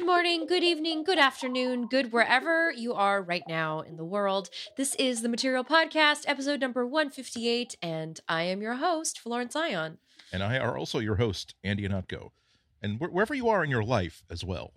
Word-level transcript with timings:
Good 0.00 0.06
morning, 0.06 0.46
good 0.46 0.64
evening, 0.64 1.04
good 1.04 1.18
afternoon, 1.18 1.86
good 1.86 2.10
wherever 2.10 2.72
you 2.72 2.94
are 2.94 3.22
right 3.22 3.42
now 3.46 3.80
in 3.80 3.98
the 3.98 4.04
world. 4.04 4.48
This 4.78 4.94
is 4.94 5.20
the 5.20 5.28
Material 5.28 5.62
Podcast, 5.62 6.24
episode 6.26 6.58
number 6.58 6.86
158, 6.86 7.76
and 7.82 8.18
I 8.26 8.44
am 8.44 8.62
your 8.62 8.76
host, 8.76 9.20
Florence 9.20 9.54
Ion. 9.54 9.98
And 10.32 10.42
I 10.42 10.56
are 10.56 10.78
also 10.78 11.00
your 11.00 11.16
host, 11.16 11.54
Andy 11.62 11.86
Ihnatko. 11.86 12.30
And 12.80 12.96
wh- 12.96 13.12
wherever 13.12 13.34
you 13.34 13.50
are 13.50 13.62
in 13.62 13.68
your 13.68 13.84
life 13.84 14.24
as 14.30 14.42
well. 14.42 14.72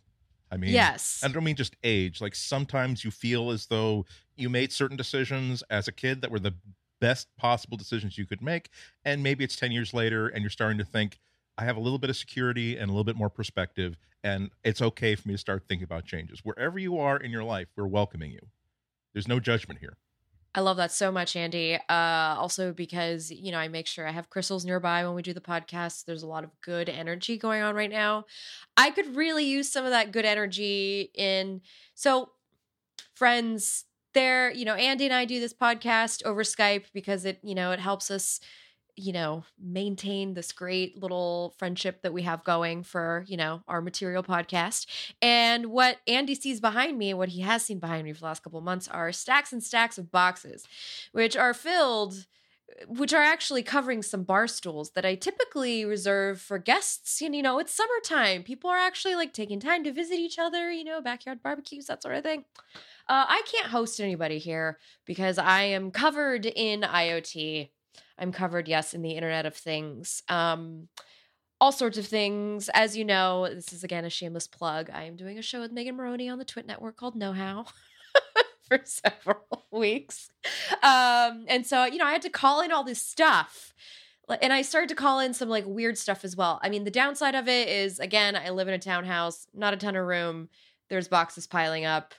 I 0.52 0.58
mean, 0.58 0.72
Yes. 0.72 1.22
I 1.24 1.30
don't 1.30 1.46
mean 1.46 1.56
just 1.56 1.78
age. 1.86 2.20
Like 2.20 2.36
sometimes 2.36 3.06
you 3.06 3.10
feel 3.10 3.50
as 3.50 3.68
though 3.68 4.06
you 4.36 4.50
made 4.50 4.74
certain 4.74 4.98
decisions 4.98 5.64
as 5.70 5.88
a 5.88 5.94
kid 5.94 6.20
that 6.20 6.32
were 6.32 6.40
the 6.40 6.56
best 7.00 7.30
possible 7.38 7.78
decisions 7.78 8.18
you 8.18 8.26
could 8.26 8.42
make. 8.42 8.68
And 9.06 9.24
maybe 9.24 9.46
it's 9.46 9.56
10 9.56 9.72
years 9.72 9.94
later 9.94 10.28
and 10.28 10.42
you're 10.44 10.50
starting 10.50 10.80
to 10.80 10.86
think, 10.86 11.22
I 11.58 11.66
have 11.66 11.78
a 11.78 11.80
little 11.80 12.00
bit 12.00 12.10
of 12.10 12.16
security 12.16 12.78
and 12.78 12.90
a 12.90 12.94
little 12.94 13.04
bit 13.04 13.16
more 13.16 13.30
perspective. 13.30 13.98
And 14.24 14.52
it's 14.64 14.82
okay 14.82 15.16
for 15.16 15.28
me 15.28 15.34
to 15.34 15.38
start 15.38 15.64
thinking 15.68 15.84
about 15.84 16.06
changes. 16.06 16.40
Wherever 16.44 16.80
you 16.80 16.98
are 16.98 17.18
in 17.18 17.32
your 17.32 17.44
life, 17.44 17.68
we're 17.76 17.88
welcoming 17.88 18.32
you. 18.32 18.40
There's 19.14 19.28
no 19.28 19.40
judgment 19.40 19.80
here. 19.80 19.98
I 20.56 20.62
love 20.62 20.78
that 20.78 20.92
so 20.92 21.12
much, 21.12 21.36
Andy. 21.36 21.76
Uh, 21.90 22.36
also, 22.38 22.74
because, 22.74 23.32
you 23.32 23.52
know, 23.52 23.58
I 23.58 23.68
make 23.68 23.88
sure 23.88 24.08
I 24.08 24.12
have 24.12 24.30
crystals 24.30 24.66
nearby 24.66 25.04
when 25.04 25.16
we 25.16 25.24
do 25.24 25.34
the 25.34 25.42
podcast. 25.42 26.06
There's 26.06 26.22
a 26.22 26.28
lot 26.28 26.44
of 26.44 26.52
good 26.62 26.90
energy 26.90 27.38
going 27.38 27.64
on 27.64 27.76
right 27.76 27.90
now. 27.90 28.26
I 28.78 28.92
could 28.92 29.16
really 29.16 29.46
use 29.46 29.72
some 29.72 29.84
of 29.84 29.92
that 29.92 30.12
good 30.12 30.26
energy 30.26 31.10
in. 31.16 31.62
So, 31.96 32.30
friends, 33.16 33.86
there, 34.14 34.52
you 34.52 34.64
know, 34.64 34.76
Andy 34.76 35.06
and 35.06 35.14
I 35.14 35.26
do 35.26 35.40
this 35.40 35.54
podcast 35.54 36.24
over 36.24 36.44
Skype 36.44 36.86
because 36.94 37.26
it, 37.26 37.40
you 37.42 37.56
know, 37.56 37.72
it 37.72 37.80
helps 37.80 38.12
us, 38.12 38.40
you 38.96 39.12
know, 39.12 39.44
maintain 39.60 40.34
this 40.34 40.52
great 40.52 41.02
little 41.02 41.56
friendship 41.58 42.02
that 42.04 42.14
we 42.14 42.22
have 42.22 42.44
going 42.44 42.84
for, 42.84 43.26
you 43.28 43.38
know, 43.38 43.64
our 43.68 43.82
material 43.82 44.24
podcast. 44.24 44.86
And 45.22 45.68
what 45.68 45.98
Andy 46.08 46.36
sees 46.36 46.60
behind 46.60 46.98
me, 46.98 47.14
what 47.14 47.30
he 47.30 47.42
has 47.42 47.66
seen 47.66 47.80
behind 47.80 48.04
me 48.04 48.14
for 48.14 48.20
the 48.20 48.26
last 48.26 48.44
couple 48.44 48.60
of 48.60 48.66
months, 48.66 48.88
are 48.88 49.12
stacks 49.12 49.52
and 49.52 49.64
stacks 49.64 49.98
of 49.98 50.12
boxes, 50.12 50.68
which 51.12 51.36
are 51.36 51.54
filled, 51.54 52.28
which 52.88 53.14
are 53.14 53.22
actually 53.22 53.64
covering 53.64 54.04
some 54.04 54.24
bar 54.24 54.48
stools 54.48 54.92
that 54.92 55.06
I 55.06 55.16
typically 55.16 55.86
reserve 55.86 56.40
for 56.40 56.60
guests. 56.60 57.22
And, 57.22 57.36
you 57.36 57.42
know, 57.42 57.58
it's 57.60 57.74
summertime. 57.74 58.44
People 58.44 58.70
are 58.70 58.78
actually 58.78 59.16
like 59.16 59.34
taking 59.34 59.60
time 59.60 59.84
to 59.86 59.92
visit 59.92 60.20
each 60.20 60.38
other, 60.38 60.72
you 60.72 60.84
know, 60.84 61.02
backyard 61.02 61.42
barbecues, 61.42 61.88
that 61.88 62.04
sort 62.04 62.16
of 62.16 62.24
thing. 62.24 62.46
Uh, 63.10 63.26
I 63.28 63.42
can't 63.52 63.68
host 63.68 64.00
anybody 64.00 64.38
here 64.38 64.78
because 65.06 65.38
I 65.38 65.64
am 65.64 65.92
covered 65.92 66.46
in 66.46 66.82
IoT. 66.82 67.70
I'm 68.18 68.32
covered, 68.32 68.68
yes, 68.68 68.94
in 68.94 69.02
the 69.02 69.12
Internet 69.12 69.46
of 69.46 69.56
Things. 69.56 70.24
Um, 70.30 70.88
all 71.64 71.72
sorts 71.72 71.98
of 71.98 72.06
things. 72.06 72.70
As 72.74 72.98
you 72.98 73.06
know, 73.06 73.48
this 73.48 73.72
is 73.72 73.86
again 73.86 74.04
a 74.04 74.10
shameless 74.10 74.48
plug. 74.48 74.90
I 74.94 75.04
am 75.04 75.16
doing 75.16 75.38
a 75.38 75.42
show 75.42 75.62
with 75.62 75.72
Megan 75.72 75.96
Morrone 75.96 76.30
on 76.30 76.38
the 76.38 76.44
Twit 76.44 76.66
Network 76.66 76.98
called 76.98 77.16
Know 77.16 77.32
How 77.32 77.66
for 78.68 78.82
several 78.84 79.64
weeks. 79.72 80.30
Um, 80.82 81.46
and 81.48 81.66
so, 81.66 81.86
you 81.86 81.98
know, 81.98 82.06
I 82.06 82.12
had 82.12 82.22
to 82.24 82.30
call 82.30 82.62
in 82.62 82.74
all 82.74 82.84
this 82.84 83.02
stuff. 83.02 83.74
And 84.42 84.52
I 84.54 84.62
started 84.62 84.90
to 84.90 84.96
call 84.96 85.20
in 85.20 85.34
some 85.34 85.50
like 85.50 85.66
weird 85.66 85.98
stuff 85.98 86.26
as 86.26 86.36
well. 86.36 86.60
I 86.62 86.70
mean, 86.70 86.84
the 86.84 86.92
downside 86.92 87.36
of 87.36 87.48
it 87.48 87.68
is 87.68 88.00
again, 88.00 88.36
I 88.36 88.50
live 88.50 88.68
in 88.68 88.74
a 88.74 88.80
townhouse, 88.80 89.48
not 89.54 89.74
a 89.74 89.78
ton 89.78 89.96
of 89.96 90.06
room. 90.06 90.50
There's 90.90 91.08
boxes 91.08 91.48
piling 91.48 91.86
up. 91.86 92.14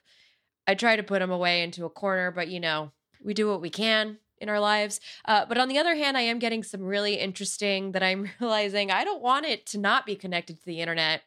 I 0.67 0.75
try 0.75 0.97
to 0.97 1.03
put 1.03 1.19
them 1.19 1.31
away 1.31 1.63
into 1.63 1.85
a 1.85 1.91
corner, 1.91 2.31
but 2.31 2.49
you 2.49 2.61
know, 2.61 2.93
we 3.23 3.35
do 3.35 3.49
what 3.49 3.61
we 3.61 3.71
can 3.71 4.19
in 4.39 4.49
our 4.49 4.61
lives. 4.61 5.01
Uh, 5.25 5.45
but 5.47 5.59
on 5.59 5.69
the 5.69 5.79
other 5.79 5.95
hand, 5.95 6.17
I 6.17 6.23
am 6.23 6.39
getting 6.39 6.63
some 6.63 6.83
really 6.83 7.15
interesting 7.15 7.93
that 7.93 8.03
I'm 8.03 8.31
realizing 8.41 8.91
I 8.91 9.05
don't 9.05 9.23
want 9.23 9.47
it 9.47 9.67
to 9.67 9.79
not 9.79 10.07
be 10.07 10.17
connected 10.17 10.59
to 10.59 10.67
the 10.67 10.81
internet 10.81 11.23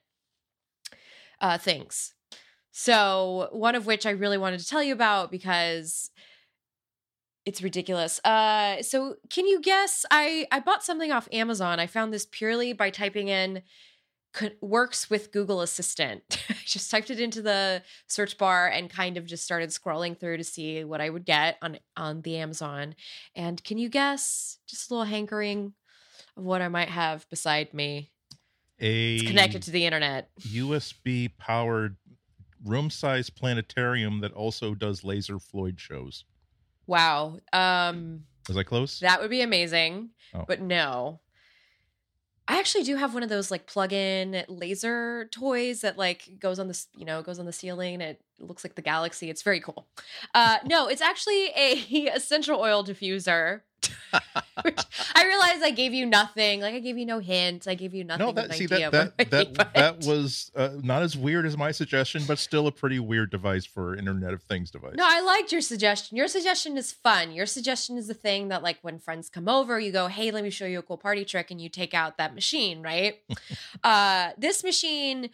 uh, 1.41 1.57
things. 1.57 2.13
So, 2.71 3.49
one 3.51 3.75
of 3.75 3.85
which 3.87 4.05
I 4.05 4.11
really 4.11 4.37
wanted 4.37 4.59
to 4.59 4.67
tell 4.67 4.83
you 4.83 4.93
about 4.93 5.31
because 5.31 6.11
it's 7.45 7.61
ridiculous. 7.61 8.19
Uh, 8.23 8.83
so, 8.83 9.15
can 9.31 9.47
you 9.47 9.61
guess? 9.61 10.05
I 10.11 10.47
I 10.51 10.59
bought 10.59 10.83
something 10.83 11.11
off 11.11 11.27
Amazon. 11.31 11.79
I 11.79 11.87
found 11.87 12.13
this 12.13 12.27
purely 12.29 12.73
by 12.73 12.91
typing 12.91 13.29
in 13.29 13.63
works 14.61 15.09
with 15.09 15.31
Google 15.31 15.61
Assistant. 15.61 16.43
I 16.49 16.55
just 16.65 16.89
typed 16.91 17.09
it 17.09 17.19
into 17.19 17.41
the 17.41 17.81
search 18.07 18.37
bar 18.37 18.67
and 18.67 18.89
kind 18.89 19.17
of 19.17 19.25
just 19.25 19.43
started 19.43 19.69
scrolling 19.69 20.17
through 20.19 20.37
to 20.37 20.43
see 20.43 20.83
what 20.83 21.01
I 21.01 21.09
would 21.09 21.25
get 21.25 21.57
on 21.61 21.79
on 21.95 22.21
the 22.21 22.37
Amazon. 22.37 22.95
And 23.35 23.63
can 23.63 23.77
you 23.77 23.89
guess? 23.89 24.57
Just 24.67 24.89
a 24.89 24.93
little 24.93 25.05
hankering 25.05 25.73
of 26.35 26.43
what 26.43 26.61
I 26.61 26.67
might 26.67 26.89
have 26.89 27.29
beside 27.29 27.73
me. 27.73 28.11
A 28.79 29.15
It's 29.15 29.27
connected 29.27 29.63
to 29.63 29.71
the 29.71 29.85
internet. 29.85 30.29
USB 30.41 31.31
powered 31.37 31.97
room 32.65 32.89
size 32.89 33.29
planetarium 33.29 34.19
that 34.21 34.33
also 34.33 34.73
does 34.75 35.03
laser 35.03 35.39
Floyd 35.39 35.79
shows. 35.79 36.25
Wow. 36.85 37.39
Um 37.53 38.23
Was 38.47 38.57
I 38.57 38.63
close? 38.63 38.99
that 38.99 39.19
would 39.21 39.29
be 39.29 39.41
amazing. 39.41 40.09
Oh. 40.33 40.45
But 40.47 40.61
no. 40.61 41.21
I 42.47 42.59
actually 42.59 42.83
do 42.83 42.95
have 42.95 43.13
one 43.13 43.23
of 43.23 43.29
those 43.29 43.51
like 43.51 43.67
plug-in 43.67 44.43
laser 44.47 45.27
toys 45.31 45.81
that 45.81 45.97
like 45.97 46.29
goes 46.39 46.59
on 46.59 46.67
this, 46.67 46.87
you 46.95 47.05
know, 47.05 47.21
goes 47.21 47.39
on 47.39 47.45
the 47.45 47.51
ceiling 47.51 47.99
it 47.99 48.21
looks 48.39 48.63
like 48.63 48.75
the 48.75 48.81
galaxy. 48.81 49.29
It's 49.29 49.41
very 49.41 49.59
cool. 49.59 49.87
Uh 50.33 50.57
no, 50.65 50.87
it's 50.87 51.01
actually 51.01 51.47
a 51.55 51.73
essential 52.15 52.59
oil 52.59 52.83
diffuser. 52.83 53.61
Which 54.63 54.79
I 55.15 55.25
realize 55.25 55.61
I 55.61 55.71
gave 55.71 55.93
you 55.93 56.05
nothing. 56.05 56.61
Like 56.61 56.73
I 56.73 56.79
gave 56.79 56.97
you 56.97 57.05
no 57.05 57.19
hint. 57.19 57.67
I 57.67 57.75
gave 57.75 57.93
you 57.93 58.03
nothing. 58.03 58.25
no, 58.25 58.31
that 58.31 58.53
see 58.53 58.65
that 58.65 58.91
that 58.91 59.17
that, 59.29 59.73
that 59.73 59.97
was 60.05 60.51
uh, 60.55 60.69
not 60.81 61.03
as 61.03 61.17
weird 61.17 61.45
as 61.45 61.57
my 61.57 61.71
suggestion, 61.71 62.23
but 62.27 62.39
still 62.39 62.67
a 62.67 62.71
pretty 62.71 62.99
weird 62.99 63.29
device 63.29 63.65
for 63.65 63.95
Internet 63.95 64.33
of 64.33 64.43
Things 64.43 64.71
device. 64.71 64.95
No, 64.95 65.05
I 65.05 65.21
liked 65.21 65.51
your 65.51 65.61
suggestion. 65.61 66.17
Your 66.17 66.27
suggestion 66.27 66.77
is 66.77 66.91
fun. 66.91 67.31
Your 67.31 67.45
suggestion 67.45 67.97
is 67.97 68.07
the 68.07 68.13
thing 68.13 68.47
that, 68.47 68.63
like, 68.63 68.77
when 68.81 68.99
friends 68.99 69.29
come 69.29 69.47
over, 69.47 69.79
you 69.79 69.91
go, 69.91 70.07
"Hey, 70.07 70.31
let 70.31 70.43
me 70.43 70.49
show 70.49 70.65
you 70.65 70.79
a 70.79 70.83
cool 70.83 70.97
party 70.97 71.25
trick," 71.25 71.51
and 71.51 71.61
you 71.61 71.69
take 71.69 71.93
out 71.93 72.17
that 72.17 72.33
machine, 72.33 72.81
right? 72.81 73.15
uh, 73.83 74.31
this 74.37 74.63
machine 74.63 75.29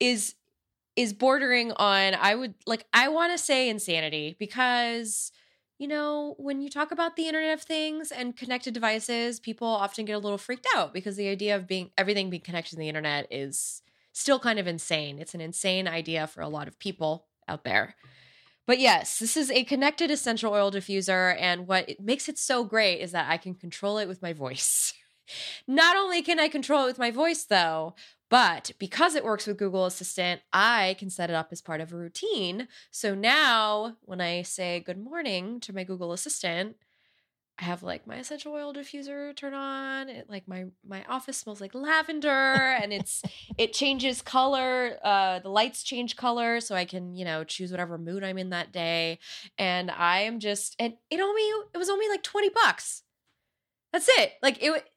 is 0.00 0.34
is 0.96 1.12
bordering 1.12 1.72
on. 1.72 2.14
I 2.14 2.34
would 2.34 2.54
like. 2.66 2.86
I 2.92 3.08
want 3.08 3.32
to 3.32 3.38
say 3.38 3.68
insanity 3.68 4.36
because 4.38 5.32
you 5.82 5.88
know 5.88 6.36
when 6.38 6.62
you 6.62 6.70
talk 6.70 6.92
about 6.92 7.16
the 7.16 7.26
Internet 7.26 7.54
of 7.54 7.62
Things 7.62 8.12
and 8.12 8.36
connected 8.36 8.72
devices, 8.72 9.40
people 9.40 9.66
often 9.66 10.04
get 10.04 10.12
a 10.12 10.18
little 10.20 10.38
freaked 10.38 10.66
out 10.76 10.94
because 10.94 11.16
the 11.16 11.28
idea 11.28 11.56
of 11.56 11.66
being 11.66 11.90
everything 11.98 12.30
being 12.30 12.40
connected 12.40 12.70
to 12.70 12.76
the 12.76 12.88
internet 12.88 13.26
is 13.32 13.82
still 14.12 14.38
kind 14.38 14.60
of 14.60 14.68
insane. 14.68 15.18
It's 15.18 15.34
an 15.34 15.40
insane 15.40 15.88
idea 15.88 16.28
for 16.28 16.40
a 16.40 16.48
lot 16.48 16.68
of 16.68 16.78
people 16.78 17.26
out 17.48 17.64
there. 17.64 17.96
But 18.64 18.78
yes, 18.78 19.18
this 19.18 19.36
is 19.36 19.50
a 19.50 19.64
connected 19.64 20.12
essential 20.12 20.52
oil 20.52 20.70
diffuser. 20.70 21.36
And 21.36 21.66
what 21.66 21.88
it 21.88 22.00
makes 22.00 22.28
it 22.28 22.38
so 22.38 22.62
great 22.62 23.00
is 23.00 23.10
that 23.10 23.28
I 23.28 23.36
can 23.36 23.56
control 23.56 23.98
it 23.98 24.06
with 24.06 24.22
my 24.22 24.32
voice. 24.32 24.94
Not 25.66 25.96
only 25.96 26.22
can 26.22 26.38
I 26.38 26.46
control 26.46 26.84
it 26.84 26.86
with 26.86 26.98
my 26.98 27.10
voice, 27.10 27.42
though, 27.42 27.96
but 28.32 28.72
because 28.78 29.14
it 29.14 29.24
works 29.24 29.46
with 29.46 29.58
Google 29.58 29.84
Assistant, 29.84 30.40
I 30.54 30.96
can 30.98 31.10
set 31.10 31.28
it 31.28 31.36
up 31.36 31.48
as 31.52 31.60
part 31.60 31.82
of 31.82 31.92
a 31.92 31.98
routine. 31.98 32.66
So 32.90 33.14
now 33.14 33.98
when 34.00 34.22
I 34.22 34.40
say 34.40 34.80
good 34.80 34.96
morning 34.96 35.60
to 35.60 35.74
my 35.74 35.84
Google 35.84 36.14
Assistant, 36.14 36.76
I 37.58 37.64
have 37.64 37.82
like 37.82 38.06
my 38.06 38.16
essential 38.16 38.54
oil 38.54 38.72
diffuser 38.72 39.36
turn 39.36 39.52
on. 39.52 40.08
It 40.08 40.30
like 40.30 40.48
my 40.48 40.64
my 40.82 41.04
office 41.10 41.36
smells 41.36 41.60
like 41.60 41.74
lavender 41.74 42.30
and 42.82 42.90
it's 42.90 43.22
it 43.58 43.74
changes 43.74 44.22
color. 44.22 44.96
Uh 45.04 45.40
the 45.40 45.50
lights 45.50 45.82
change 45.82 46.16
color 46.16 46.60
so 46.60 46.74
I 46.74 46.86
can, 46.86 47.14
you 47.14 47.26
know, 47.26 47.44
choose 47.44 47.70
whatever 47.70 47.98
mood 47.98 48.24
I'm 48.24 48.38
in 48.38 48.48
that 48.48 48.72
day. 48.72 49.18
And 49.58 49.90
I 49.90 50.20
am 50.20 50.40
just 50.40 50.74
and 50.78 50.94
it 51.10 51.20
only 51.20 51.42
it 51.74 51.76
was 51.76 51.90
only 51.90 52.08
like 52.08 52.22
20 52.22 52.48
bucks. 52.48 53.02
That's 53.92 54.08
it. 54.08 54.32
Like 54.40 54.62
it 54.62 54.88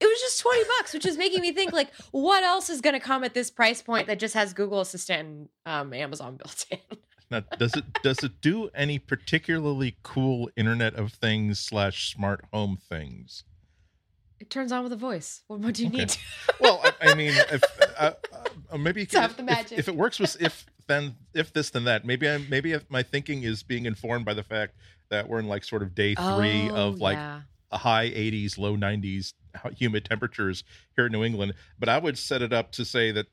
it 0.00 0.06
was 0.06 0.20
just 0.20 0.40
20 0.40 0.64
bucks, 0.78 0.94
which 0.94 1.04
is 1.06 1.16
making 1.18 1.40
me 1.42 1.52
think 1.52 1.72
like 1.72 1.90
what 2.10 2.42
else 2.42 2.70
is 2.70 2.80
going 2.80 2.94
to 2.94 3.00
come 3.00 3.22
at 3.24 3.34
this 3.34 3.50
price 3.50 3.82
point 3.82 4.06
that 4.06 4.18
just 4.18 4.34
has 4.34 4.52
Google 4.52 4.80
Assistant 4.80 5.20
and 5.20 5.48
um 5.66 5.92
Amazon 5.94 6.36
built 6.42 6.64
in. 6.70 6.78
Now, 7.30 7.40
does 7.58 7.74
it 7.74 7.84
does 8.02 8.24
it 8.24 8.40
do 8.40 8.70
any 8.74 8.98
particularly 8.98 9.96
cool 10.02 10.50
Internet 10.56 10.94
of 10.94 11.12
Things 11.12 11.60
slash 11.60 12.12
smart 12.12 12.44
home 12.52 12.76
things? 12.88 13.44
It 14.40 14.48
turns 14.50 14.72
on 14.72 14.82
with 14.82 14.92
a 14.92 14.96
voice. 14.96 15.42
What 15.48 15.60
more 15.60 15.70
do 15.70 15.82
you 15.82 15.88
Okay. 15.88 15.98
need? 15.98 16.16
Well, 16.60 16.80
I, 16.82 17.10
I 17.10 17.14
mean, 17.14 17.32
if 17.34 17.62
uh, 17.98 18.12
uh, 18.72 18.76
maybe 18.78 19.02
if, 19.02 19.10
the 19.10 19.22
if- 19.24 19.40
magic. 19.42 19.78
If, 19.78 19.88
it 19.88 19.94
works 19.96 20.18
with 20.18 20.40
if 20.42 20.66
then 20.88 21.14
if 21.34 21.52
this 21.52 21.70
then 21.70 21.84
that. 21.84 22.04
Maybe 22.04 22.28
I 22.28 22.38
maybe 22.38 22.72
if 22.72 22.90
my 22.90 23.02
thinking 23.02 23.42
is 23.44 23.62
being 23.62 23.86
informed 23.86 24.24
by 24.24 24.34
the 24.34 24.42
fact 24.42 24.74
that 25.10 25.28
we're 25.28 25.38
in 25.40 25.46
like 25.46 25.62
sort 25.64 25.82
of 25.82 25.94
day 25.94 26.14
three 26.14 26.68
Oh, 26.70 26.88
of 26.88 27.00
like 27.00 27.16
yeah. 27.16 27.42
a 27.70 27.78
high 27.78 28.08
80s, 28.10 28.58
low 28.58 28.76
90s 28.76 29.34
humid 29.76 30.04
temperatures 30.04 30.64
here 30.96 31.06
in 31.06 31.12
New 31.12 31.24
England. 31.24 31.54
But 31.78 31.88
I 31.88 31.98
would 31.98 32.18
set 32.18 32.42
it 32.42 32.52
up 32.52 32.72
to 32.72 32.84
say 32.84 33.12
that 33.12 33.26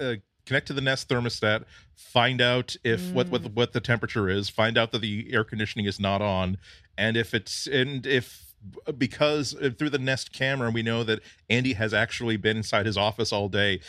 uh, 0.00 0.14
connect 0.46 0.66
to 0.66 0.72
the 0.72 0.80
Nest 0.80 1.08
thermostat, 1.08 1.64
find 1.94 2.40
out 2.40 2.76
if 2.82 3.12
what 3.12 3.28
what 3.28 3.42
the, 3.42 3.48
what 3.48 3.72
the 3.72 3.80
temperature 3.80 4.28
is, 4.28 4.48
find 4.48 4.76
out 4.76 4.92
that 4.92 5.00
the 5.00 5.28
air 5.32 5.44
conditioning 5.44 5.86
is 5.86 6.00
not 6.00 6.20
on, 6.22 6.58
and 6.98 7.16
if 7.16 7.34
it's 7.34 7.66
and 7.66 8.06
if 8.06 8.54
because 8.98 9.54
uh, 9.54 9.70
through 9.78 9.90
the 9.90 9.98
Nest 9.98 10.32
camera 10.32 10.70
we 10.70 10.82
know 10.82 11.04
that 11.04 11.20
Andy 11.48 11.74
has 11.74 11.94
actually 11.94 12.36
been 12.36 12.56
inside 12.56 12.86
his 12.86 12.96
office 12.96 13.32
all 13.32 13.48
day. 13.48 13.80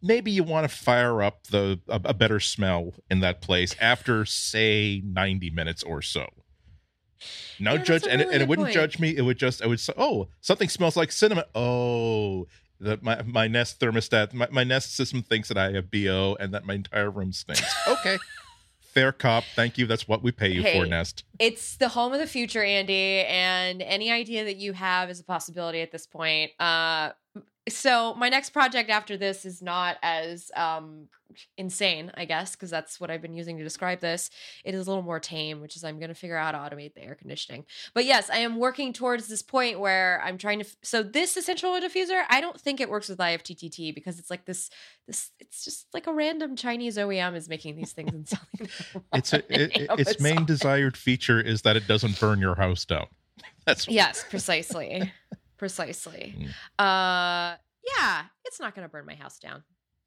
maybe 0.00 0.30
you 0.30 0.42
want 0.42 0.68
to 0.68 0.74
fire 0.74 1.22
up 1.22 1.48
the 1.48 1.80
a, 1.88 2.00
a 2.04 2.14
better 2.14 2.40
smell 2.40 2.94
in 3.10 3.20
that 3.20 3.40
place 3.40 3.74
after 3.80 4.24
say 4.24 5.02
90 5.04 5.50
minutes 5.50 5.82
or 5.82 6.00
so. 6.00 6.28
No 7.60 7.74
Yeah, 7.74 7.82
judge, 7.82 8.06
and, 8.08 8.20
it- 8.20 8.24
really 8.24 8.34
and 8.34 8.42
it 8.42 8.48
wouldn't 8.48 8.66
point. 8.66 8.74
judge 8.74 8.98
me. 8.98 9.16
It 9.16 9.22
would 9.22 9.38
just, 9.38 9.62
I 9.62 9.66
would 9.66 9.78
say, 9.80 9.92
oh, 9.96 10.28
something 10.40 10.68
smells 10.68 10.96
like 10.96 11.12
cinnamon. 11.12 11.44
Oh, 11.54 12.46
that 12.80 13.02
my 13.02 13.22
my 13.22 13.46
Nest 13.48 13.78
thermostat, 13.80 14.32
my, 14.34 14.48
my 14.50 14.64
Nest 14.64 14.94
system 14.96 15.22
thinks 15.22 15.48
that 15.48 15.56
I 15.56 15.72
have 15.72 15.90
bo 15.90 16.36
and 16.40 16.52
that 16.52 16.64
my 16.66 16.74
entire 16.74 17.10
room 17.10 17.32
stinks. 17.32 17.62
Okay, 17.88 18.18
fair 18.80 19.12
cop. 19.12 19.44
Thank 19.54 19.78
you. 19.78 19.86
That's 19.86 20.06
what 20.08 20.22
we 20.22 20.32
pay 20.32 20.48
you 20.50 20.62
for, 20.62 20.84
Nest. 20.84 21.24
It's 21.38 21.76
the 21.76 21.88
home 21.88 22.12
of 22.12 22.18
the 22.18 22.26
future, 22.26 22.62
Andy, 22.64 23.20
and 23.20 23.80
any 23.82 24.10
idea 24.10 24.44
that 24.44 24.56
you 24.56 24.72
have 24.72 25.08
is 25.10 25.20
a 25.20 25.24
possibility 25.24 25.80
at 25.80 25.92
this 25.92 26.06
point. 26.06 26.50
Uh, 26.60 27.10
so 27.68 28.14
my 28.14 28.28
next 28.28 28.50
project 28.50 28.90
after 28.90 29.16
this 29.16 29.44
is 29.44 29.62
not 29.62 29.96
as 30.02 30.50
um, 30.54 31.08
insane, 31.56 32.12
I 32.14 32.26
guess, 32.26 32.54
because 32.54 32.68
that's 32.68 33.00
what 33.00 33.10
I've 33.10 33.22
been 33.22 33.34
using 33.34 33.56
to 33.56 33.64
describe 33.64 34.00
this. 34.00 34.28
It 34.64 34.74
is 34.74 34.86
a 34.86 34.90
little 34.90 35.02
more 35.02 35.18
tame, 35.18 35.60
which 35.60 35.74
is 35.74 35.82
I'm 35.82 35.98
going 35.98 36.10
to 36.10 36.14
figure 36.14 36.36
out 36.36 36.54
how 36.54 36.68
to 36.68 36.74
automate 36.76 36.94
the 36.94 37.02
air 37.02 37.14
conditioning. 37.14 37.64
But 37.94 38.04
yes, 38.04 38.28
I 38.28 38.38
am 38.38 38.56
working 38.58 38.92
towards 38.92 39.28
this 39.28 39.40
point 39.42 39.80
where 39.80 40.20
I'm 40.22 40.36
trying 40.36 40.58
to. 40.58 40.66
F- 40.66 40.76
so 40.82 41.02
this 41.02 41.36
essential 41.36 41.70
oil 41.70 41.80
diffuser, 41.80 42.22
I 42.28 42.40
don't 42.42 42.60
think 42.60 42.80
it 42.80 42.90
works 42.90 43.08
with 43.08 43.18
IFTTT 43.18 43.94
because 43.94 44.18
it's 44.18 44.30
like 44.30 44.44
this. 44.44 44.68
This 45.06 45.30
it's 45.40 45.64
just 45.64 45.86
like 45.94 46.06
a 46.06 46.12
random 46.12 46.56
Chinese 46.56 46.98
OEM 46.98 47.34
is 47.34 47.48
making 47.48 47.76
these 47.76 47.92
things 47.92 48.12
and 48.12 48.28
selling 48.28 48.70
them. 48.92 49.04
It's 49.14 49.32
a, 49.32 49.38
it, 49.52 49.76
it- 49.76 49.90
its 49.98 50.20
main 50.20 50.44
desired 50.44 50.96
feature 50.96 51.40
is 51.40 51.62
that 51.62 51.76
it 51.76 51.86
doesn't 51.86 52.20
burn 52.20 52.40
your 52.40 52.56
house 52.56 52.84
down. 52.84 53.06
That's 53.64 53.88
Yes, 53.88 54.24
precisely. 54.28 55.10
Precisely. 55.56 56.34
Mm. 56.38 56.48
Uh 56.78 57.56
yeah, 57.98 58.22
it's 58.46 58.58
not 58.60 58.74
going 58.74 58.86
to 58.86 58.90
burn 58.90 59.04
my 59.04 59.14
house 59.14 59.38
down. 59.38 59.62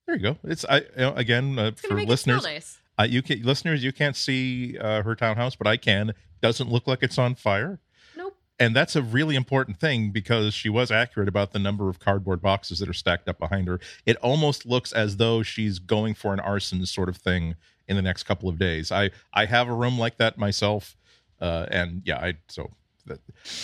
there 0.07 0.15
you 0.15 0.21
go. 0.21 0.37
It's 0.43 0.65
I 0.65 0.77
you 0.79 0.85
know, 0.97 1.13
again 1.13 1.59
uh, 1.59 1.71
for 1.75 2.01
listeners. 2.03 2.43
nice. 2.43 2.79
Uh, 2.99 3.03
you 3.03 3.21
can 3.21 3.43
listeners, 3.43 3.83
you 3.83 3.91
can't 3.93 4.15
see 4.15 4.77
uh, 4.79 5.03
her 5.03 5.13
townhouse, 5.15 5.55
but 5.55 5.67
I 5.67 5.77
can. 5.77 6.13
Doesn't 6.41 6.69
look 6.71 6.87
like 6.87 7.03
it's 7.03 7.19
on 7.19 7.35
fire, 7.35 7.79
Nope. 8.15 8.35
and 8.59 8.75
that's 8.75 8.95
a 8.95 9.03
really 9.03 9.35
important 9.35 9.79
thing 9.79 10.09
because 10.11 10.55
she 10.55 10.69
was 10.69 10.89
accurate 10.91 11.27
about 11.29 11.51
the 11.51 11.59
number 11.59 11.87
of 11.89 11.99
cardboard 11.99 12.41
boxes 12.41 12.79
that 12.79 12.89
are 12.89 12.93
stacked 12.93 13.27
up 13.29 13.37
behind 13.37 13.67
her. 13.67 13.79
It 14.07 14.17
almost 14.17 14.65
looks 14.65 14.91
as 14.91 15.17
though 15.17 15.43
she's 15.43 15.77
going 15.77 16.15
for 16.15 16.33
an 16.33 16.39
arson 16.39 16.83
sort 16.87 17.09
of 17.09 17.17
thing 17.17 17.55
in 17.87 17.95
the 17.95 18.01
next 18.01 18.23
couple 18.23 18.49
of 18.49 18.57
days. 18.57 18.91
I 18.91 19.11
I 19.33 19.45
have 19.45 19.67
a 19.67 19.73
room 19.73 19.99
like 19.99 20.17
that 20.17 20.39
myself, 20.39 20.95
uh, 21.39 21.67
and 21.69 22.01
yeah, 22.05 22.17
I 22.17 22.33
so. 22.47 22.71
That, 23.07 23.19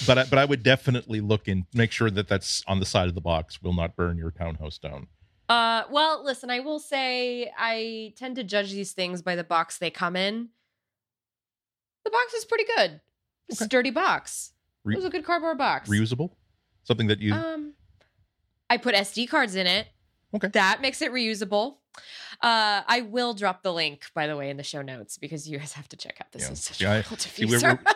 but 0.07 0.18
I, 0.18 0.24
but 0.25 0.40
I 0.40 0.45
would 0.45 0.63
definitely 0.63 1.22
look 1.22 1.48
and 1.48 1.66
make 1.74 1.92
sure 1.92 2.10
that 2.10 2.28
that's 2.28 2.63
on 2.68 2.80
the 2.80 2.86
side 2.86 3.07
of 3.07 3.16
the 3.16 3.22
box 3.22 3.62
will 3.62 3.74
not 3.74 3.95
burn 3.95 4.18
your 4.18 4.31
townhouse 4.31 4.78
down. 4.78 5.07
Uh 5.50 5.84
well, 5.92 6.24
listen, 6.24 6.50
I 6.50 6.60
will 6.62 6.80
say 6.80 7.51
I 7.57 8.13
tend 8.18 8.36
to 8.38 8.44
judge 8.44 8.72
these 8.72 8.94
things 8.94 9.22
by 9.22 9.36
the 9.36 9.44
box 9.44 9.78
they 9.78 9.90
come 9.92 10.16
in. 10.16 10.50
The 12.06 12.12
box 12.12 12.34
is 12.34 12.45
pretty 12.45 12.66
good. 12.75 13.01
It's 13.50 13.60
a 13.60 13.63
Okay. 13.63 13.69
sturdy 13.69 13.92
box. 13.92 14.54
Re- 14.84 14.94
it 14.94 14.98
was 14.98 15.06
a 15.06 15.10
good 15.10 15.25
cardboard 15.25 15.57
box. 15.57 15.89
Reusable, 15.89 16.31
something 16.84 17.07
that 17.07 17.19
you 17.19 17.34
Um, 17.34 17.74
I 18.69 18.78
put 18.78 18.96
SD 18.96 19.28
cards 19.30 19.56
in 19.56 19.68
it. 19.68 19.88
Okay. 20.36 20.48
That 20.50 20.81
makes 20.81 21.01
it 21.01 21.12
reusable. 21.12 21.78
Uh, 22.42 22.81
I 22.88 23.01
will 23.07 23.34
drop 23.36 23.62
the 23.62 23.72
link, 23.72 24.06
by 24.16 24.25
the 24.28 24.36
way, 24.36 24.50
in 24.50 24.57
the 24.57 24.63
show 24.63 24.81
notes 24.81 25.18
because 25.18 25.48
you 25.48 25.60
guys 25.60 25.74
have 25.74 25.88
to 25.89 25.96
check 25.98 26.18
out 26.19 26.31
this 26.31 26.44
Yeah. 26.44 26.51
is 26.51 26.63
such 26.63 26.78
See, 26.78 26.86
I- 26.86 26.96
a 26.98 27.04
cool 27.04 27.18
see, 27.18 27.46
we're- 27.46 27.60
diffuser. 27.62 27.94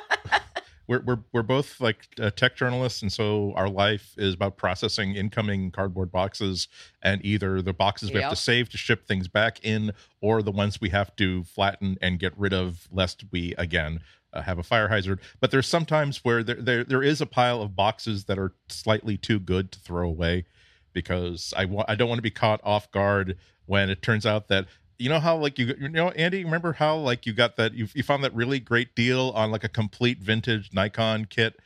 We're 0.88 1.02
we're 1.02 1.20
we're 1.34 1.44
both 1.44 1.82
like 1.82 2.08
uh, 2.20 2.30
tech 2.30 2.56
journalists, 2.56 3.02
and 3.02 3.12
so 3.12 3.54
our 3.56 3.70
life 3.70 4.14
is 4.18 4.34
about 4.34 4.58
processing 4.58 5.16
incoming 5.16 5.72
cardboard 5.72 6.12
boxes, 6.12 6.68
and 7.02 7.24
either 7.26 7.62
the 7.62 7.74
boxes 7.74 8.12
we 8.12 8.22
have 8.22 8.30
to 8.32 8.36
save 8.36 8.70
to 8.70 8.78
ship 8.78 9.06
things 9.06 9.28
back 9.28 9.60
in, 9.64 9.92
or 10.22 10.42
the 10.42 10.52
ones 10.52 10.80
we 10.80 10.90
have 10.90 11.16
to 11.18 11.44
flatten 11.44 11.98
and 12.02 12.20
get 12.20 12.38
rid 12.38 12.54
of, 12.54 12.88
lest 12.92 13.26
we 13.32 13.54
again 13.58 14.00
uh, 14.34 14.42
have 14.42 14.60
a 14.60 14.64
fire 14.64 14.88
hazard. 14.88 15.20
But 15.40 15.52
there's 15.52 15.68
sometimes 15.68 16.24
where 16.24 16.44
there, 16.44 16.62
there 16.62 16.84
there 16.84 17.04
is 17.04 17.22
a 17.22 17.26
pile 17.26 17.62
of 17.62 17.76
boxes 17.76 18.26
that 18.26 18.40
are 18.40 18.54
slightly 18.70 19.18
too 19.18 19.40
good 19.40 19.72
to 19.74 19.80
throw 19.80 20.08
away, 20.08 20.46
because 20.94 21.54
I 21.58 21.66
want 21.66 21.90
I 21.90 21.96
don't 21.96 22.10
want 22.10 22.20
to 22.20 22.24
be 22.24 22.32
caught 22.32 22.62
off 22.64 22.90
guard 22.92 23.38
when 23.66 23.90
it 23.90 24.02
turns 24.02 24.26
out 24.26 24.48
that 24.48 24.66
you 24.98 25.10
know 25.10 25.20
how 25.20 25.38
like 25.38 25.60
you 25.60 25.76
you 25.80 25.90
know 25.90 26.10
Andy 26.12 26.44
remember 26.44 26.74
how 26.74 26.96
like 26.98 27.26
you 27.26 27.34
got 27.34 27.56
that 27.58 27.74
you 27.74 27.88
you 27.94 28.04
found 28.04 28.24
that 28.24 28.34
really 28.34 28.60
great 28.60 28.96
deal 28.96 29.32
on 29.36 29.52
like 29.52 29.64
a 29.64 29.70
complete 29.70 30.20
vintage 30.20 30.72
Nikon 30.74 31.26
kit 31.26 31.60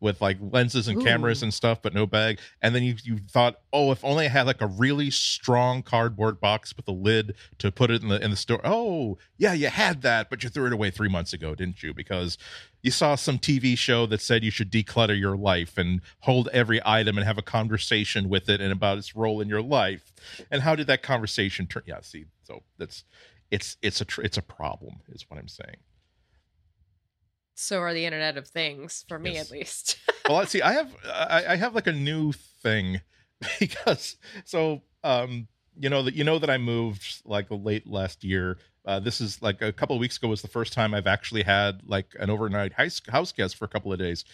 with 0.00 0.20
like 0.20 0.36
lenses 0.40 0.88
and 0.88 1.02
cameras 1.02 1.42
and 1.42 1.54
stuff 1.54 1.80
but 1.80 1.94
no 1.94 2.06
bag 2.06 2.38
and 2.60 2.74
then 2.74 2.82
you 2.82 2.94
you 3.02 3.18
thought 3.30 3.60
oh 3.72 3.90
if 3.92 4.04
only 4.04 4.26
I 4.26 4.28
had 4.28 4.46
like 4.46 4.60
a 4.60 4.66
really 4.66 5.10
strong 5.10 5.82
cardboard 5.82 6.40
box 6.40 6.76
with 6.76 6.86
a 6.88 6.92
lid 6.92 7.34
to 7.58 7.72
put 7.72 7.90
it 7.90 8.02
in 8.02 8.08
the 8.08 8.22
in 8.22 8.30
the 8.30 8.36
store 8.36 8.60
oh 8.64 9.18
yeah 9.38 9.52
you 9.52 9.68
had 9.68 10.02
that 10.02 10.28
but 10.28 10.42
you 10.42 10.50
threw 10.50 10.66
it 10.66 10.72
away 10.72 10.90
3 10.90 11.08
months 11.08 11.32
ago 11.32 11.54
didn't 11.54 11.82
you 11.82 11.94
because 11.94 12.36
you 12.86 12.92
saw 12.92 13.16
some 13.16 13.38
TV 13.38 13.76
show 13.76 14.06
that 14.06 14.20
said 14.20 14.44
you 14.44 14.50
should 14.52 14.70
declutter 14.70 15.18
your 15.18 15.36
life 15.36 15.76
and 15.76 16.00
hold 16.20 16.48
every 16.52 16.80
item 16.86 17.18
and 17.18 17.26
have 17.26 17.36
a 17.36 17.42
conversation 17.42 18.28
with 18.28 18.48
it 18.48 18.60
and 18.60 18.70
about 18.70 18.96
its 18.96 19.16
role 19.16 19.40
in 19.40 19.48
your 19.48 19.60
life. 19.60 20.12
And 20.52 20.62
how 20.62 20.76
did 20.76 20.86
that 20.86 21.02
conversation 21.02 21.66
turn? 21.66 21.82
Yeah, 21.84 22.00
see, 22.02 22.26
so 22.44 22.62
that's 22.78 23.02
it's 23.50 23.76
it's 23.82 24.00
a 24.00 24.04
tr- 24.04 24.22
it's 24.22 24.36
a 24.36 24.42
problem, 24.42 25.00
is 25.08 25.24
what 25.28 25.38
I'm 25.38 25.48
saying. 25.48 25.78
So 27.56 27.80
are 27.80 27.92
the 27.92 28.04
Internet 28.04 28.36
of 28.36 28.46
Things 28.46 29.04
for 29.08 29.18
me, 29.18 29.34
Yes. 29.34 29.46
at 29.46 29.50
least. 29.50 29.98
Well, 30.28 30.38
let's 30.38 30.50
see. 30.50 30.60
I 30.62 30.72
have 30.72 30.94
I, 31.06 31.44
I 31.50 31.56
have 31.56 31.74
like 31.74 31.86
a 31.86 31.92
new 31.92 32.32
thing 32.32 33.00
because 33.60 34.16
so 34.44 34.82
um 35.04 35.46
you 35.78 35.88
know 35.88 36.02
that 36.02 36.14
you 36.14 36.24
know 36.24 36.38
that 36.40 36.50
I 36.50 36.58
moved 36.58 37.22
like 37.24 37.46
late 37.50 37.86
last 37.86 38.24
year. 38.24 38.58
Uh, 38.84 38.98
this 39.00 39.20
is 39.20 39.40
like 39.42 39.62
a 39.62 39.72
couple 39.72 39.94
of 39.96 40.00
weeks 40.00 40.16
ago 40.16 40.28
was 40.28 40.42
the 40.42 40.48
first 40.48 40.72
time 40.72 40.94
I've 40.94 41.06
actually 41.08 41.42
had 41.44 41.80
like 41.86 42.14
an 42.18 42.30
overnight 42.30 42.72
house 42.72 43.00
house 43.08 43.30
guest 43.32 43.56
for 43.56 43.64
a 43.66 43.68
couple 43.68 43.92
of 43.92 43.98
days, 43.98 44.24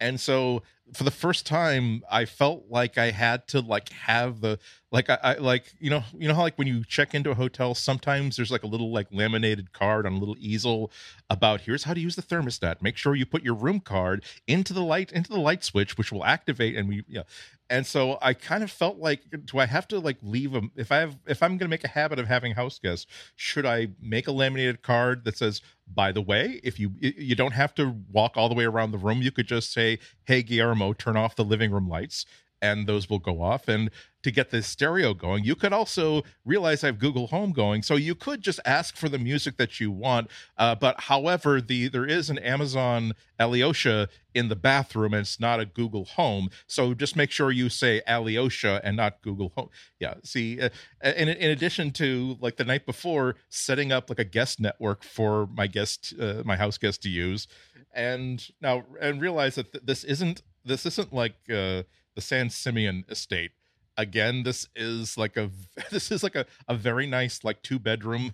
and 0.00 0.20
so 0.20 0.62
for 0.92 1.04
the 1.04 1.10
first 1.10 1.46
time 1.46 2.02
I 2.10 2.24
felt 2.24 2.64
like 2.68 2.98
I 2.98 3.10
had 3.10 3.46
to 3.48 3.60
like 3.60 3.90
have 3.90 4.40
the 4.40 4.58
like 4.92 5.08
I, 5.08 5.18
I 5.22 5.34
like 5.34 5.72
you 5.78 5.90
know 5.90 6.02
you 6.16 6.28
know 6.28 6.34
how 6.34 6.42
like 6.42 6.58
when 6.58 6.66
you 6.66 6.84
check 6.84 7.14
into 7.14 7.30
a 7.30 7.34
hotel 7.34 7.74
sometimes 7.74 8.36
there's 8.36 8.50
like 8.50 8.62
a 8.62 8.66
little 8.66 8.92
like 8.92 9.06
laminated 9.10 9.72
card 9.72 10.06
on 10.06 10.14
a 10.14 10.18
little 10.18 10.36
easel 10.38 10.90
about 11.28 11.62
here's 11.62 11.84
how 11.84 11.94
to 11.94 12.00
use 12.00 12.16
the 12.16 12.22
thermostat. 12.22 12.82
Make 12.82 12.96
sure 12.96 13.14
you 13.14 13.26
put 13.26 13.42
your 13.42 13.54
room 13.54 13.80
card 13.80 14.24
into 14.46 14.72
the 14.72 14.82
light 14.82 15.12
into 15.12 15.30
the 15.30 15.40
light 15.40 15.64
switch, 15.64 15.96
which 15.96 16.12
will 16.12 16.24
activate 16.24 16.76
and 16.76 16.88
we 16.88 17.04
yeah. 17.08 17.22
And 17.70 17.86
so 17.86 18.18
I 18.20 18.34
kind 18.34 18.64
of 18.64 18.70
felt 18.70 18.98
like, 18.98 19.22
do 19.44 19.58
I 19.58 19.66
have 19.66 19.86
to 19.88 20.00
like 20.00 20.18
leave 20.22 20.50
them? 20.50 20.72
If 20.74 20.90
I 20.90 20.96
have, 20.96 21.16
if 21.28 21.40
I'm 21.40 21.50
going 21.50 21.60
to 21.60 21.68
make 21.68 21.84
a 21.84 21.88
habit 21.88 22.18
of 22.18 22.26
having 22.26 22.52
house 22.52 22.80
guests, 22.80 23.06
should 23.36 23.64
I 23.64 23.90
make 24.02 24.26
a 24.26 24.32
laminated 24.32 24.82
card 24.82 25.24
that 25.24 25.38
says, 25.38 25.62
by 25.86 26.10
the 26.10 26.20
way, 26.20 26.60
if 26.64 26.80
you 26.80 26.90
you 27.00 27.36
don't 27.36 27.52
have 27.52 27.72
to 27.76 27.96
walk 28.10 28.32
all 28.36 28.48
the 28.48 28.56
way 28.56 28.64
around 28.64 28.90
the 28.90 28.98
room, 28.98 29.22
you 29.22 29.30
could 29.30 29.46
just 29.46 29.72
say, 29.72 30.00
hey 30.24 30.42
Guillermo, 30.42 30.79
turn 30.92 31.16
off 31.16 31.36
the 31.36 31.44
living 31.44 31.70
room 31.70 31.88
lights, 31.88 32.26
and 32.62 32.86
those 32.86 33.08
will 33.08 33.18
go 33.18 33.42
off. 33.42 33.68
And 33.68 33.90
to 34.22 34.30
get 34.30 34.50
the 34.50 34.62
stereo 34.62 35.14
going, 35.14 35.44
you 35.44 35.54
could 35.54 35.72
also 35.72 36.22
realize 36.44 36.84
I 36.84 36.88
have 36.88 36.98
Google 36.98 37.28
Home 37.28 37.52
going, 37.52 37.82
so 37.82 37.96
you 37.96 38.14
could 38.14 38.42
just 38.42 38.60
ask 38.66 38.96
for 38.96 39.08
the 39.08 39.18
music 39.18 39.56
that 39.56 39.80
you 39.80 39.90
want. 39.90 40.28
Uh, 40.58 40.74
but 40.74 41.00
however, 41.02 41.60
the 41.60 41.88
there 41.88 42.04
is 42.04 42.28
an 42.28 42.38
Amazon 42.38 43.14
Alyosha 43.38 44.08
in 44.34 44.48
the 44.48 44.56
bathroom, 44.56 45.14
and 45.14 45.22
it's 45.22 45.40
not 45.40 45.58
a 45.58 45.64
Google 45.64 46.04
Home. 46.04 46.50
So 46.66 46.92
just 46.92 47.16
make 47.16 47.30
sure 47.30 47.50
you 47.50 47.70
say 47.70 48.02
Alyosha 48.06 48.80
and 48.84 48.96
not 48.96 49.22
Google 49.22 49.52
Home. 49.56 49.70
Yeah. 49.98 50.14
See, 50.22 50.60
uh, 50.60 50.68
in 51.02 51.28
in 51.28 51.50
addition 51.50 51.90
to 51.92 52.36
like 52.40 52.56
the 52.56 52.64
night 52.64 52.84
before, 52.84 53.36
setting 53.48 53.90
up 53.90 54.10
like 54.10 54.18
a 54.18 54.24
guest 54.24 54.60
network 54.60 55.02
for 55.02 55.46
my 55.46 55.66
guest, 55.66 56.12
uh, 56.20 56.42
my 56.44 56.56
house 56.56 56.76
guest 56.76 57.02
to 57.04 57.08
use, 57.08 57.48
and 57.94 58.46
now 58.60 58.84
and 59.00 59.22
realize 59.22 59.54
that 59.54 59.72
th- 59.72 59.84
this 59.84 60.04
isn't 60.04 60.42
this 60.64 60.86
isn't 60.86 61.12
like 61.12 61.34
uh, 61.48 61.82
the 62.14 62.20
San 62.20 62.50
Simeon 62.50 63.04
estate. 63.08 63.52
Again 63.96 64.44
this 64.44 64.66
is 64.74 65.18
like 65.18 65.36
a 65.36 65.50
this 65.90 66.10
is 66.10 66.22
like 66.22 66.34
a, 66.34 66.46
a 66.68 66.74
very 66.74 67.06
nice 67.06 67.44
like 67.44 67.60
two 67.62 67.78
bedroom 67.78 68.32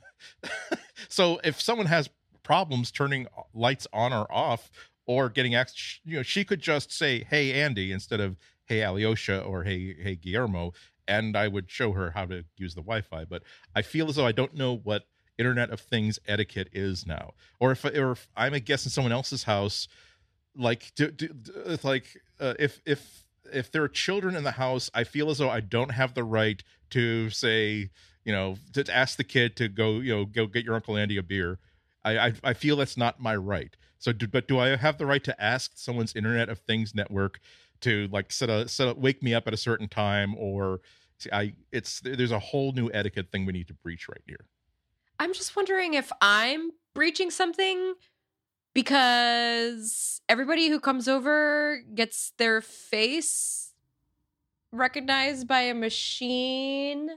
so 1.08 1.40
if 1.42 1.60
someone 1.60 1.86
has 1.86 2.08
problems 2.44 2.92
turning 2.92 3.26
lights 3.52 3.88
on 3.92 4.12
or 4.12 4.30
off 4.32 4.70
or 5.06 5.28
getting 5.28 5.56
access 5.56 5.98
you 6.04 6.18
know 6.18 6.22
she 6.22 6.44
could 6.44 6.60
just 6.60 6.92
say 6.92 7.24
hey 7.24 7.52
andy 7.52 7.90
instead 7.90 8.20
of 8.20 8.36
hey 8.66 8.84
alyosha 8.84 9.40
or 9.40 9.64
hey 9.64 9.96
hey 10.00 10.14
guillermo 10.14 10.72
and 11.08 11.36
i 11.36 11.48
would 11.48 11.68
show 11.68 11.92
her 11.92 12.12
how 12.12 12.24
to 12.26 12.44
use 12.56 12.74
the 12.74 12.82
wi-fi. 12.82 13.24
But 13.24 13.42
i 13.74 13.82
feel 13.82 14.08
as 14.08 14.16
though 14.16 14.26
i 14.26 14.32
don't 14.32 14.54
know 14.54 14.76
what 14.76 15.06
internet 15.38 15.70
of 15.70 15.80
things 15.80 16.18
etiquette 16.26 16.68
is 16.72 17.06
now. 17.06 17.34
Or 17.60 17.72
if, 17.72 17.84
or 17.84 18.12
if 18.12 18.28
i'm 18.36 18.54
a 18.54 18.60
guest 18.60 18.86
in 18.86 18.90
someone 18.90 19.12
else's 19.12 19.44
house 19.44 19.88
like 20.56 20.92
do, 20.94 21.10
do, 21.10 21.28
do- 21.28 21.78
like 21.82 22.16
uh, 22.40 22.54
if 22.58 22.80
if 22.84 23.24
if 23.52 23.70
there 23.70 23.82
are 23.82 23.88
children 23.88 24.34
in 24.34 24.42
the 24.42 24.52
house 24.52 24.90
i 24.94 25.04
feel 25.04 25.30
as 25.30 25.38
though 25.38 25.50
i 25.50 25.60
don't 25.60 25.92
have 25.92 26.14
the 26.14 26.24
right 26.24 26.64
to 26.90 27.30
say 27.30 27.90
you 28.24 28.32
know 28.32 28.56
to 28.72 28.84
ask 28.92 29.16
the 29.16 29.24
kid 29.24 29.56
to 29.56 29.68
go 29.68 30.00
you 30.00 30.14
know 30.14 30.24
go 30.24 30.46
get 30.46 30.64
your 30.64 30.74
uncle 30.74 30.96
andy 30.96 31.16
a 31.16 31.22
beer 31.22 31.58
i 32.04 32.18
i, 32.18 32.32
I 32.42 32.54
feel 32.54 32.76
that's 32.76 32.96
not 32.96 33.20
my 33.20 33.36
right 33.36 33.76
so 33.98 34.12
do, 34.12 34.26
but 34.26 34.48
do 34.48 34.58
i 34.58 34.74
have 34.74 34.98
the 34.98 35.06
right 35.06 35.22
to 35.24 35.42
ask 35.42 35.72
someone's 35.76 36.16
internet 36.16 36.48
of 36.48 36.58
things 36.58 36.94
network 36.94 37.38
to 37.82 38.08
like 38.10 38.32
set 38.32 38.50
a 38.50 38.66
set 38.66 38.88
a, 38.88 38.94
wake 38.94 39.22
me 39.22 39.32
up 39.34 39.46
at 39.46 39.54
a 39.54 39.58
certain 39.58 39.88
time 39.88 40.34
or 40.36 40.80
See, 41.18 41.30
I 41.32 41.54
it's 41.72 42.00
there's 42.00 42.32
a 42.32 42.38
whole 42.38 42.72
new 42.72 42.90
etiquette 42.92 43.30
thing 43.32 43.46
we 43.46 43.52
need 43.52 43.68
to 43.68 43.74
breach 43.74 44.08
right 44.08 44.22
here. 44.26 44.46
I'm 45.18 45.32
just 45.32 45.56
wondering 45.56 45.94
if 45.94 46.12
I'm 46.20 46.70
breaching 46.94 47.30
something 47.30 47.94
because 48.76 50.20
everybody 50.28 50.68
who 50.68 50.78
comes 50.78 51.08
over 51.08 51.80
gets 51.94 52.34
their 52.36 52.60
face 52.60 53.72
recognized 54.70 55.48
by 55.48 55.62
a 55.62 55.72
machine 55.74 57.08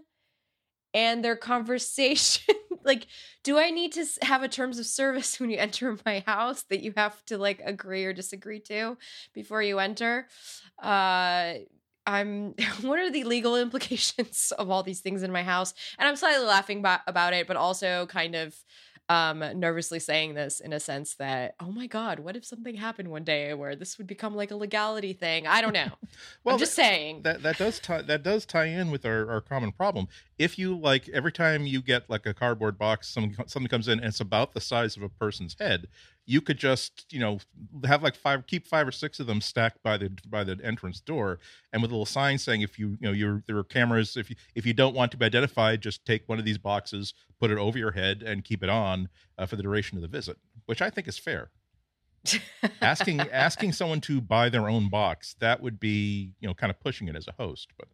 and 0.93 1.23
their 1.23 1.35
conversation. 1.35 2.55
Like 2.81 3.07
do 3.43 3.59
i 3.59 3.71
need 3.71 3.91
to 3.93 4.05
have 4.21 4.41
a 4.41 4.47
terms 4.47 4.79
of 4.79 4.85
service 4.85 5.37
when 5.39 5.49
you 5.49 5.57
enter 5.57 5.97
my 6.05 6.23
house 6.25 6.63
that 6.69 6.81
you 6.81 6.93
have 6.95 7.23
to 7.25 7.37
like 7.37 7.61
agree 7.65 8.05
or 8.05 8.13
disagree 8.13 8.61
to 8.61 8.97
before 9.33 9.61
you 9.61 9.79
enter? 9.79 10.27
Uh 10.81 11.55
i'm 12.07 12.55
what 12.81 12.99
are 12.99 13.11
the 13.11 13.25
legal 13.25 13.57
implications 13.57 14.53
of 14.57 14.69
all 14.71 14.81
these 14.81 15.01
things 15.01 15.23
in 15.23 15.31
my 15.31 15.43
house? 15.43 15.73
And 15.99 16.07
i'm 16.07 16.15
slightly 16.15 16.45
laughing 16.45 16.79
about 17.05 17.33
it 17.33 17.47
but 17.47 17.57
also 17.57 18.05
kind 18.05 18.33
of 18.33 18.55
um 19.09 19.39
nervously 19.59 19.99
saying 19.99 20.35
this 20.35 20.59
in 20.59 20.71
a 20.71 20.79
sense 20.79 21.15
that 21.15 21.55
oh 21.59 21.71
my 21.71 21.87
god 21.87 22.19
what 22.19 22.35
if 22.35 22.45
something 22.45 22.75
happened 22.75 23.09
one 23.09 23.23
day 23.23 23.53
where 23.55 23.75
this 23.75 23.97
would 23.97 24.07
become 24.07 24.35
like 24.35 24.51
a 24.51 24.55
legality 24.55 25.13
thing? 25.13 25.47
I 25.47 25.61
don't 25.61 25.73
know. 25.73 25.89
Well 26.43 26.55
i'm 26.55 26.59
just 26.59 26.75
that, 26.75 26.83
saying. 26.83 27.21
that 27.23 27.41
that 27.43 27.57
does 27.57 27.79
tie 27.79 28.01
that 28.03 28.23
does 28.23 28.45
tie 28.45 28.65
in 28.65 28.91
with 28.91 29.05
our, 29.05 29.29
our 29.29 29.41
common 29.41 29.71
problem. 29.71 30.07
If 30.37 30.57
you 30.57 30.77
like 30.77 31.09
every 31.09 31.31
time 31.31 31.65
you 31.65 31.81
get 31.81 32.09
like 32.09 32.25
a 32.25 32.33
cardboard 32.33 32.77
box 32.77 33.09
something 33.09 33.35
something 33.47 33.67
comes 33.67 33.87
in 33.87 33.99
and 33.99 34.07
it's 34.07 34.19
about 34.19 34.53
the 34.53 34.61
size 34.61 34.95
of 34.95 35.03
a 35.03 35.09
person's 35.09 35.55
head 35.59 35.87
you 36.29 36.41
could 36.41 36.59
just 36.59 37.11
you 37.11 37.19
know 37.19 37.39
have 37.85 38.03
like 38.03 38.15
five 38.15 38.45
keep 38.45 38.67
five 38.67 38.87
or 38.87 38.91
six 38.91 39.19
of 39.19 39.25
them 39.25 39.41
stacked 39.41 39.81
by 39.81 39.97
the 39.97 40.11
by 40.27 40.43
the 40.43 40.57
entrance 40.63 41.01
door 41.01 41.39
and 41.73 41.81
with 41.81 41.89
a 41.89 41.93
little 41.93 42.05
sign 42.05 42.37
saying 42.37 42.61
if 42.61 42.77
you 42.77 42.89
you 43.01 43.07
know 43.07 43.11
you're 43.11 43.43
there 43.47 43.57
are 43.57 43.63
cameras 43.63 44.15
if 44.15 44.29
you 44.29 44.35
if 44.53 44.63
you 44.63 44.73
don't 44.73 44.93
want 44.93 45.11
to 45.11 45.17
be 45.17 45.25
identified 45.25 45.81
just 45.81 46.05
take 46.05 46.29
one 46.29 46.37
of 46.37 46.45
these 46.45 46.59
boxes 46.59 47.15
put 47.39 47.49
it 47.49 47.57
over 47.57 47.79
your 47.79 47.91
head 47.91 48.21
and 48.21 48.43
keep 48.43 48.61
it 48.61 48.69
on 48.69 49.09
uh, 49.39 49.45
for 49.47 49.55
the 49.55 49.63
duration 49.63 49.97
of 49.97 50.03
the 50.03 50.07
visit 50.07 50.37
which 50.67 50.81
i 50.81 50.89
think 50.89 51.07
is 51.07 51.17
fair. 51.17 51.49
Asking 52.81 53.21
asking 53.31 53.71
someone 53.71 54.01
to 54.01 54.19
buy 54.19 54.49
their 54.49 54.67
own 54.67 54.89
box 54.89 55.37
that 55.39 55.61
would 55.61 55.79
be 55.79 56.33
you 56.41 56.47
know 56.49 56.53
kind 56.53 56.69
of 56.69 56.77
pushing 56.81 57.07
it 57.07 57.15
as 57.15 57.29
a 57.29 57.31
host 57.31 57.69
but 57.77 57.87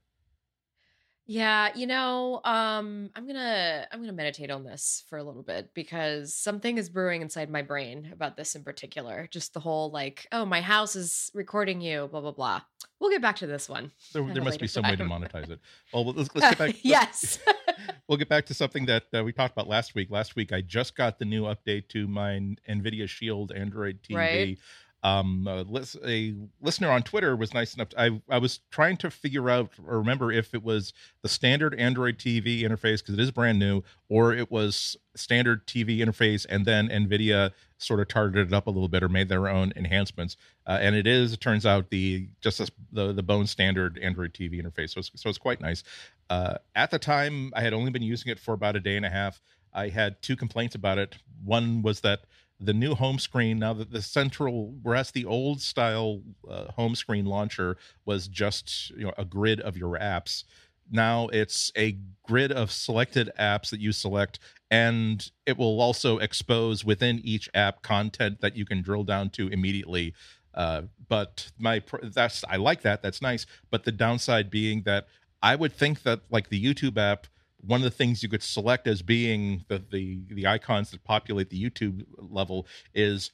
yeah, 1.27 1.70
you 1.74 1.88
know, 1.88 2.39
um, 2.44 3.10
I'm 3.15 3.25
gonna 3.25 3.88
I'm 3.91 4.00
gonna 4.00 4.13
meditate 4.13 4.51
on 4.51 4.63
this 4.63 5.03
for 5.10 5.17
a 5.17 5.24
little 5.24 5.41
bit 5.41 5.72
because 5.74 6.36
something 6.36 6.77
is 6.77 6.88
brewing 6.88 7.24
inside 7.24 7.50
my 7.50 7.63
brain 7.63 8.10
about 8.13 8.38
this 8.38 8.53
in 8.53 8.63
particular. 8.63 9.27
Just 9.32 9.53
the 9.53 9.60
whole 9.60 9.89
like, 9.89 10.27
oh, 10.32 10.46
my 10.46 10.62
house 10.62 10.96
is 10.96 11.32
recording 11.34 11.82
you, 11.82 12.08
blah 12.12 12.22
blah 12.22 12.32
blah. 12.32 12.62
We'll 13.00 13.10
get 13.10 13.24
back 13.24 13.38
to 13.38 13.48
this 13.48 13.67
one. 13.67 13.91
There, 14.13 14.24
there 14.34 14.44
must 14.44 14.60
be 14.60 14.67
some 14.67 14.84
way 14.84 14.96
to 14.96 15.03
monetize 15.03 15.50
it. 15.50 15.60
Well, 15.91 16.05
let's, 16.05 16.29
let's 16.36 16.55
get 16.55 16.58
back. 16.58 16.75
yes, 16.84 17.39
we'll 18.08 18.20
get 18.20 18.29
back 18.29 18.46
to 18.46 18.53
something 18.53 18.86
that 18.86 19.03
uh, 19.13 19.24
we 19.24 19.34
talked 19.34 19.53
about 19.53 19.67
last 19.67 19.96
week. 19.96 20.12
Last 20.12 20.36
week, 20.36 20.53
I 20.53 20.62
just 20.62 20.96
got 20.96 21.17
the 21.17 21.25
new 21.25 21.44
update 21.44 21.89
to 21.89 22.08
my 22.08 22.39
NVIDIA 22.70 23.10
Shield 23.10 23.51
Android 23.51 24.00
TV. 24.03 24.15
Right 24.15 24.58
um, 25.06 25.48
a, 25.48 25.64
a, 26.04 26.34
listener 26.62 26.90
on 26.90 27.04
Twitter 27.04 27.36
was 27.36 27.54
nice 27.54 27.76
enough. 27.76 27.90
To, 27.90 28.02
I 28.02 28.22
I 28.28 28.40
was 28.40 28.62
trying 28.72 28.98
to 28.98 29.12
figure 29.12 29.52
out 29.52 29.70
or 29.88 30.00
remember 30.00 30.32
if 30.32 30.56
it 30.56 30.64
was 30.64 30.94
the 31.22 31.30
standard 31.30 31.76
Android 31.76 32.18
TV 32.18 32.62
interface 32.62 33.02
because 33.02 33.14
it 33.14 33.20
is 33.20 33.30
brand 33.30 33.60
new, 33.60 33.84
or 34.10 34.34
it 34.34 34.50
was 34.50 34.98
standard 35.16 35.68
TV 35.68 36.00
interface 36.00 36.48
and 36.50 36.66
then 36.66 36.90
Nvidia 36.90 37.52
sort 37.78 38.00
of 38.00 38.08
targeted 38.08 38.48
it 38.48 38.54
up 38.54 38.66
a 38.66 38.72
little 38.72 38.88
bit 38.88 39.04
or 39.04 39.10
made 39.10 39.30
their 39.30 39.48
own 39.48 39.72
enhancements. 39.76 40.38
Uh, 40.66 40.80
and 40.82 40.96
it 40.96 41.06
is, 41.06 41.34
it 41.34 41.40
turns 41.40 41.68
out, 41.68 41.92
the 41.92 42.28
just 42.42 42.60
the 42.92 43.14
the 43.14 43.24
bone 43.24 43.46
standard 43.46 44.00
Android 44.00 44.34
TV 44.34 44.60
interface. 44.60 44.90
So 44.90 45.00
it's, 45.02 45.12
so 45.14 45.30
it's 45.30 45.38
quite 45.38 45.62
nice. 45.62 45.84
Uh, 46.32 46.56
at 46.74 46.90
the 46.90 46.98
time, 46.98 47.54
I 47.56 47.62
had 47.62 47.74
only 47.74 47.92
been 47.92 48.02
using 48.02 48.32
it 48.32 48.40
for 48.40 48.56
about 48.56 48.76
a 48.76 48.80
day 48.80 48.98
and 48.98 49.06
a 49.06 49.12
half. 49.12 49.40
I 49.72 49.90
had 49.90 50.20
two 50.24 50.36
complaints 50.36 50.74
about 50.74 50.98
it. 50.98 51.16
One 51.44 51.84
was 51.84 52.00
that 52.02 52.22
the 52.60 52.74
new 52.74 52.96
home 52.96 53.20
screen. 53.20 53.60
Now 53.60 53.74
that 53.74 53.92
the 53.92 54.02
central 54.02 54.74
whereas 54.82 55.12
the 55.12 55.26
old 55.26 55.62
style 55.62 56.22
uh, 56.50 56.72
home 56.72 56.96
screen 56.96 57.26
launcher 57.26 57.78
was 58.06 58.28
just 58.28 58.92
you 58.92 59.06
know 59.06 59.14
a 59.18 59.26
grid 59.26 59.60
of 59.60 59.78
your 59.78 59.98
apps. 59.98 60.44
Now 60.90 61.28
it's 61.30 61.72
a 61.76 61.98
grid 62.24 62.52
of 62.52 62.72
selected 62.72 63.32
apps 63.40 63.70
that 63.72 63.80
you 63.80 63.92
select 63.92 64.40
and 64.72 65.30
it 65.46 65.58
will 65.58 65.80
also 65.82 66.18
expose 66.20 66.86
within 66.86 67.20
each 67.24 67.50
app 67.54 67.82
content 67.82 68.42
that 68.42 68.56
you 68.56 68.66
can 68.66 68.82
drill 68.82 69.04
down 69.04 69.30
to 69.32 69.48
immediately. 69.48 70.14
Uh, 70.54 70.84
but 71.10 71.52
my 71.60 71.82
that's 72.02 72.44
i 72.50 72.56
like 72.56 72.82
that 72.82 73.02
that's 73.02 73.22
nice. 73.22 73.46
But 73.72 73.84
the 73.84 73.92
downside 73.92 74.50
being 74.50 74.84
that 74.84 75.08
i 75.42 75.56
would 75.56 75.74
think 75.74 76.04
that 76.04 76.22
like 76.30 76.50
the 76.50 76.64
youtube 76.64 76.98
app 76.98 77.28
one 77.65 77.79
of 77.79 77.84
the 77.84 77.91
things 77.91 78.24
you 78.24 78.29
could 78.29 78.43
select 78.43 78.88
as 78.88 79.01
being 79.01 79.65
the 79.67 79.84
the, 79.91 80.19
the 80.29 80.48
icons 80.48 80.91
that 80.91 81.03
populate 81.03 81.50
the 81.50 81.62
YouTube 81.62 82.05
level 82.17 82.67
is 82.93 83.31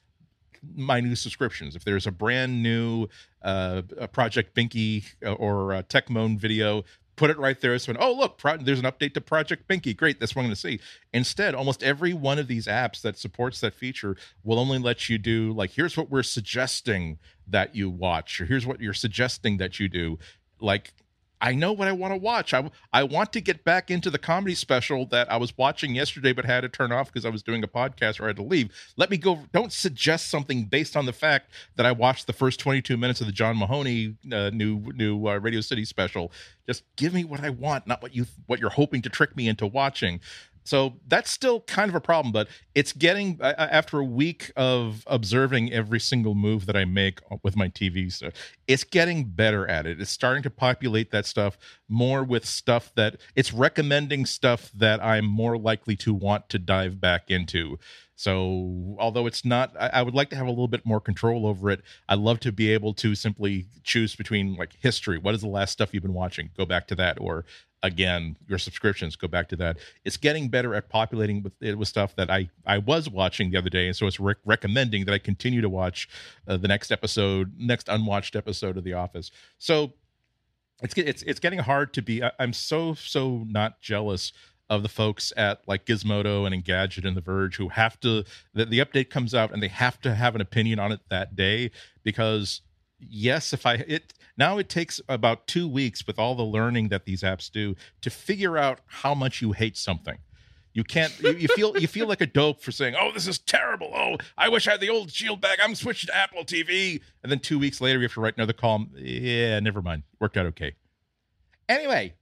my 0.76 1.00
new 1.00 1.16
subscriptions. 1.16 1.76
If 1.76 1.84
there's 1.84 2.08
a 2.08 2.12
brand 2.12 2.62
new 2.62 3.08
uh, 3.42 3.82
Project 4.12 4.56
Binky 4.56 5.06
uh, 5.26 5.34
or 5.34 5.74
a 5.74 5.84
Techmoan 5.84 6.38
video, 6.38 6.84
put 7.16 7.30
it 7.30 7.38
right 7.38 7.60
there. 7.60 7.78
So, 7.80 7.94
oh 8.00 8.14
look, 8.14 8.38
pro- 8.38 8.58
there's 8.58 8.80
an 8.80 8.86
update 8.86 9.14
to 9.16 9.22
Project 9.22 9.68
Binky. 9.68 9.96
Great, 9.96 10.20
that's 10.20 10.36
what 10.36 10.42
I'm 10.42 10.48
going 10.48 10.56
to 10.56 10.62
see. 10.62 10.80
Instead, 11.14 11.56
almost 11.56 11.84
every 11.84 12.14
one 12.14 12.40
of 12.40 12.48
these 12.48 12.68
apps 12.68 13.02
that 13.02 13.18
supports 13.18 13.60
that 13.62 13.74
feature 13.74 14.16
will 14.44 14.60
only 14.60 14.80
let 14.80 15.10
you 15.10 15.18
do 15.18 15.52
like, 15.52 15.72
here's 15.72 15.98
what 15.98 16.10
we're 16.10 16.24
suggesting 16.24 17.20
that 17.48 17.76
you 17.76 17.90
watch, 17.90 18.40
or 18.40 18.46
here's 18.46 18.66
what 18.66 18.82
you're 18.82 18.94
suggesting 18.94 19.58
that 19.58 19.80
you 19.80 19.90
do. 19.90 20.20
Like 20.60 20.94
I 21.42 21.56
know 21.56 21.74
what 21.74 21.88
I 21.88 21.92
want 21.92 22.14
to 22.14 22.18
watch. 22.18 22.54
I, 22.54 22.70
I 22.94 23.04
want 23.04 23.34
to 23.34 23.42
get 23.42 23.64
back 23.64 23.90
into 23.90 24.12
the 24.12 24.20
comedy 24.20 24.54
special 24.54 25.08
that 25.08 25.32
I 25.32 25.38
was 25.38 25.58
watching 25.58 25.96
yesterday 25.96 26.34
but 26.34 26.46
had 26.46 26.62
to 26.62 26.70
turn 26.70 26.92
off 26.92 27.12
because 27.12 27.26
I 27.26 27.30
was 27.30 27.42
doing 27.42 27.64
a 27.64 27.68
podcast 27.68 28.20
or 28.20 28.26
I 28.26 28.28
had 28.28 28.36
to 28.38 28.44
leave. 28.44 28.70
Let 28.96 29.10
me 29.10 29.18
go. 29.18 29.40
Don't 29.52 29.74
suggest 29.74 30.30
something 30.30 30.66
based 30.66 30.96
on 30.96 31.08
the 31.08 31.14
fact 31.14 31.52
that 31.76 31.86
I 31.86 31.92
watched 31.92 32.28
the 32.28 32.34
first 32.34 32.60
22 32.60 32.96
minutes 32.96 33.22
of 33.22 33.28
the 33.28 33.34
John 33.34 33.58
Mulaney 33.58 34.16
uh, 34.32 34.52
new 34.52 34.82
new 34.94 35.28
uh, 35.28 35.38
Radio 35.40 35.62
City 35.62 35.84
special. 35.84 36.32
Just 36.68 36.84
give 36.96 37.14
me 37.14 37.24
what 37.24 37.44
I 37.44 37.50
want, 37.50 37.88
not 37.88 38.02
what 38.02 38.16
you 38.16 38.28
what 38.46 38.60
you're 38.60 38.70
hoping 38.70 39.02
to 39.02 39.10
trick 39.10 39.36
me 39.36 39.48
into 39.48 39.66
watching. 39.66 40.22
So 40.64 40.94
that's 41.08 41.32
still 41.32 41.62
kind 41.62 41.90
of 41.90 41.96
a 41.96 42.02
problem, 42.02 42.32
but 42.32 42.48
it's 42.76 42.94
getting 42.94 43.40
after 43.42 44.00
a 44.00 44.06
week 44.06 44.52
of 44.56 45.04
observing 45.08 45.74
every 45.74 46.00
single 46.00 46.36
move 46.36 46.66
that 46.68 46.76
I 46.76 46.86
make 46.86 47.20
with 47.44 47.56
my 47.56 47.68
TV. 47.68 48.12
So 48.12 48.30
it's 48.68 48.84
getting 48.84 49.26
better 49.26 49.68
at 49.68 49.86
it. 49.86 50.00
It's 50.00 50.12
starting 50.12 50.44
to 50.44 50.50
populate 50.50 51.12
that 51.12 51.26
stuff 51.26 51.58
more 51.90 52.24
with 52.24 52.46
stuff 52.46 52.92
that 52.96 53.18
it's 53.36 53.52
recommending 53.52 54.26
stuff 54.26 54.72
that 54.76 55.04
I'm 55.04 55.26
more 55.26 55.58
likely 55.58 55.96
to 55.98 56.14
want 56.14 56.50
to 56.50 56.60
dive 56.60 57.02
back 57.02 57.30
into. 57.30 57.78
So, 58.22 58.96
although 59.00 59.26
it's 59.26 59.44
not, 59.44 59.74
I, 59.80 59.88
I, 59.88 60.02
would 60.04 60.14
like 60.14 60.30
to 60.30 60.36
have 60.36 60.46
a 60.46 60.52
little 60.52 60.68
bit 60.68 60.86
more 60.86 61.02
control 61.02 61.48
over 61.48 61.72
it. 61.72 61.82
I'd 62.08 62.20
love 62.20 62.40
to 62.42 62.52
be 62.52 62.72
able 62.72 62.94
to 62.96 63.16
simply 63.16 63.66
choose 63.84 64.16
between 64.16 64.56
like 64.56 64.78
history. 64.80 65.18
What 65.18 65.34
is 65.34 65.42
the 65.42 65.48
last 65.48 65.72
stuff 65.72 65.92
you've 65.92 66.04
been 66.04 66.14
watching? 66.14 66.52
Go 66.56 66.68
back 66.68 66.88
to 66.90 66.96
that. 66.96 67.20
Or 67.20 67.46
again 67.84 68.38
your 68.48 68.58
subscriptions 68.58 69.16
go 69.16 69.28
back 69.28 69.50
to 69.50 69.56
that. 69.58 69.78
It's 70.06 70.18
getting 70.18 70.50
better 70.50 70.76
at 70.76 70.90
populating 70.90 71.44
with 71.44 71.54
it 71.62 71.78
with 71.78 71.88
stuff 71.88 72.16
that 72.16 72.30
i 72.30 72.50
i 72.66 72.78
was 72.78 73.10
watching 73.10 73.52
the 73.52 73.58
other 73.58 73.70
day 73.70 73.88
and 73.88 73.96
so 73.96 74.08
it's 74.08 74.20
recommending 74.46 75.06
that 75.06 75.14
i 75.14 75.18
continue 75.18 75.62
to 75.62 75.70
watch 75.70 76.08
uh, 76.48 76.58
the 76.58 76.68
next 76.68 76.92
episode 76.92 77.54
next 77.58 77.88
unwatched 77.90 78.36
episode 78.36 78.78
of 78.78 78.84
the 78.84 78.94
office. 78.94 79.32
So 79.58 79.94
it's 80.82 80.94
it's 80.98 81.24
it's 81.24 81.40
getting 81.40 81.60
hard 81.60 81.94
to 81.94 82.02
be 82.02 82.24
I, 82.24 82.32
i'm 82.40 82.54
so 82.54 82.94
so 82.96 83.46
not 83.48 83.82
jealous 83.82 84.34
of 84.70 84.84
the 84.84 84.90
folks 84.90 85.34
at 85.36 85.62
like 85.68 85.86
Gizmodo 85.86 86.46
and 86.46 86.56
Engadget 86.56 87.06
and 87.06 87.16
The 87.16 87.22
Verge 87.22 87.58
who 87.58 87.68
have 87.68 88.00
to 88.00 88.24
the, 88.54 88.66
the 88.66 88.80
update 88.80 89.10
comes 89.10 89.36
out 89.36 89.52
and 89.52 89.62
they 89.62 89.68
have 89.68 90.00
to 90.02 90.16
have 90.16 90.34
an 90.34 90.40
opinion 90.40 90.80
on 90.80 90.94
it 90.94 91.02
that 91.10 91.36
day 91.36 91.72
because 92.04 92.62
yes 93.10 93.54
if 93.54 93.66
i 93.66 93.74
it 93.74 94.14
now 94.38 94.58
it 94.58 94.70
takes 94.70 95.02
about 95.08 95.48
two 95.48 95.68
weeks 95.68 96.08
with 96.08 96.18
all 96.18 96.36
the 96.36 96.44
learning 96.44 96.90
that 96.90 97.06
these 97.06 97.22
apps 97.22 97.52
do 97.52 97.76
to 98.02 98.10
figure 98.10 98.58
out 98.58 98.80
how 98.88 99.14
much 99.14 99.42
you 99.42 99.52
hate 99.52 99.78
something. 99.78 100.18
You 100.74 100.84
can't 100.84 101.14
you, 101.20 101.34
you 101.34 101.48
feel 101.50 101.78
you 101.78 101.88
feel 101.88 102.08
like 102.08 102.22
a 102.22 102.26
dope 102.26 102.62
for 102.62 102.72
saying 102.72 102.96
oh 102.98 103.12
this 103.12 103.28
is 103.28 103.38
terrible. 103.38 103.92
Oh 103.94 104.16
i 104.38 104.48
wish 104.48 104.68
i 104.68 104.72
had 104.72 104.80
the 104.80 104.90
old 104.90 105.12
shield 105.12 105.42
back 105.42 105.60
i'm 105.62 105.76
switching 105.76 106.08
to 106.08 106.18
apple 106.18 106.46
tv 106.46 107.02
and 107.22 107.32
then 107.32 107.40
two 107.40 107.60
weeks 107.60 107.82
later 107.82 108.00
you 108.00 108.04
have 108.04 108.14
to 108.14 108.22
write 108.22 108.38
another 108.38 108.54
column. 108.54 108.90
Yeah 108.96 109.60
never 109.60 109.82
mind. 109.82 110.04
Worked 110.20 110.38
out 110.38 110.46
okay. 110.48 110.76
Anyway 111.68 112.14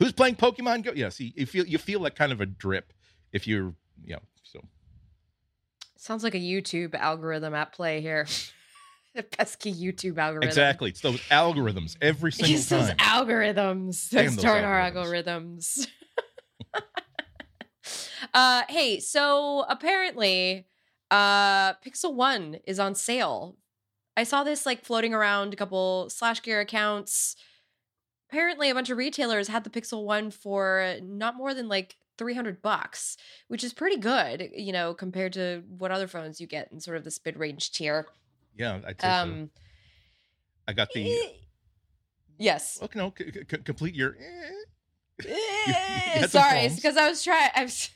who's 0.00 0.12
playing 0.12 0.34
pokemon 0.34 0.82
go? 0.82 0.92
Yes 0.92 1.20
you 1.20 1.46
feel 1.46 1.64
you 1.64 1.78
feel 1.78 2.00
like 2.00 2.16
kind 2.16 2.32
of 2.32 2.40
a 2.40 2.46
drip 2.46 2.92
if 3.32 3.46
you're 3.46 3.74
you 4.04 4.14
know 4.14 4.22
so. 4.42 4.60
Sounds 5.96 6.24
like 6.24 6.34
a 6.34 6.40
youtube 6.40 6.96
algorithm 6.96 7.54
at 7.54 7.72
play 7.72 8.00
here 8.00 8.26
the 9.14 9.22
pesky 9.22 9.72
YouTube 9.72 10.18
algorithm. 10.18 10.48
Exactly. 10.48 10.90
It's 10.90 11.00
those 11.00 11.20
algorithms 11.22 11.96
every 12.00 12.32
single 12.32 12.54
it's 12.54 12.68
time. 12.68 12.80
Those 12.80 12.94
algorithms. 12.94 14.10
Those 14.10 14.36
darn 14.36 14.64
our 14.64 14.90
algorithms. 14.90 15.86
uh, 18.34 18.62
hey, 18.68 19.00
so 19.00 19.64
apparently, 19.68 20.66
uh, 21.10 21.74
Pixel 21.74 22.14
One 22.14 22.56
is 22.66 22.78
on 22.78 22.94
sale. 22.94 23.56
I 24.16 24.24
saw 24.24 24.44
this 24.44 24.66
like 24.66 24.84
floating 24.84 25.14
around 25.14 25.52
a 25.52 25.56
couple 25.56 26.08
SlashGear 26.10 26.60
accounts. 26.60 27.36
apparently 28.30 28.70
a 28.70 28.74
bunch 28.74 28.90
of 28.90 28.98
retailers 28.98 29.48
had 29.48 29.64
the 29.64 29.70
Pixel 29.70 30.04
1 30.04 30.30
for 30.30 30.96
not 31.02 31.36
more 31.36 31.54
than 31.54 31.68
like 31.68 31.96
300 32.18 32.62
bucks, 32.62 33.16
which 33.48 33.64
is 33.64 33.72
pretty 33.72 33.96
good, 33.96 34.50
you 34.54 34.72
know, 34.72 34.94
compared 34.94 35.32
to 35.34 35.62
what 35.78 35.90
other 35.90 36.06
phones 36.06 36.40
you 36.40 36.46
get 36.46 36.70
in 36.72 36.80
sort 36.80 36.96
of 36.96 37.04
this 37.04 37.20
mid 37.24 37.38
range 37.38 37.72
tier. 37.72 38.06
Yeah, 38.56 38.80
I'd 38.86 39.00
say 39.00 39.08
so. 39.08 39.22
Um, 39.22 39.50
I 40.68 40.72
got 40.72 40.88
the. 40.94 41.04
eh, 41.10 41.28
yes. 42.38 42.78
Okay, 42.82 42.98
no, 42.98 43.12
c- 43.16 43.30
c- 43.32 43.56
complete 43.58 43.94
your. 43.94 44.16
eh. 44.18 44.50
Eh, 45.28 45.72
had 46.20 46.30
Sorry, 46.30 46.60
it's 46.60 46.76
because 46.76 46.96
I 46.96 47.08
was 47.08 47.22
trying. 47.22 47.50
I 47.54 47.62
was. 47.62 47.90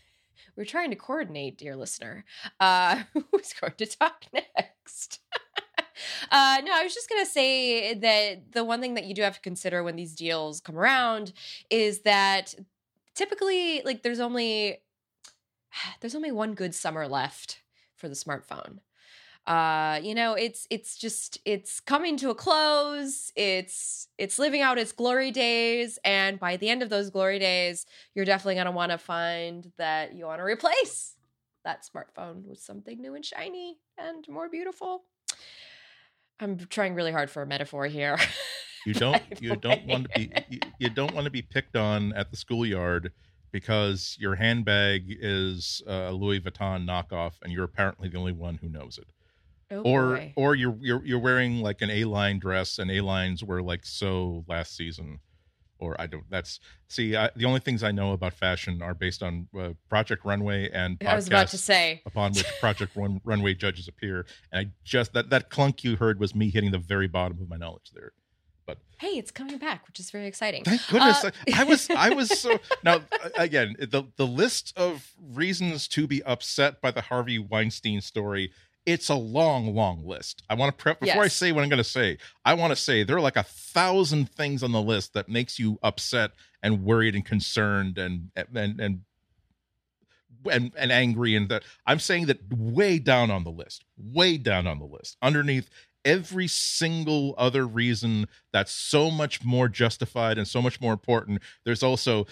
We're 0.56 0.64
trying 0.64 0.90
to 0.90 0.96
coordinate, 0.96 1.58
dear 1.58 1.76
listener. 1.76 2.24
Uh, 2.60 3.02
who's 3.32 3.52
going 3.52 3.74
to 3.78 3.86
talk 3.86 4.24
next? 4.32 5.20
uh, 6.30 6.58
no, 6.64 6.72
I 6.72 6.82
was 6.82 6.94
just 6.94 7.08
gonna 7.08 7.26
say 7.26 7.94
that 7.94 8.52
the 8.52 8.64
one 8.64 8.80
thing 8.80 8.94
that 8.94 9.04
you 9.04 9.14
do 9.14 9.22
have 9.22 9.34
to 9.34 9.40
consider 9.40 9.82
when 9.82 9.96
these 9.96 10.14
deals 10.14 10.60
come 10.60 10.78
around 10.78 11.32
is 11.70 12.02
that 12.02 12.54
typically, 13.14 13.82
like, 13.84 14.02
there's 14.02 14.20
only 14.20 14.78
there's 16.00 16.14
only 16.14 16.32
one 16.32 16.54
good 16.54 16.74
summer 16.74 17.08
left 17.08 17.60
for 17.96 18.08
the 18.08 18.14
smartphone 18.14 18.78
uh 19.46 20.00
you 20.02 20.14
know 20.14 20.34
it's 20.34 20.66
it's 20.70 20.96
just 20.96 21.38
it's 21.44 21.80
coming 21.80 22.16
to 22.16 22.30
a 22.30 22.34
close 22.34 23.32
it's 23.36 24.08
it's 24.18 24.38
living 24.38 24.60
out 24.60 24.78
its 24.78 24.92
glory 24.92 25.30
days 25.30 25.98
and 26.04 26.40
by 26.40 26.56
the 26.56 26.68
end 26.68 26.82
of 26.82 26.88
those 26.88 27.10
glory 27.10 27.38
days 27.38 27.86
you're 28.14 28.24
definitely 28.24 28.54
going 28.54 28.66
to 28.66 28.72
want 28.72 28.90
to 28.90 28.98
find 28.98 29.70
that 29.78 30.14
you 30.14 30.24
want 30.26 30.40
to 30.40 30.44
replace 30.44 31.14
that 31.64 31.84
smartphone 31.84 32.44
with 32.44 32.58
something 32.58 33.00
new 33.00 33.14
and 33.14 33.24
shiny 33.24 33.78
and 33.98 34.26
more 34.28 34.48
beautiful 34.48 35.04
i'm 36.40 36.58
trying 36.58 36.94
really 36.94 37.12
hard 37.12 37.30
for 37.30 37.42
a 37.42 37.46
metaphor 37.46 37.86
here 37.86 38.16
You 38.86 38.94
don't. 39.04 39.22
You 39.40 39.56
don't 39.56 39.84
want 39.86 40.04
to 40.12 40.18
be. 40.18 40.32
You, 40.48 40.58
you 40.78 40.88
don't 40.90 41.12
want 41.12 41.24
to 41.24 41.30
be 41.30 41.42
picked 41.42 41.76
on 41.76 42.12
at 42.14 42.30
the 42.30 42.36
schoolyard 42.36 43.12
because 43.50 44.16
your 44.20 44.36
handbag 44.36 45.04
is 45.08 45.82
a 45.86 46.12
Louis 46.12 46.40
Vuitton 46.40 46.86
knockoff, 46.86 47.32
and 47.42 47.52
you're 47.52 47.64
apparently 47.64 48.08
the 48.08 48.16
only 48.16 48.32
one 48.32 48.58
who 48.62 48.68
knows 48.68 48.98
it. 48.98 49.06
Oh 49.70 49.82
or 49.82 50.16
boy. 50.16 50.32
or 50.36 50.54
you're 50.54 50.76
you're 50.80 51.04
you're 51.04 51.18
wearing 51.18 51.60
like 51.60 51.82
an 51.82 51.90
A 51.90 52.04
line 52.04 52.38
dress, 52.38 52.78
and 52.78 52.90
A 52.90 53.00
lines 53.00 53.42
were 53.44 53.62
like 53.62 53.84
so 53.84 54.44
last 54.48 54.76
season. 54.76 55.20
Or 55.78 55.94
I 56.00 56.06
don't. 56.06 56.24
That's 56.30 56.58
see. 56.88 57.14
I, 57.16 57.28
the 57.36 57.44
only 57.44 57.60
things 57.60 57.82
I 57.82 57.90
know 57.90 58.12
about 58.12 58.32
fashion 58.32 58.80
are 58.80 58.94
based 58.94 59.22
on 59.22 59.46
uh, 59.58 59.72
Project 59.90 60.24
Runway 60.24 60.70
and 60.70 60.96
i 61.06 61.14
was 61.14 61.26
about 61.26 61.48
to 61.48 61.58
say 61.58 62.00
upon 62.06 62.32
which 62.32 62.46
Project 62.60 62.96
Run, 62.96 63.20
Runway 63.24 63.52
judges 63.52 63.86
appear. 63.86 64.24
And 64.50 64.66
I 64.66 64.70
just 64.84 65.12
that 65.12 65.28
that 65.28 65.50
clunk 65.50 65.84
you 65.84 65.96
heard 65.96 66.18
was 66.18 66.34
me 66.34 66.48
hitting 66.48 66.70
the 66.70 66.78
very 66.78 67.08
bottom 67.08 67.42
of 67.42 67.50
my 67.50 67.56
knowledge 67.56 67.90
there. 67.92 68.12
But 68.66 68.78
hey 69.00 69.18
it's 69.18 69.30
coming 69.30 69.58
back 69.58 69.86
which 69.86 70.00
is 70.00 70.10
very 70.10 70.26
exciting 70.26 70.64
Thank 70.64 70.80
goodness. 70.88 71.22
Uh, 71.24 71.30
I, 71.52 71.60
I 71.60 71.64
was 71.64 71.90
I 71.90 72.08
was 72.08 72.40
so 72.40 72.58
now 72.82 73.02
again 73.36 73.76
the 73.78 74.04
the 74.16 74.26
list 74.26 74.72
of 74.78 75.12
reasons 75.20 75.88
to 75.88 76.06
be 76.06 76.22
upset 76.22 76.80
by 76.80 76.90
the 76.90 77.02
Harvey 77.02 77.38
Weinstein 77.38 78.00
story. 78.00 78.50
It's 78.86 79.08
a 79.08 79.14
long, 79.14 79.74
long 79.74 80.06
list. 80.06 80.42
I 80.48 80.54
want 80.54 80.76
to 80.76 80.82
prep 80.82 81.00
before 81.00 81.22
I 81.22 81.28
say 81.28 81.50
what 81.52 81.62
I'm 81.64 81.68
going 81.68 81.78
to 81.78 81.84
say. 81.84 82.18
I 82.44 82.54
want 82.54 82.70
to 82.70 82.76
say 82.76 83.02
there 83.02 83.16
are 83.16 83.20
like 83.20 83.36
a 83.36 83.42
thousand 83.42 84.30
things 84.30 84.62
on 84.62 84.70
the 84.72 84.80
list 84.80 85.12
that 85.14 85.28
makes 85.28 85.58
you 85.58 85.78
upset 85.82 86.30
and 86.62 86.84
worried 86.84 87.14
and 87.14 87.24
concerned 87.24 87.98
and 87.98 88.30
and 88.36 88.80
and 88.80 89.00
and, 90.48 90.72
and 90.76 90.92
angry 90.92 91.34
and 91.34 91.48
that 91.48 91.64
I'm 91.84 91.98
saying 91.98 92.26
that 92.26 92.38
way 92.52 92.98
down 93.00 93.30
on 93.30 93.42
the 93.42 93.50
list, 93.50 93.84
way 93.98 94.38
down 94.38 94.68
on 94.68 94.78
the 94.78 94.84
list, 94.84 95.16
underneath 95.20 95.68
every 96.04 96.46
single 96.46 97.34
other 97.36 97.66
reason 97.66 98.28
that's 98.52 98.70
so 98.70 99.10
much 99.10 99.44
more 99.44 99.68
justified 99.68 100.38
and 100.38 100.46
so 100.46 100.62
much 100.62 100.80
more 100.80 100.92
important. 100.92 101.42
There's 101.64 101.82
also 101.82 102.26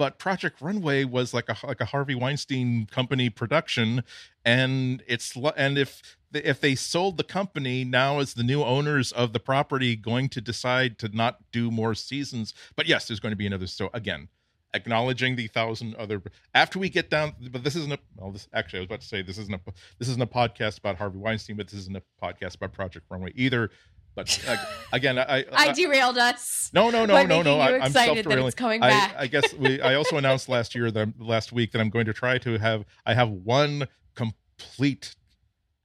but 0.00 0.18
Project 0.18 0.62
Runway 0.62 1.04
was 1.04 1.34
like 1.34 1.50
a 1.50 1.56
like 1.66 1.82
a 1.82 1.84
Harvey 1.84 2.14
Weinstein 2.14 2.86
company 2.86 3.28
production 3.28 4.02
and 4.44 5.02
it's 5.06 5.36
and 5.56 5.78
if 5.78 6.16
if 6.32 6.60
they 6.60 6.74
sold 6.74 7.16
the 7.16 7.24
company 7.24 7.84
now 7.84 8.20
as 8.20 8.34
the 8.34 8.42
new 8.42 8.62
owners 8.62 9.12
of 9.12 9.32
the 9.32 9.40
property 9.40 9.96
going 9.96 10.28
to 10.28 10.40
decide 10.40 10.98
to 10.98 11.08
not 11.08 11.38
do 11.52 11.70
more 11.70 11.94
seasons 11.94 12.54
but 12.76 12.86
yes 12.86 13.08
there's 13.08 13.20
going 13.20 13.32
to 13.32 13.36
be 13.36 13.46
another 13.46 13.66
so 13.66 13.90
again 13.92 14.28
acknowledging 14.72 15.34
the 15.34 15.48
thousand 15.48 15.96
other 15.96 16.22
after 16.54 16.78
we 16.78 16.88
get 16.88 17.10
down 17.10 17.34
but 17.50 17.64
this 17.64 17.74
isn't 17.74 17.92
a 17.92 17.98
well 18.16 18.30
this 18.30 18.48
actually 18.54 18.78
i 18.78 18.80
was 18.80 18.86
about 18.86 19.00
to 19.00 19.06
say 19.06 19.20
this 19.20 19.38
isn't 19.38 19.54
a 19.54 19.60
this 19.98 20.08
isn't 20.08 20.22
a 20.22 20.26
podcast 20.26 20.78
about 20.78 20.96
harvey 20.96 21.18
weinstein 21.18 21.56
but 21.56 21.66
this 21.66 21.80
isn't 21.80 21.96
a 21.96 22.02
podcast 22.22 22.54
about 22.54 22.72
project 22.72 23.04
runway 23.10 23.32
either 23.34 23.70
but 24.14 24.40
uh, 24.48 24.56
again 24.92 25.18
i 25.18 25.44
i 25.52 25.72
derailed 25.72 26.16
us 26.16 26.70
no 26.72 26.88
no 26.88 27.04
no 27.04 27.24
no 27.24 27.42
no 27.42 27.58
I, 27.58 27.74
i'm 27.74 27.82
excited 27.82 27.92
that 27.92 28.04
self-derailing 28.14 28.46
it's 28.46 28.54
coming 28.54 28.80
I, 28.80 28.90
back 28.90 29.10
I 29.20 29.26
guess 29.26 29.52
we. 29.52 29.80
I 29.82 29.94
also 29.96 30.16
announced 30.16 30.48
last 30.48 30.74
year 30.74 30.90
that 30.90 31.20
last 31.20 31.52
week 31.52 31.72
that 31.72 31.80
I'm 31.80 31.90
going 31.90 32.06
to 32.06 32.14
try 32.14 32.38
to 32.38 32.58
have. 32.58 32.86
I 33.04 33.12
have 33.12 33.28
one 33.28 33.86
complete, 34.14 35.14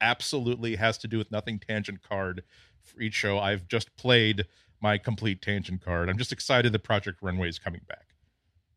absolutely 0.01 0.75
has 0.75 0.97
to 0.99 1.07
do 1.07 1.17
with 1.17 1.31
nothing 1.31 1.59
tangent 1.59 2.01
card 2.01 2.43
for 2.83 3.01
each 3.01 3.13
show. 3.13 3.39
I've 3.39 3.67
just 3.67 3.95
played 3.97 4.45
my 4.81 4.97
complete 4.97 5.41
tangent 5.41 5.81
card. 5.83 6.09
I'm 6.09 6.17
just 6.17 6.31
excited 6.31 6.71
that 6.73 6.83
Project 6.83 7.19
Runway 7.21 7.49
is 7.49 7.57
coming 7.59 7.81
back. 7.87 8.07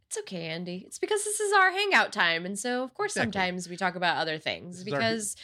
It's 0.06 0.16
okay, 0.18 0.46
Andy. 0.46 0.84
It's 0.86 0.98
because 0.98 1.22
this 1.24 1.38
is 1.38 1.52
our 1.52 1.70
hangout 1.70 2.12
time, 2.12 2.46
and 2.46 2.58
so 2.58 2.82
of 2.82 2.94
course 2.94 3.12
Exactly. 3.12 3.32
sometimes 3.32 3.68
we 3.68 3.76
talk 3.76 3.94
about 3.94 4.16
other 4.16 4.38
things 4.38 4.76
is 4.76 4.80
our- 4.80 4.98
because, 4.98 5.36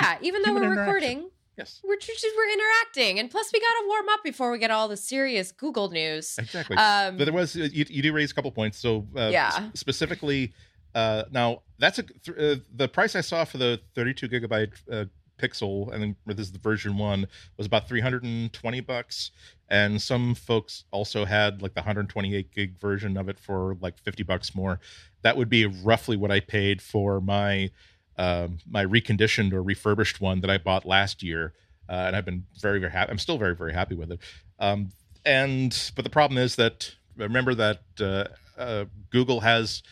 yeah, 0.00 0.18
even 0.22 0.42
though 0.42 0.54
we're 0.54 0.70
recording, 0.70 1.30
Yes, 1.56 1.80
we're 1.82 1.96
we're 2.36 2.52
interacting, 2.52 3.18
and 3.18 3.28
plus 3.28 3.50
we 3.52 3.58
got 3.58 3.66
to 3.80 3.84
warm 3.88 4.08
up 4.10 4.22
before 4.22 4.52
we 4.52 4.58
get 4.58 4.70
all 4.70 4.86
the 4.86 4.96
serious 4.96 5.50
Google 5.50 5.90
news. 5.90 6.36
exactly. 6.38 6.76
Um, 6.76 7.16
but 7.16 7.24
there 7.24 7.34
was 7.34 7.56
you, 7.56 7.84
you 7.88 8.00
do 8.00 8.12
raise 8.12 8.30
a 8.30 8.34
couple 8.34 8.52
points. 8.52 8.78
So 8.78 9.08
uh, 9.16 9.30
Yeah. 9.32 9.70
specifically, 9.74 10.52
uh, 10.98 11.24
now 11.30 11.62
that's 11.78 12.00
a 12.00 12.02
th- 12.02 12.36
uh, 12.36 12.60
the 12.74 12.88
price 12.88 13.14
I 13.14 13.20
saw 13.20 13.44
for 13.44 13.56
the 13.56 13.80
32 13.94 14.28
gigabyte 14.28 14.72
uh, 14.90 15.04
Pixel, 15.40 15.92
and 15.92 16.16
this 16.26 16.40
is 16.40 16.50
the 16.50 16.58
version 16.58 16.98
one 16.98 17.28
was 17.56 17.68
about 17.68 17.86
320 17.88 18.80
bucks. 18.80 19.30
And 19.68 20.02
some 20.02 20.34
folks 20.34 20.82
also 20.90 21.24
had 21.24 21.62
like 21.62 21.74
the 21.74 21.82
128 21.82 22.52
gig 22.52 22.80
version 22.80 23.16
of 23.16 23.28
it 23.28 23.38
for 23.38 23.76
like 23.80 23.96
50 24.00 24.24
bucks 24.24 24.56
more. 24.56 24.80
That 25.22 25.36
would 25.36 25.48
be 25.48 25.66
roughly 25.66 26.16
what 26.16 26.32
I 26.32 26.40
paid 26.40 26.82
for 26.82 27.20
my 27.20 27.70
um, 28.16 28.58
my 28.68 28.84
reconditioned 28.84 29.52
or 29.52 29.62
refurbished 29.62 30.20
one 30.20 30.40
that 30.40 30.50
I 30.50 30.58
bought 30.58 30.84
last 30.84 31.22
year, 31.22 31.52
uh, 31.88 31.92
and 31.92 32.16
I've 32.16 32.24
been 32.24 32.44
very 32.60 32.80
very 32.80 32.90
happy. 32.90 33.12
I'm 33.12 33.18
still 33.18 33.38
very 33.38 33.54
very 33.54 33.72
happy 33.72 33.94
with 33.94 34.10
it. 34.10 34.18
Um, 34.58 34.90
and 35.24 35.92
but 35.94 36.02
the 36.02 36.10
problem 36.10 36.38
is 36.38 36.56
that 36.56 36.96
remember 37.16 37.54
that 37.54 37.82
uh, 38.00 38.24
uh, 38.60 38.86
Google 39.10 39.40
has 39.40 39.84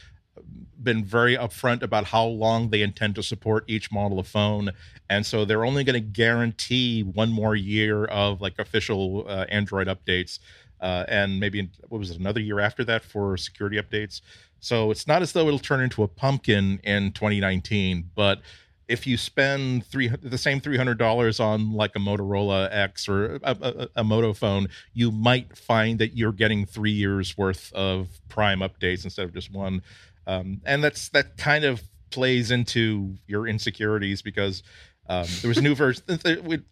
been 0.83 1.05
very 1.05 1.37
upfront 1.37 1.83
about 1.83 2.05
how 2.05 2.25
long 2.25 2.71
they 2.71 2.83
intend 2.83 3.15
to 3.17 3.23
support 3.23 3.65
each 3.67 3.91
model 3.91 4.19
of 4.19 4.27
phone. 4.27 4.71
And 5.11 5.25
so 5.25 5.45
they're 5.45 5.65
only 5.65 5.85
going 5.85 5.95
to 5.95 6.01
guarantee 6.01 7.03
one 7.03 7.31
more 7.31 7.57
year 7.57 8.05
of 8.05 8.41
like 8.41 8.59
official 8.59 9.27
uh, 9.29 9.47
android 9.49 9.89
updates 9.89 10.39
uh, 10.81 11.05
and 11.09 11.41
maybe 11.41 11.71
what 11.89 11.99
was 11.99 12.11
it 12.11 12.19
another 12.19 12.41
year 12.41 12.61
after 12.61 12.85
that 12.85 13.03
for 13.03 13.37
security 13.37 13.79
updates. 13.79 14.21
So 14.61 14.91
it's 14.91 15.07
not 15.07 15.23
as 15.23 15.33
though 15.33 15.47
it'll 15.47 15.59
turn 15.59 15.81
into 15.81 16.03
a 16.03 16.09
pumpkin 16.09 16.81
in 16.85 17.13
2019 17.13 18.11
but 18.15 18.41
if 18.89 19.07
you 19.07 19.17
spend 19.17 19.85
three 19.85 20.09
the 20.09 20.39
same 20.39 20.61
three 20.61 20.77
hundred 20.77 20.99
dollars 20.99 21.41
on 21.41 21.73
like 21.73 21.97
a 21.97 21.99
Motorola 21.99 22.69
X 22.71 23.09
or 23.09 23.37
a, 23.43 23.57
a, 23.61 23.89
a 23.97 24.05
Moto 24.05 24.33
phone, 24.33 24.69
you 24.95 25.11
might 25.11 25.57
find 25.57 25.99
that 25.99 26.17
you're 26.17 26.33
getting 26.33 26.67
three 26.67 26.93
years 26.93 27.37
worth 27.37 27.73
of 27.73 28.09
Prime 28.29 28.61
updates 28.61 29.05
instead 29.05 29.25
of 29.25 29.35
just 29.35 29.53
one, 29.53 29.83
um, 30.27 30.61
and 30.65 30.83
that's 30.83 31.09
that 31.11 31.37
kind 31.37 31.65
of 31.65 31.83
plays 32.11 32.51
into 32.51 33.17
your 33.27 33.47
insecurities 33.47 34.23
because 34.23 34.63
um, 35.09 35.27
there 35.41 35.49
was 35.49 35.59
a 35.59 35.63
new 35.63 35.75
version. 35.77 36.03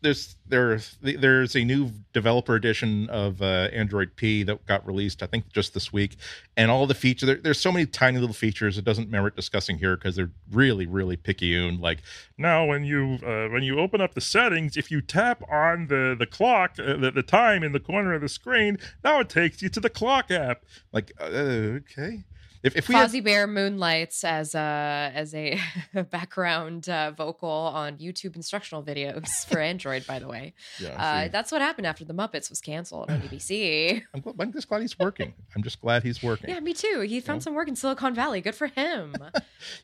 There's 0.01 0.37
there 0.49 0.81
there's 1.01 1.55
a 1.55 1.65
new 1.65 1.91
developer 2.13 2.55
edition 2.55 3.09
of 3.11 3.41
uh, 3.41 3.69
Android 3.73 4.17
P 4.17 4.43
that 4.45 4.67
got 4.67 4.85
released, 4.87 5.23
I 5.23 5.27
think, 5.27 5.53
just 5.53 5.75
this 5.75 5.93
week, 5.93 6.17
and 6.57 6.71
all 6.71 6.87
the 6.87 6.95
features. 6.95 7.27
There, 7.27 7.37
there's 7.37 7.61
so 7.61 7.71
many 7.71 7.87
tiny 7.87 8.19
little 8.19 8.35
features. 8.35 8.77
It 8.77 8.85
doesn't 8.85 9.09
merit 9.09 9.37
discussing 9.37 9.79
here 9.79 9.97
because 9.97 10.17
they're 10.17 10.33
really, 10.51 10.87
really 10.87 11.17
picayune. 11.17 11.81
Like 11.81 11.99
Now, 12.37 12.65
when 12.67 12.85
you 12.85 13.19
uh, 13.25 13.49
when 13.49 13.63
you 13.63 13.79
open 13.79 14.01
up 14.01 14.15
the 14.15 14.21
settings, 14.21 14.77
if 14.77 14.91
you 14.91 15.01
tap 15.01 15.43
on 15.51 15.87
the 15.87 16.17
the 16.19 16.27
clock, 16.27 16.77
uh, 16.79 16.97
the, 16.97 17.13
the 17.13 17.23
time 17.23 17.63
in 17.63 17.73
the 17.73 17.81
corner 17.81 18.15
of 18.15 18.21
the 18.21 18.29
screen, 18.29 18.79
now 19.05 19.21
it 19.21 19.29
takes 19.29 19.63
you 19.63 19.69
to 19.69 19.81
the 19.81 19.91
clock 19.91 20.31
app. 20.31 20.65
like 20.93 21.13
uh, 21.21 21.27
okay, 21.27 22.25
if 22.65 22.77
if 22.77 22.89
we 22.89 22.95
had, 22.95 23.11
Fozzie 23.11 23.23
Bear 23.23 23.47
moonlights 23.47 24.25
as 24.25 24.55
a 24.55 25.13
as 25.15 25.35
a 25.35 25.61
background 26.11 26.89
uh, 26.89 27.11
vocal 27.11 27.51
on 27.51 27.99
YouTube 27.99 28.37
instructional 28.37 28.83
videos 28.83 29.29
for 29.47 29.59
Android. 29.61 30.07
By 30.07 30.19
the 30.19 30.27
way, 30.27 30.55
yeah, 30.81 30.89
uh, 30.99 31.29
that's 31.29 31.53
what 31.53 31.61
happened 31.61 31.87
after 31.87 32.07
the 32.07 32.15
Muppets 32.15 32.49
was 32.49 32.63
canceled 32.63 33.11
on 33.11 33.21
ABC. 33.29 34.03
I'm, 34.15 34.21
glad, 34.23 34.37
I'm 34.41 34.53
just 34.53 34.69
glad 34.69 34.81
he's 34.81 34.99
working. 34.99 35.35
I'm 35.55 35.63
just 35.63 35.79
glad 35.83 36.03
he's 36.03 36.23
working. 36.23 36.49
yeah, 36.49 36.61
me 36.61 36.73
too. 36.73 37.01
He 37.01 37.21
found 37.21 37.43
some 37.43 37.55
work 37.55 37.69
in 37.69 37.77
Silicon 37.77 38.15
Valley. 38.15 38.41
Good 38.41 38.55
for 38.55 38.69
him. 38.69 39.15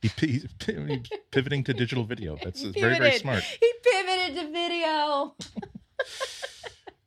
He, 0.00 0.10
he's 0.16 0.46
pivoting 1.30 1.64
to 1.64 1.74
digital 1.74 2.04
video. 2.04 2.38
That's 2.42 2.62
very 2.62 2.98
very 2.98 3.18
smart. 3.18 3.42
He 3.42 3.72
pivoted 3.84 4.36
to 4.36 4.52
video. 4.52 5.34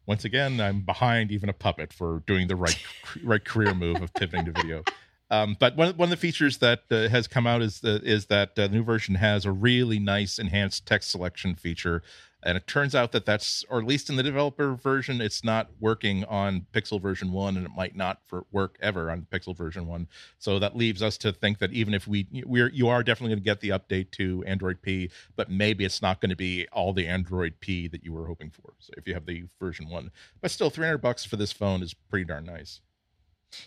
once 0.06 0.24
again, 0.24 0.62
I'm 0.62 0.82
behind 0.82 1.32
even 1.32 1.50
a 1.50 1.54
puppet 1.54 1.92
for 1.92 2.22
doing 2.28 2.48
the 2.48 2.56
right 2.56 2.80
right 3.24 3.44
career 3.44 3.74
move 3.74 4.04
of 4.04 4.14
pivoting 4.14 4.46
to 4.46 4.52
video. 4.52 4.84
Um, 5.30 5.56
but 5.60 5.76
one, 5.76 5.96
one 5.98 6.08
of 6.08 6.10
the 6.12 6.18
features 6.18 6.58
that 6.60 6.84
uh, 6.92 7.08
has 7.10 7.28
come 7.28 7.48
out 7.48 7.62
is 7.62 7.82
is 7.84 8.28
that 8.28 8.50
uh, 8.58 8.68
the 8.68 8.70
new 8.70 8.84
version 8.84 9.16
has 9.16 9.46
a 9.46 9.52
really 9.52 10.00
nice 10.00 10.38
enhanced 10.38 10.86
text 10.86 11.12
selection 11.12 11.56
feature. 11.56 12.04
And 12.46 12.58
it 12.58 12.68
turns 12.68 12.94
out 12.94 13.14
that 13.14 13.26
that's 13.26 13.64
or 13.70 13.80
at 13.80 13.88
least 13.88 14.10
in 14.10 14.18
the 14.18 14.24
developer 14.24 14.76
version 14.76 15.22
it's 15.22 15.44
not 15.44 15.70
working 15.80 16.26
on 16.26 16.66
pixel 16.74 17.02
version 17.02 17.32
1 17.32 17.56
and 17.58 17.66
it 17.66 17.72
might 17.76 17.96
not 17.96 18.20
for 18.26 18.46
work 18.52 18.78
ever 18.82 19.10
on 19.10 19.28
pixel 19.32 19.56
version 19.56 19.88
1 19.88 20.08
so 20.40 20.60
that 20.60 20.76
leaves 20.76 21.02
us 21.02 21.18
to 21.20 21.32
think 21.32 21.60
that 21.60 21.72
even 21.72 21.94
if 21.94 22.06
we 22.06 22.28
we're 22.46 22.70
you 22.70 22.90
are 22.90 23.02
definitely 23.02 23.30
going 23.30 23.44
to 23.44 23.46
get 23.46 23.62
the 23.62 23.70
update 23.70 24.12
to 24.12 24.44
android 24.46 24.82
p 24.82 25.10
but 25.38 25.50
maybe 25.50 25.86
it's 25.86 26.02
not 26.02 26.20
going 26.20 26.30
to 26.30 26.36
be 26.36 26.68
all 26.74 26.92
the 26.92 27.08
android 27.08 27.54
p 27.62 27.88
that 27.88 28.04
you 28.04 28.12
were 28.12 28.28
hoping 28.28 28.52
for. 28.52 28.74
So 28.80 28.92
if 28.98 29.08
you 29.08 29.14
have 29.14 29.26
the 29.26 29.46
version 29.60 29.88
1 29.88 30.12
but 30.42 30.52
still 30.52 30.70
300 30.70 30.98
bucks 30.98 31.24
for 31.24 31.38
this 31.38 31.54
phone 31.54 31.82
is 31.82 31.94
pretty 31.94 32.26
darn 32.26 32.46
nice 32.46 32.82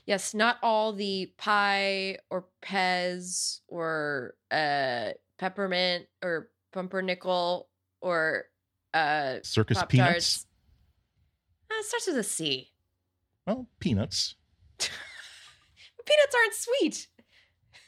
Yes, 0.07 0.35
not 0.35 0.59
all 0.63 0.93
the 0.93 1.33
pie 1.37 2.19
or 2.31 2.47
pez 2.63 3.61
or 3.69 4.35
uh 4.51 5.11
peppermint 5.39 6.07
or 6.23 6.51
pumpernickel 6.73 7.69
or 8.01 8.45
uh 8.95 9.37
circus 9.43 9.79
Pop 9.79 9.89
peanuts 9.89 10.47
Uh, 11.71 11.75
it 11.79 11.85
starts 11.85 12.07
with 12.07 12.17
a 12.19 12.23
C. 12.23 12.71
well 13.47 13.69
peanuts 13.81 14.35
Peanuts 14.79 16.35
aren't 16.35 16.55
sweet. 16.55 17.09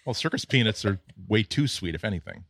well 0.04 0.14
circus 0.14 0.44
peanuts 0.44 0.84
are 0.84 0.98
way 1.28 1.42
too 1.42 1.66
sweet 1.66 1.94
if 1.94 2.04
anything 2.04 2.44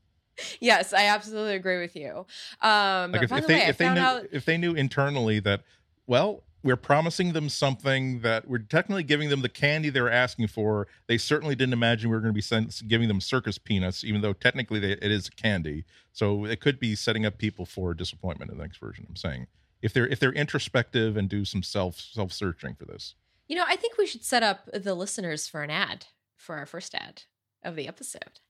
Yes, 0.61 0.93
I 0.93 1.07
absolutely 1.07 1.57
agree 1.57 1.81
with 1.81 1.97
you. 1.97 2.25
Um 2.61 3.11
like 3.11 3.23
if, 3.23 3.33
if 3.33 3.41
the 3.43 3.47
they 3.49 3.55
way, 3.55 3.65
if 3.67 3.77
they 3.79 3.89
knew 3.93 4.01
out 4.01 4.27
if 4.31 4.45
they 4.45 4.57
knew 4.57 4.75
internally 4.75 5.41
that 5.41 5.63
well 6.07 6.45
we're 6.63 6.77
promising 6.77 7.33
them 7.33 7.49
something 7.49 8.21
that 8.21 8.49
we're 8.49 8.59
technically 8.59 9.03
giving 9.05 9.29
them 9.29 9.43
the 9.43 9.49
candy 9.49 9.91
they're 9.91 10.11
asking 10.11 10.47
for 10.49 10.89
they 11.07 11.19
certainly 11.19 11.55
didn't 11.55 11.73
imagine 11.73 12.11
we 12.11 12.17
were 12.17 12.21
going 12.21 12.33
to 12.33 12.35
be 12.35 12.41
send, 12.41 12.81
giving 12.89 13.09
them 13.09 13.21
circus 13.21 13.59
peanuts 13.59 14.03
even 14.05 14.21
though 14.21 14.33
technically 14.33 14.81
they, 14.81 14.93
it 14.93 15.11
is 15.11 15.31
candy 15.31 15.85
so 16.13 16.45
it 16.45 16.61
could 16.61 16.79
be 16.81 16.95
setting 16.95 17.25
up 17.25 17.39
people 17.39 17.65
for 17.65 17.95
disappointment 17.95 18.51
in 18.51 18.57
the 18.57 18.63
next 18.63 18.79
version 18.79 19.07
i'm 19.09 19.17
saying 19.17 19.47
if 19.83 19.93
they're 19.93 20.09
if 20.09 20.19
they're 20.19 20.33
introspective 20.33 21.17
and 21.17 21.29
do 21.29 21.45
some 21.45 21.63
self 21.63 21.99
self 22.01 22.33
searching 22.33 22.75
for 22.75 22.85
this 22.85 23.15
You 23.47 23.57
know, 23.57 23.65
I 23.67 23.77
think 23.77 23.97
we 23.97 24.07
should 24.07 24.25
set 24.25 24.43
up 24.43 24.69
the 24.75 24.95
listeners 24.95 25.49
for 25.49 25.63
an 25.63 25.71
ad 25.71 26.07
for 26.37 26.57
our 26.57 26.67
first 26.67 26.95
ad 26.95 27.23
of 27.63 27.77
the 27.77 27.89
episode. 27.89 28.41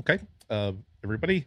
Okay, 0.00 0.20
uh, 0.50 0.72
everybody, 1.02 1.46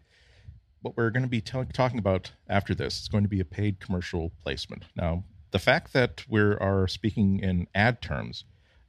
what 0.81 0.97
we're 0.97 1.11
going 1.11 1.23
to 1.23 1.29
be 1.29 1.41
tell- 1.41 1.65
talking 1.73 1.99
about 1.99 2.31
after 2.47 2.73
this 2.75 2.99
is 3.01 3.07
going 3.07 3.23
to 3.23 3.29
be 3.29 3.39
a 3.39 3.45
paid 3.45 3.79
commercial 3.79 4.31
placement. 4.43 4.83
Now, 4.95 5.23
the 5.51 5.59
fact 5.59 5.93
that 5.93 6.25
we 6.29 6.41
are 6.41 6.87
speaking 6.87 7.39
in 7.39 7.67
ad 7.73 8.01
terms 8.01 8.43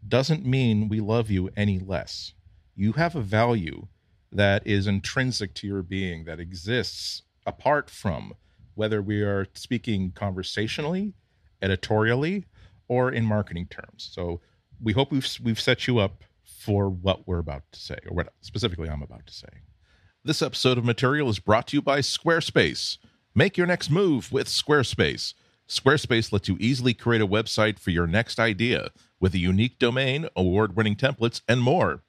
doesn't 0.07 0.45
mean 0.45 0.89
we 0.89 1.01
love 1.01 1.31
you 1.31 1.51
any 1.57 1.79
less. 1.79 2.33
You 2.75 2.93
have 2.93 3.15
a 3.15 3.21
value 3.21 3.89
that 4.33 4.67
is 4.67 4.87
intrinsic 4.87 5.55
to 5.55 5.67
your 5.67 5.83
being 5.83 6.25
that 6.25 6.41
exists 6.41 7.23
apart 7.47 7.91
from 7.91 8.35
whether 8.75 9.03
we 9.03 9.23
are 9.23 9.47
speaking 9.55 10.13
conversationally, 10.13 11.15
editorially, 11.61 12.47
or 12.89 13.11
in 13.11 13.25
marketing 13.25 13.67
terms. 13.67 14.09
So 14.13 14.41
we 14.81 14.93
hope 14.93 15.11
we've 15.11 15.29
we've 15.43 15.61
set 15.61 15.87
you 15.87 15.99
up 15.99 16.25
for 16.45 16.89
what 16.89 17.27
we're 17.27 17.39
about 17.39 17.63
to 17.73 17.81
say, 17.81 17.97
or 18.09 18.15
what 18.15 18.33
specifically 18.41 18.89
I'm 18.89 19.03
about 19.03 19.27
to 19.27 19.35
say. 19.35 19.49
This 20.25 20.43
episode 20.43 20.79
of 20.79 20.85
Material 20.85 21.29
is 21.29 21.39
brought 21.39 21.69
to 21.69 21.77
you 21.77 21.83
by 21.83 22.01
Squarespace. 22.01 22.99
Make 23.35 23.57
your 23.57 23.67
next 23.67 23.91
move 23.91 24.31
with 24.31 24.49
Squarespace. 24.49 25.35
Squarespace 25.71 26.33
lets 26.33 26.49
you 26.49 26.57
easily 26.59 26.93
create 26.95 27.23
a 27.23 27.27
website 27.29 27.79
for 27.79 27.91
your 27.91 28.09
next 28.09 28.41
idea 28.41 28.89
with 29.21 29.35
a 29.35 29.39
unique 29.39 29.79
domain, 29.79 30.29
award 30.35 30.75
winning 30.75 30.97
templates, 30.97 31.43
and 31.47 31.63
more. 31.63 32.03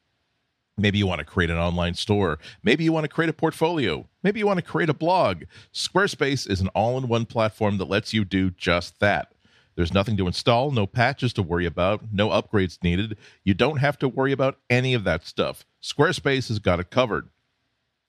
Maybe 0.79 0.97
you 0.97 1.05
want 1.05 1.19
to 1.19 1.25
create 1.25 1.51
an 1.51 1.59
online 1.59 1.93
store. 1.93 2.39
Maybe 2.63 2.83
you 2.83 2.91
want 2.91 3.03
to 3.03 3.07
create 3.07 3.29
a 3.29 3.33
portfolio. 3.33 4.09
Maybe 4.23 4.39
you 4.39 4.47
want 4.47 4.57
to 4.57 4.65
create 4.65 4.89
a 4.89 4.95
blog. 4.95 5.43
Squarespace 5.71 6.49
is 6.49 6.59
an 6.59 6.69
all 6.69 6.97
in 6.97 7.07
one 7.07 7.27
platform 7.27 7.77
that 7.77 7.87
lets 7.87 8.15
you 8.15 8.25
do 8.25 8.49
just 8.49 8.99
that. 8.99 9.31
There's 9.75 9.93
nothing 9.93 10.17
to 10.17 10.25
install, 10.25 10.71
no 10.71 10.87
patches 10.87 11.31
to 11.33 11.43
worry 11.43 11.67
about, 11.67 12.01
no 12.11 12.29
upgrades 12.29 12.81
needed. 12.83 13.15
You 13.43 13.53
don't 13.53 13.77
have 13.77 13.99
to 13.99 14.07
worry 14.07 14.31
about 14.31 14.57
any 14.71 14.95
of 14.95 15.03
that 15.03 15.23
stuff. 15.23 15.67
Squarespace 15.83 16.47
has 16.47 16.57
got 16.57 16.79
it 16.79 16.89
covered. 16.89 17.29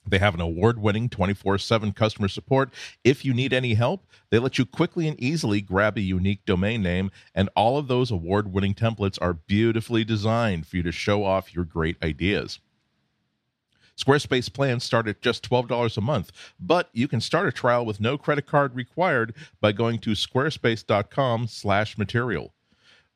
They 0.06 0.18
have 0.18 0.34
an 0.34 0.40
award 0.40 0.78
winning 0.78 1.08
24 1.08 1.58
7 1.58 1.92
customer 1.92 2.28
support. 2.28 2.70
If 3.04 3.24
you 3.24 3.32
need 3.32 3.52
any 3.52 3.74
help, 3.74 4.04
they 4.30 4.38
let 4.38 4.58
you 4.58 4.66
quickly 4.66 5.08
and 5.08 5.20
easily 5.20 5.60
grab 5.60 5.96
a 5.96 6.00
unique 6.00 6.44
domain 6.44 6.82
name, 6.82 7.10
and 7.34 7.48
all 7.54 7.78
of 7.78 7.88
those 7.88 8.10
award 8.10 8.52
winning 8.52 8.74
templates 8.74 9.18
are 9.22 9.34
beautifully 9.34 10.04
designed 10.04 10.66
for 10.66 10.76
you 10.76 10.82
to 10.82 10.92
show 10.92 11.24
off 11.24 11.54
your 11.54 11.64
great 11.64 11.96
ideas. 12.02 12.58
Squarespace 13.96 14.52
plans 14.52 14.84
start 14.84 15.06
at 15.06 15.22
just 15.22 15.48
$12 15.48 15.96
a 15.96 16.00
month, 16.00 16.32
but 16.58 16.88
you 16.92 17.06
can 17.06 17.20
start 17.20 17.46
a 17.46 17.52
trial 17.52 17.86
with 17.86 18.00
no 18.00 18.18
credit 18.18 18.46
card 18.46 18.74
required 18.74 19.36
by 19.60 19.70
going 19.70 20.00
to 20.00 20.10
squarespace.com/material. 20.10 22.52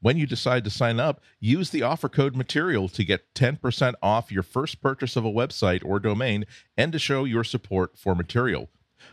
When 0.06 0.18
you 0.18 0.26
decide 0.28 0.62
to 0.62 0.70
sign 0.70 1.00
up, 1.00 1.20
use 1.40 1.70
the 1.70 1.82
offer 1.82 2.08
code 2.08 2.36
material 2.36 2.88
to 2.90 3.02
get 3.02 3.34
10% 3.34 3.94
off 4.00 4.30
your 4.30 4.44
first 4.44 4.80
purchase 4.80 5.16
of 5.16 5.24
a 5.24 5.32
website 5.32 5.84
or 5.84 5.98
domain 5.98 6.44
and 6.76 6.92
to 6.92 6.98
show 7.00 7.24
your 7.24 7.42
support 7.42 7.98
for 7.98 8.14
material. 8.14 8.70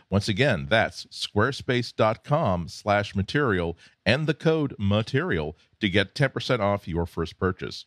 Once 0.08 0.28
again, 0.28 0.68
that's 0.70 1.06
squarespace.com 1.06 2.68
slash 2.68 3.16
material 3.16 3.76
and 4.06 4.28
the 4.28 4.34
code 4.34 4.76
material 4.78 5.56
to 5.80 5.88
get 5.88 6.14
10% 6.14 6.60
off 6.60 6.86
your 6.86 7.06
first 7.06 7.40
purchase. 7.40 7.86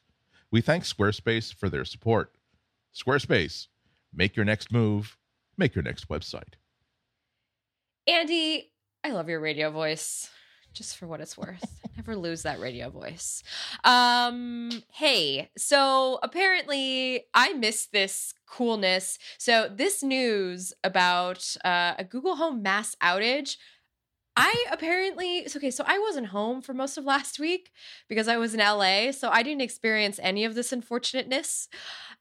We 0.51 0.59
thank 0.59 0.83
Squarespace 0.83 1.53
for 1.53 1.69
their 1.69 1.85
support. 1.85 2.35
Squarespace, 2.93 3.67
make 4.13 4.35
your 4.35 4.43
next 4.43 4.69
move, 4.69 5.15
make 5.57 5.75
your 5.75 5.83
next 5.83 6.09
website. 6.09 6.55
Andy, 8.05 8.73
I 9.01 9.11
love 9.11 9.29
your 9.29 9.39
radio 9.39 9.71
voice. 9.71 10.29
Just 10.77 10.97
for 10.97 11.07
what 11.07 11.21
it's 11.21 11.35
worth. 11.35 11.81
Never 11.97 12.15
lose 12.15 12.43
that 12.43 12.59
radio 12.59 12.91
voice. 12.91 13.41
Um, 13.83 14.83
hey, 14.93 15.49
so 15.57 16.19
apparently 16.21 17.23
I 17.33 17.53
missed 17.53 17.91
this 17.91 18.35
coolness. 18.45 19.17
So 19.39 19.71
this 19.73 20.03
news 20.03 20.73
about 20.83 21.57
uh, 21.65 21.95
a 21.97 22.03
Google 22.03 22.35
Home 22.35 22.61
mass 22.61 22.95
outage. 23.01 23.57
I 24.39 24.65
apparently 24.71 25.47
okay, 25.55 25.71
so 25.71 25.83
I 25.87 25.97
wasn't 25.97 26.27
home 26.27 26.61
for 26.61 26.75
most 26.75 26.95
of 26.95 27.05
last 27.05 27.39
week 27.39 27.71
because 28.07 28.27
I 28.27 28.37
was 28.37 28.53
in 28.53 28.59
LA, 28.59 29.11
so 29.11 29.29
I 29.29 29.41
didn't 29.41 29.61
experience 29.61 30.19
any 30.21 30.45
of 30.45 30.53
this 30.53 30.71
unfortunateness. 30.71 31.67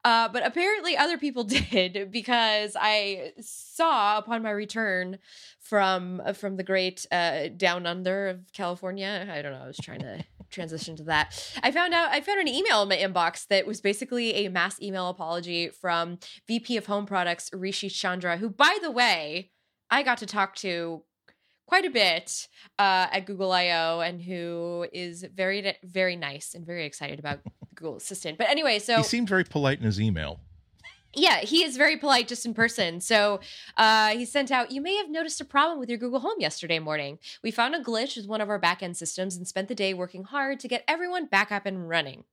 Uh, 0.02 0.26
but 0.29 0.46
apparently 0.46 0.96
other 0.96 1.18
people 1.18 1.44
did 1.70 2.11
because 2.11 2.74
I 2.81 3.33
saw 3.38 4.16
upon 4.16 4.42
my 4.42 4.50
return 4.50 5.18
from 5.61 6.22
uh, 6.24 6.33
from 6.33 6.57
the 6.57 6.62
great 6.62 7.05
uh, 7.12 7.48
down 7.55 7.87
under 7.87 8.29
of 8.29 8.50
California. 8.55 9.29
I 9.31 9.42
don't 9.42 9.52
know. 9.52 9.64
I 9.64 9.66
was 9.66 9.76
trying 9.76 10.00
to 10.00 10.24
transition 10.48 10.96
to 10.96 11.05
that. 11.05 11.52
I 11.62 11.70
found 11.70 11.92
out 11.92 12.12
I 12.12 12.22
found 12.22 12.40
an 12.40 12.48
email 12.48 12.81
in 12.81 12.88
my 12.88 12.96
inbox 12.96 13.46
that 13.48 13.66
was 13.66 13.83
basically 13.83 14.46
a 14.46 14.48
mass 14.48 14.81
email 14.81 15.11
apology 15.11 15.68
from 15.68 16.18
VP 16.46 16.79
of 16.79 16.87
Home 16.87 17.05
Products 17.05 17.50
Rishi 17.52 17.90
Chandra, 17.90 18.38
who, 18.38 18.48
by 18.48 18.79
the 18.81 18.90
way, 18.90 19.50
I 19.90 20.02
got 20.02 20.16
to 20.18 20.26
talk 20.26 20.55
to 20.57 21.02
quite 21.66 21.85
a 21.85 21.90
bit 21.90 22.48
uh, 22.79 23.09
at 23.12 23.26
Google 23.26 23.52
I/O, 23.52 24.00
and 24.00 24.22
who 24.22 24.87
is 24.92 25.24
very 25.35 25.76
very 25.83 26.16
nice 26.16 26.55
and 26.55 26.64
very 26.64 26.85
excited 26.87 27.18
about 27.18 27.40
Google 27.74 27.96
Assistant. 27.96 28.38
But 28.38 28.48
anyway, 28.48 28.79
so 28.79 28.98
he 28.98 29.02
seemed 29.02 29.29
very 29.29 29.44
polite 29.44 29.79
in 29.79 29.85
his 29.85 30.00
email. 30.00 30.40
yeah, 31.14 31.38
he 31.38 31.64
is 31.64 31.76
very 31.76 31.96
polite 31.96 32.29
just 32.29 32.44
in 32.44 32.52
person. 32.55 33.00
So 33.00 33.40
uh, 33.76 34.09
he 34.11 34.24
sent 34.26 34.50
out, 34.50 34.70
You 34.70 34.81
may 34.83 34.96
have 34.96 35.09
noticed 35.11 35.40
a 35.40 35.44
problem 35.44 35.79
with 35.79 35.88
your 35.88 35.98
Google 35.98 36.20
Home 36.20 36.38
yesterday 36.38 36.79
morning. 36.79 37.18
We 37.42 37.50
found 37.50 37.74
a 37.74 37.83
glitch 37.83 38.16
with 38.16 38.26
one 38.26 38.40
of 38.40 38.50
our 38.50 38.61
backend 38.61 38.96
systems 38.96 39.35
and 39.37 39.48
spent 39.48 39.68
the 39.68 39.74
day 39.74 39.94
working 39.94 40.24
hard 40.24 40.61
to 40.61 40.68
get 40.68 40.85
everyone 40.87 41.26
back 41.26 41.50
up 41.50 41.64
and 41.64 41.88
running. 41.88 42.24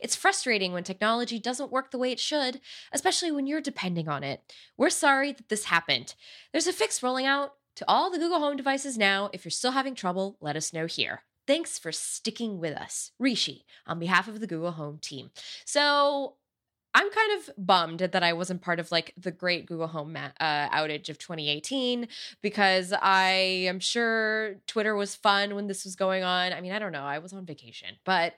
It's 0.00 0.16
frustrating 0.16 0.72
when 0.72 0.84
technology 0.84 1.38
doesn't 1.38 1.72
work 1.72 1.92
the 1.92 1.98
way 1.98 2.12
it 2.12 2.20
should, 2.20 2.60
especially 2.92 3.30
when 3.32 3.46
you're 3.46 3.60
depending 3.60 4.08
on 4.08 4.22
it. 4.22 4.42
We're 4.76 4.90
sorry 4.90 5.32
that 5.32 5.48
this 5.48 5.64
happened. 5.66 6.14
There's 6.52 6.66
a 6.66 6.72
fix 6.72 7.02
rolling 7.02 7.26
out 7.26 7.54
to 7.76 7.84
all 7.88 8.10
the 8.10 8.18
Google 8.18 8.40
Home 8.40 8.56
devices 8.56 8.98
now. 8.98 9.30
If 9.32 9.44
you're 9.44 9.50
still 9.50 9.72
having 9.72 9.94
trouble, 9.94 10.36
let 10.40 10.56
us 10.56 10.72
know 10.72 10.86
here. 10.86 11.22
Thanks 11.46 11.78
for 11.78 11.90
sticking 11.90 12.58
with 12.58 12.76
us, 12.76 13.10
Rishi, 13.18 13.64
on 13.86 13.98
behalf 13.98 14.28
of 14.28 14.40
the 14.40 14.46
Google 14.46 14.72
Home 14.72 14.98
team. 15.00 15.30
So 15.64 16.36
I'm 16.94 17.10
kind 17.10 17.40
of 17.40 17.50
bummed 17.56 18.00
that 18.00 18.22
I 18.22 18.34
wasn't 18.34 18.60
part 18.60 18.78
of 18.78 18.92
like 18.92 19.14
the 19.16 19.30
great 19.30 19.66
Google 19.66 19.86
Home 19.88 20.12
ma- 20.12 20.30
uh, 20.38 20.68
outage 20.68 21.08
of 21.08 21.18
2018 21.18 22.06
because 22.42 22.92
I 22.92 23.30
am 23.66 23.80
sure 23.80 24.56
Twitter 24.66 24.94
was 24.94 25.14
fun 25.14 25.54
when 25.54 25.66
this 25.66 25.84
was 25.84 25.96
going 25.96 26.22
on. 26.22 26.52
I 26.52 26.60
mean, 26.60 26.72
I 26.72 26.78
don't 26.78 26.92
know. 26.92 27.04
I 27.04 27.18
was 27.18 27.32
on 27.32 27.46
vacation, 27.46 27.96
but 28.04 28.34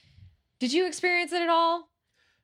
did 0.60 0.72
you 0.72 0.86
experience 0.86 1.32
it 1.32 1.42
at 1.42 1.48
all? 1.48 1.88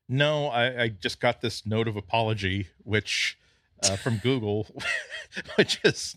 No, 0.08 0.48
I, 0.48 0.82
I 0.82 0.88
just 0.88 1.20
got 1.20 1.40
this 1.40 1.64
note 1.64 1.88
of 1.88 1.96
apology, 1.96 2.68
which 2.82 3.38
uh, 3.84 3.96
from 3.96 4.18
Google, 4.18 4.66
which 5.56 5.80
is 5.84 6.16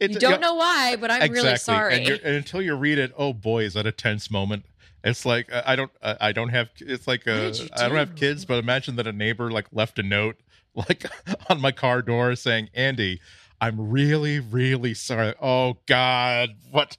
you 0.00 0.08
don't 0.08 0.40
know 0.40 0.54
why, 0.54 0.96
but 0.96 1.10
I'm 1.10 1.22
exactly. 1.22 1.42
really 1.42 1.56
sorry. 1.58 1.94
And, 1.94 2.08
and 2.08 2.36
until 2.36 2.62
you 2.62 2.74
read 2.74 2.98
it, 2.98 3.12
oh 3.16 3.32
boy, 3.32 3.64
is 3.64 3.74
that 3.74 3.86
a 3.86 3.92
tense 3.92 4.30
moment. 4.30 4.64
It's 5.04 5.24
like 5.24 5.52
uh, 5.52 5.62
I 5.64 5.76
don't 5.76 5.92
uh, 6.02 6.14
I 6.20 6.32
don't 6.32 6.48
have 6.48 6.70
it's 6.80 7.06
like 7.06 7.26
What 7.26 7.34
uh, 7.34 7.40
did 7.50 7.58
you 7.60 7.68
I 7.74 7.88
don't 7.88 7.96
have 7.96 8.16
kids, 8.16 8.44
but 8.44 8.58
imagine 8.58 8.96
that 8.96 9.06
a 9.06 9.12
neighbor 9.12 9.50
like 9.50 9.66
left 9.72 9.98
a 9.98 10.02
note 10.02 10.36
like 10.74 11.04
on 11.48 11.60
my 11.60 11.72
car 11.72 12.02
door 12.02 12.34
saying, 12.34 12.70
"Andy, 12.74 13.20
I'm 13.60 13.90
really 13.90 14.40
really 14.40 14.94
sorry. 14.94 15.34
Oh 15.40 15.78
God, 15.86 16.50
what 16.70 16.96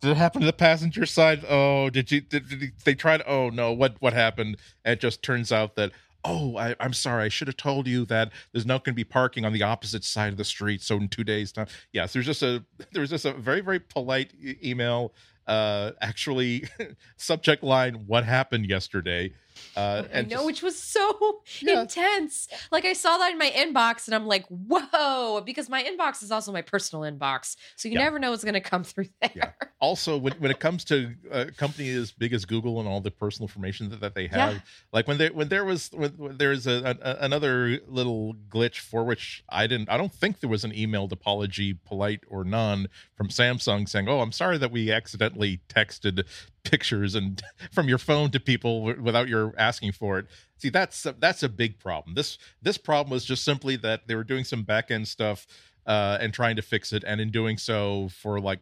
did 0.00 0.12
it 0.12 0.16
happen 0.16 0.40
to 0.40 0.46
the 0.46 0.52
passenger 0.52 1.06
side? 1.06 1.44
Oh, 1.48 1.90
did 1.90 2.12
you 2.12 2.20
did, 2.20 2.48
did 2.48 2.72
they 2.84 2.94
try 2.94 3.16
to? 3.16 3.26
Oh 3.26 3.48
no, 3.48 3.72
what 3.72 3.96
what 4.00 4.12
happened? 4.12 4.58
And 4.84 4.92
it 4.94 5.00
just 5.00 5.22
turns 5.22 5.50
out 5.50 5.76
that." 5.76 5.92
Oh, 6.24 6.56
I, 6.56 6.76
I'm 6.80 6.92
sorry. 6.92 7.24
I 7.24 7.28
should 7.28 7.48
have 7.48 7.56
told 7.56 7.86
you 7.86 8.04
that 8.06 8.32
there's 8.52 8.66
not 8.66 8.84
going 8.84 8.94
to 8.94 8.96
be 8.96 9.04
parking 9.04 9.44
on 9.44 9.52
the 9.52 9.62
opposite 9.62 10.04
side 10.04 10.32
of 10.32 10.36
the 10.36 10.44
street. 10.44 10.82
So 10.82 10.96
in 10.96 11.08
two 11.08 11.24
days' 11.24 11.52
time, 11.52 11.66
yes, 11.92 12.12
there's 12.12 12.26
just 12.26 12.42
a 12.42 12.64
there's 12.92 13.10
just 13.10 13.24
a 13.24 13.32
very 13.32 13.60
very 13.60 13.80
polite 13.80 14.32
email. 14.62 15.14
Uh, 15.46 15.92
actually, 16.00 16.64
subject 17.16 17.62
line: 17.62 18.04
What 18.06 18.24
happened 18.24 18.66
yesterday? 18.66 19.32
Uh, 19.76 20.02
I 20.12 20.22
know, 20.22 20.28
just- 20.28 20.46
which 20.46 20.62
was 20.62 20.78
so 20.78 21.42
Yeah. 21.60 21.82
intense. 21.82 22.48
Like 22.70 22.84
I 22.84 22.92
saw 22.92 23.18
that 23.18 23.32
in 23.32 23.38
my 23.38 23.50
inbox, 23.50 24.06
and 24.06 24.14
I'm 24.14 24.26
like, 24.26 24.46
"Whoa!" 24.48 25.40
Because 25.44 25.68
my 25.68 25.82
inbox 25.82 26.22
is 26.22 26.30
also 26.30 26.52
my 26.52 26.62
personal 26.62 27.02
inbox, 27.10 27.56
so 27.76 27.88
you 27.88 27.94
Yeah. 27.94 28.04
never 28.04 28.18
know 28.18 28.30
what's 28.30 28.44
going 28.44 28.54
to 28.54 28.60
come 28.60 28.84
through 28.84 29.06
there. 29.20 29.30
Yeah. 29.34 29.50
also 29.80 30.16
when, 30.18 30.32
when 30.34 30.50
it 30.50 30.60
comes 30.60 30.84
to 30.84 31.14
a 31.30 31.46
company 31.46 31.88
as 31.90 32.12
big 32.12 32.32
as 32.32 32.44
google 32.44 32.80
and 32.80 32.88
all 32.88 33.00
the 33.00 33.10
personal 33.10 33.46
information 33.48 33.88
that, 33.88 34.00
that 34.00 34.14
they 34.14 34.26
have 34.26 34.62
like 34.92 35.06
when 35.08 35.16
there 35.18 35.32
when 35.32 35.48
there 35.48 35.64
was 35.64 35.90
when, 35.94 36.10
when 36.12 36.36
there's 36.36 36.66
a, 36.66 36.96
a 37.02 37.24
another 37.24 37.78
little 37.86 38.34
glitch 38.50 38.78
for 38.80 39.04
which 39.04 39.42
i 39.48 39.66
didn't 39.66 39.88
i 39.88 39.96
don't 39.96 40.12
think 40.12 40.40
there 40.40 40.50
was 40.50 40.64
an 40.64 40.72
emailed 40.72 41.12
apology 41.12 41.72
polite 41.72 42.20
or 42.28 42.44
none 42.44 42.88
from 43.14 43.28
samsung 43.28 43.88
saying 43.88 44.08
oh 44.08 44.20
i'm 44.20 44.32
sorry 44.32 44.58
that 44.58 44.70
we 44.70 44.90
accidentally 44.92 45.60
texted 45.68 46.24
pictures 46.64 47.14
and 47.14 47.42
from 47.72 47.88
your 47.88 47.98
phone 47.98 48.30
to 48.30 48.40
people 48.40 48.86
w- 48.86 49.02
without 49.02 49.28
your 49.28 49.54
asking 49.58 49.92
for 49.92 50.18
it. 50.18 50.26
See 50.58 50.68
that's 50.68 51.06
that's 51.18 51.42
a 51.42 51.48
big 51.48 51.78
problem. 51.78 52.14
This 52.14 52.38
this 52.62 52.78
problem 52.78 53.10
was 53.10 53.24
just 53.24 53.44
simply 53.44 53.76
that 53.76 54.06
they 54.06 54.14
were 54.14 54.24
doing 54.24 54.44
some 54.44 54.62
back 54.62 54.90
end 54.90 55.08
stuff 55.08 55.46
uh 55.86 56.18
and 56.20 56.32
trying 56.32 56.56
to 56.56 56.62
fix 56.62 56.92
it. 56.92 57.04
And 57.06 57.20
in 57.20 57.30
doing 57.30 57.56
so 57.56 58.08
for 58.08 58.40
like 58.40 58.60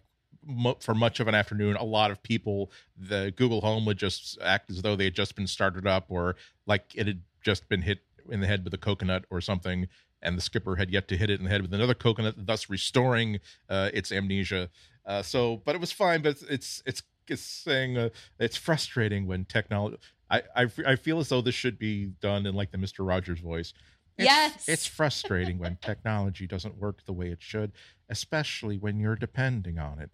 for 0.81 0.95
much 0.95 1.21
of 1.21 1.29
an 1.29 1.35
afternoon 1.35 1.77
a 1.77 1.85
lot 1.85 2.11
of 2.11 2.23
people 2.23 2.71
the 2.97 3.35
google 3.37 3.61
home 3.61 3.85
would 3.85 3.99
just 3.99 4.39
act 4.41 4.71
as 4.71 4.81
though 4.81 4.97
they 4.97 5.05
had 5.05 5.15
just 5.15 5.35
been 5.35 5.49
started 5.49 5.87
up 5.87 6.07
or 6.09 6.37
like 6.65 6.93
it 6.95 7.07
had 7.07 7.21
just 7.43 7.69
been 7.69 7.83
hit 7.83 7.99
in 8.31 8.41
the 8.41 8.47
head 8.47 8.65
with 8.65 8.73
a 8.73 8.79
coconut 8.79 9.25
or 9.31 9.41
something 9.41 9.89
and 10.23 10.37
the 10.37 10.43
skipper 10.43 10.77
had 10.77 10.91
yet 10.91 11.09
to 11.09 11.17
hit 11.17 11.31
it 11.31 11.39
in 11.39 11.45
the 11.45 11.51
head 11.51 11.63
with 11.63 11.73
another 11.73 11.95
coconut 11.95 12.35
thus 12.37 12.69
restoring 12.69 13.39
uh, 13.69 13.91
its 13.95 14.11
amnesia. 14.11 14.69
Uh, 15.07 15.23
so 15.23 15.63
but 15.65 15.75
it 15.75 15.81
was 15.81 15.93
fine 15.93 16.23
but 16.23 16.37
it's 16.51 16.83
it's 16.87 17.03
saying 17.37 17.97
uh, 17.99 18.09
it's 18.39 18.57
frustrating 18.57 19.27
when 19.27 19.45
technology 19.45 19.99
I, 20.31 20.43
I 20.55 20.67
I 20.87 20.97
feel 20.97 21.19
as 21.21 21.29
though 21.29 21.41
this 21.41 21.55
should 21.55 21.79
be 21.79 22.07
done 22.21 22.47
in 22.47 22.55
like 22.55 22.71
the 22.71 22.79
Mr. 22.79 23.07
Rogers 23.07 23.41
voice. 23.41 23.73
It's, 24.17 24.27
Yes. 24.27 24.69
it's 24.69 24.87
frustrating 24.87 25.59
when 25.59 25.77
technology 25.81 26.47
doesn't 26.47 26.77
work 26.77 27.05
the 27.07 27.13
way 27.13 27.29
it 27.29 27.39
should, 27.41 27.73
especially 28.11 28.77
when 28.77 28.99
you're 28.99 29.15
depending 29.17 29.79
on 29.79 30.01
it. 30.01 30.11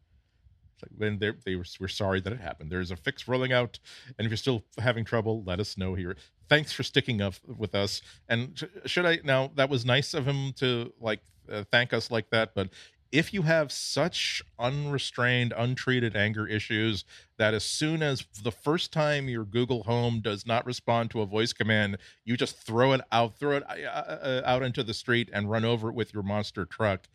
It's 0.74 0.82
like 0.82 0.90
when 0.96 1.18
they 1.18 1.32
they 1.44 1.56
were 1.56 1.64
we're 1.80 1.88
sorry 1.88 2.20
that 2.20 2.32
it 2.32 2.40
happened. 2.40 2.70
There's 2.70 2.90
a 2.90 2.96
fix 2.96 3.26
rolling 3.26 3.52
out, 3.52 3.78
and 4.18 4.26
if 4.26 4.30
you're 4.30 4.36
still 4.36 4.64
having 4.78 5.04
trouble, 5.04 5.42
let 5.44 5.58
us 5.58 5.78
know 5.78 5.94
here. 5.94 6.16
Thanks 6.48 6.72
for 6.72 6.82
sticking 6.82 7.20
up 7.22 7.34
with 7.46 7.74
us. 7.74 8.02
And 8.28 8.58
sh- 8.58 8.64
should 8.90 9.06
I 9.06 9.20
now? 9.24 9.50
That 9.54 9.70
was 9.70 9.84
nice 9.86 10.12
of 10.14 10.26
him 10.26 10.52
to 10.58 10.92
like 11.00 11.20
uh, 11.50 11.64
thank 11.72 11.92
us 11.92 12.10
like 12.10 12.30
that, 12.30 12.54
but. 12.54 12.68
If 13.14 13.32
you 13.32 13.42
have 13.42 13.70
such 13.70 14.42
unrestrained, 14.58 15.54
untreated 15.56 16.16
anger 16.16 16.48
issues 16.48 17.04
that 17.38 17.54
as 17.54 17.62
soon 17.62 18.02
as 18.02 18.26
the 18.42 18.50
first 18.50 18.92
time 18.92 19.28
your 19.28 19.44
Google 19.44 19.84
Home 19.84 20.20
does 20.20 20.44
not 20.44 20.66
respond 20.66 21.12
to 21.12 21.20
a 21.20 21.26
voice 21.26 21.52
command, 21.52 21.98
you 22.24 22.36
just 22.36 22.58
throw 22.58 22.92
it 22.92 23.02
out, 23.12 23.38
throw 23.38 23.58
it 23.58 23.62
uh, 23.70 23.88
uh, 23.88 24.42
out 24.44 24.64
into 24.64 24.82
the 24.82 24.92
street 24.92 25.30
and 25.32 25.48
run 25.48 25.64
over 25.64 25.90
it 25.90 25.94
with 25.94 26.12
your 26.12 26.24
monster 26.24 26.64
truck, 26.64 27.06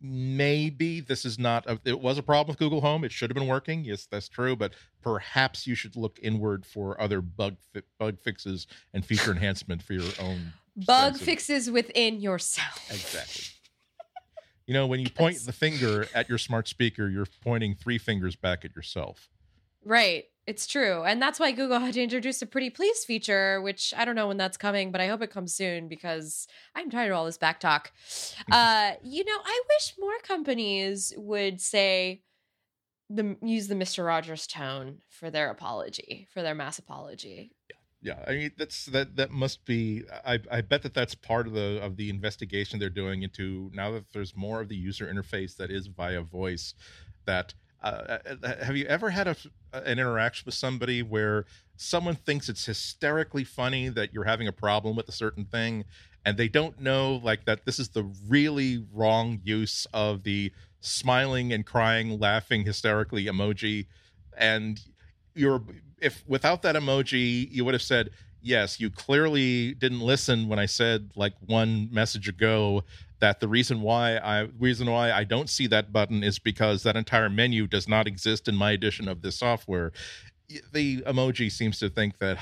maybe 0.00 0.98
this 0.98 1.24
is 1.24 1.38
not 1.38 1.70
a, 1.70 1.78
it 1.84 2.00
was 2.00 2.18
a 2.18 2.22
problem 2.24 2.48
with 2.52 2.58
google 2.58 2.80
home. 2.80 3.04
It 3.04 3.12
should 3.12 3.30
have 3.30 3.36
been 3.36 3.46
working. 3.46 3.84
Yes 3.84 4.08
that's 4.10 4.28
true. 4.28 4.56
But 4.56 4.74
perhaps 5.02 5.68
you 5.68 5.76
should 5.76 5.94
look 5.94 6.18
inward 6.20 6.66
for 6.66 7.00
other 7.00 7.20
bug 7.20 7.58
fi- 7.72 7.82
bug 7.96 8.18
fixes 8.18 8.66
and 8.92 9.06
feature 9.06 9.30
enhancement 9.30 9.84
for 9.84 9.92
your 9.92 10.10
own 10.20 10.52
Bug 10.74 11.16
fixes 11.16 11.70
within 11.70 12.20
yourself. 12.20 12.90
exactly 12.90 13.61
you 14.66 14.74
know 14.74 14.86
when 14.86 15.00
you 15.00 15.10
point 15.10 15.38
the 15.44 15.52
finger 15.52 16.06
at 16.14 16.28
your 16.28 16.38
smart 16.38 16.68
speaker 16.68 17.08
you're 17.08 17.26
pointing 17.42 17.74
three 17.74 17.98
fingers 17.98 18.36
back 18.36 18.64
at 18.64 18.74
yourself 18.74 19.28
Right. 19.84 20.24
It's 20.46 20.66
true. 20.66 21.04
And 21.04 21.22
that's 21.22 21.38
why 21.38 21.52
Google 21.52 21.78
had 21.78 21.94
to 21.94 22.02
introduce 22.02 22.42
a 22.42 22.46
pretty 22.46 22.68
please 22.68 23.04
feature, 23.04 23.60
which 23.60 23.94
I 23.96 24.04
don't 24.04 24.16
know 24.16 24.26
when 24.26 24.36
that's 24.36 24.56
coming, 24.56 24.90
but 24.90 25.00
I 25.00 25.06
hope 25.06 25.22
it 25.22 25.30
comes 25.30 25.54
soon 25.54 25.86
because 25.86 26.48
I'm 26.74 26.90
tired 26.90 27.12
of 27.12 27.16
all 27.16 27.26
this 27.26 27.38
back 27.38 27.60
talk. 27.60 27.92
Uh, 28.50 28.92
you 29.02 29.24
know, 29.24 29.38
I 29.44 29.62
wish 29.68 29.94
more 29.98 30.18
companies 30.22 31.12
would 31.16 31.60
say 31.60 32.22
the 33.08 33.36
use 33.42 33.68
the 33.68 33.74
Mr. 33.74 34.04
Rogers 34.04 34.46
tone 34.46 34.98
for 35.08 35.30
their 35.30 35.50
apology, 35.50 36.28
for 36.32 36.42
their 36.42 36.54
mass 36.54 36.78
apology. 36.78 37.52
Yeah 38.02 38.22
i 38.26 38.32
mean 38.32 38.50
that's 38.58 38.86
that 38.86 39.16
that 39.16 39.30
must 39.30 39.64
be 39.64 40.02
i 40.26 40.38
i 40.50 40.60
bet 40.60 40.82
that 40.82 40.92
that's 40.92 41.14
part 41.14 41.46
of 41.46 41.52
the 41.52 41.80
of 41.80 41.96
the 41.96 42.10
investigation 42.10 42.78
they're 42.78 42.90
doing 42.90 43.22
into 43.22 43.70
now 43.72 43.90
that 43.92 44.04
there's 44.12 44.36
more 44.36 44.60
of 44.60 44.68
the 44.68 44.76
user 44.76 45.06
interface 45.06 45.56
that 45.56 45.70
is 45.70 45.86
via 45.86 46.20
voice 46.20 46.74
that 47.24 47.54
uh, 47.82 48.18
uh, 48.42 48.64
have 48.64 48.76
you 48.76 48.84
ever 48.86 49.10
had 49.10 49.26
a 49.26 49.36
an 49.72 49.98
interaction 49.98 50.44
with 50.46 50.54
somebody 50.54 51.02
where 51.02 51.44
someone 51.76 52.14
thinks 52.14 52.48
it's 52.48 52.66
hysterically 52.66 53.42
funny 53.42 53.88
that 53.88 54.12
you're 54.12 54.24
having 54.24 54.46
a 54.46 54.52
problem 54.52 54.94
with 54.94 55.08
a 55.08 55.12
certain 55.12 55.44
thing 55.44 55.84
and 56.24 56.36
they 56.36 56.48
don't 56.48 56.80
know 56.80 57.20
like 57.24 57.44
that 57.44 57.64
this 57.64 57.78
is 57.78 57.88
the 57.90 58.04
really 58.28 58.84
wrong 58.92 59.40
use 59.42 59.86
of 59.92 60.22
the 60.22 60.52
smiling 60.80 61.52
and 61.52 61.66
crying 61.66 62.18
laughing 62.18 62.64
hysterically 62.64 63.26
emoji 63.26 63.86
and 64.36 64.80
you're 65.34 65.62
if 66.00 66.22
without 66.26 66.62
that 66.62 66.74
emoji 66.74 67.50
you 67.50 67.64
would 67.64 67.74
have 67.74 67.82
said 67.82 68.10
yes 68.42 68.80
you 68.80 68.90
clearly 68.90 69.74
didn't 69.74 70.00
listen 70.00 70.48
when 70.48 70.58
i 70.58 70.66
said 70.66 71.10
like 71.16 71.34
one 71.46 71.88
message 71.92 72.28
ago 72.28 72.82
that 73.20 73.40
the 73.40 73.48
reason 73.48 73.80
why 73.80 74.16
i 74.18 74.48
reason 74.58 74.90
why 74.90 75.12
i 75.12 75.24
don't 75.24 75.48
see 75.48 75.66
that 75.66 75.92
button 75.92 76.22
is 76.22 76.38
because 76.38 76.82
that 76.82 76.96
entire 76.96 77.30
menu 77.30 77.66
does 77.66 77.88
not 77.88 78.06
exist 78.06 78.48
in 78.48 78.56
my 78.56 78.72
edition 78.72 79.08
of 79.08 79.22
this 79.22 79.36
software 79.36 79.92
the 80.72 81.02
emoji 81.02 81.50
seems 81.50 81.78
to 81.78 81.88
think 81.88 82.18
that 82.18 82.38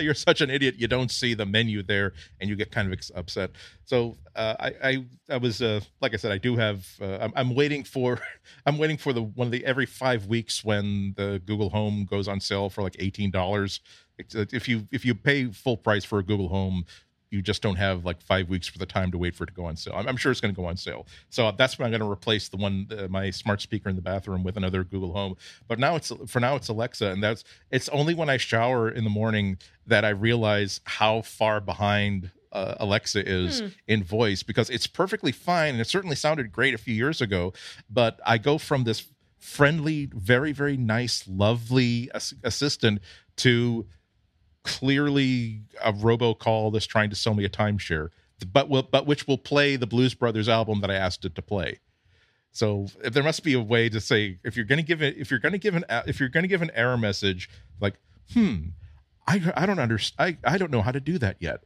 you're 0.02 0.14
such 0.14 0.40
an 0.40 0.50
idiot 0.50 0.76
you 0.78 0.88
don't 0.88 1.10
see 1.10 1.34
the 1.34 1.46
menu 1.46 1.82
there 1.82 2.12
and 2.40 2.48
you 2.48 2.56
get 2.56 2.70
kind 2.70 2.92
of 2.92 2.98
upset. 3.14 3.50
So 3.84 4.16
uh, 4.34 4.54
I, 4.58 4.72
I 4.82 5.04
i 5.30 5.36
was 5.36 5.60
uh, 5.60 5.80
like 6.00 6.14
i 6.14 6.16
said 6.16 6.32
i 6.32 6.38
do 6.38 6.56
have 6.56 6.86
uh, 7.00 7.18
I'm, 7.20 7.32
I'm 7.36 7.54
waiting 7.54 7.84
for 7.84 8.18
i'm 8.66 8.78
waiting 8.78 8.96
for 8.96 9.12
the 9.12 9.22
one 9.22 9.46
of 9.46 9.52
the 9.52 9.64
every 9.64 9.86
five 9.86 10.26
weeks 10.26 10.64
when 10.64 11.14
the 11.16 11.42
google 11.44 11.68
home 11.70 12.06
goes 12.06 12.28
on 12.28 12.40
sale 12.40 12.70
for 12.70 12.82
like 12.82 12.94
$18 12.94 13.80
It's, 14.18 14.34
uh, 14.34 14.46
if 14.52 14.68
you 14.68 14.88
if 14.90 15.04
you 15.04 15.14
pay 15.14 15.46
full 15.46 15.76
price 15.76 16.04
for 16.04 16.18
a 16.18 16.22
google 16.22 16.48
home 16.48 16.84
you 17.32 17.40
just 17.42 17.62
don't 17.62 17.76
have 17.76 18.04
like 18.04 18.20
five 18.20 18.48
weeks 18.50 18.68
for 18.68 18.78
the 18.78 18.86
time 18.86 19.10
to 19.10 19.18
wait 19.18 19.34
for 19.34 19.44
it 19.44 19.48
to 19.48 19.52
go 19.54 19.64
on 19.64 19.74
sale. 19.74 19.94
I'm, 19.96 20.06
I'm 20.06 20.16
sure 20.18 20.30
it's 20.30 20.40
going 20.40 20.54
to 20.54 20.60
go 20.60 20.66
on 20.66 20.76
sale. 20.76 21.06
So 21.30 21.50
that's 21.50 21.78
when 21.78 21.86
I'm 21.86 21.90
going 21.90 22.02
to 22.02 22.10
replace 22.10 22.48
the 22.50 22.58
one, 22.58 22.86
uh, 22.96 23.08
my 23.08 23.30
smart 23.30 23.60
speaker 23.62 23.88
in 23.88 23.96
the 23.96 24.02
bathroom 24.02 24.44
with 24.44 24.56
another 24.58 24.84
Google 24.84 25.12
Home. 25.14 25.36
But 25.66 25.78
now 25.78 25.96
it's 25.96 26.12
for 26.26 26.40
now 26.40 26.56
it's 26.56 26.68
Alexa, 26.68 27.06
and 27.06 27.22
that's 27.22 27.42
it's 27.70 27.88
only 27.88 28.14
when 28.14 28.28
I 28.28 28.36
shower 28.36 28.88
in 28.88 29.04
the 29.04 29.10
morning 29.10 29.56
that 29.86 30.04
I 30.04 30.10
realize 30.10 30.80
how 30.84 31.22
far 31.22 31.60
behind 31.60 32.30
uh, 32.52 32.74
Alexa 32.78 33.26
is 33.26 33.60
Hmm. 33.60 33.66
in 33.88 34.04
voice 34.04 34.42
because 34.42 34.68
it's 34.68 34.86
perfectly 34.86 35.32
fine 35.32 35.70
and 35.72 35.80
it 35.80 35.86
certainly 35.88 36.16
sounded 36.16 36.52
great 36.52 36.74
a 36.74 36.78
few 36.78 36.94
years 36.94 37.22
ago. 37.22 37.54
But 37.88 38.20
I 38.26 38.36
go 38.36 38.58
from 38.58 38.84
this 38.84 39.06
friendly, 39.38 40.10
very 40.14 40.52
very 40.52 40.76
nice, 40.76 41.24
lovely 41.26 42.10
ass- 42.14 42.34
assistant 42.44 43.00
to 43.36 43.86
clearly 44.64 45.62
a 45.82 45.92
robocall 45.92 46.72
that's 46.72 46.86
trying 46.86 47.10
to 47.10 47.16
sell 47.16 47.34
me 47.34 47.44
a 47.44 47.48
timeshare, 47.48 48.10
but 48.52 48.68
will, 48.68 48.82
but 48.82 49.06
which 49.06 49.26
will 49.26 49.38
play 49.38 49.76
the 49.76 49.86
Blues 49.86 50.14
Brothers 50.14 50.48
album 50.48 50.80
that 50.80 50.90
I 50.90 50.94
asked 50.94 51.24
it 51.24 51.34
to 51.34 51.42
play. 51.42 51.80
So 52.52 52.86
there 53.02 53.22
must 53.22 53.42
be 53.44 53.54
a 53.54 53.60
way 53.60 53.88
to 53.88 54.00
say 54.00 54.38
if 54.44 54.56
you're 54.56 54.66
going 54.66 54.78
to 54.78 54.84
give 54.84 55.00
it 55.02 55.16
if 55.16 55.30
you're 55.30 55.40
going 55.40 55.52
to 55.52 55.58
give 55.58 55.74
an 55.74 55.84
if 56.06 56.20
you're 56.20 56.28
going 56.28 56.44
to 56.44 56.48
give 56.48 56.62
an 56.62 56.70
error 56.74 56.98
message 56.98 57.48
like 57.80 57.94
hmm 58.34 58.68
I 59.26 59.52
I 59.56 59.64
don't 59.64 59.78
understand 59.78 60.38
I 60.44 60.54
I 60.54 60.58
don't 60.58 60.70
know 60.70 60.82
how 60.82 60.92
to 60.92 61.00
do 61.00 61.18
that 61.18 61.36
yet. 61.40 61.64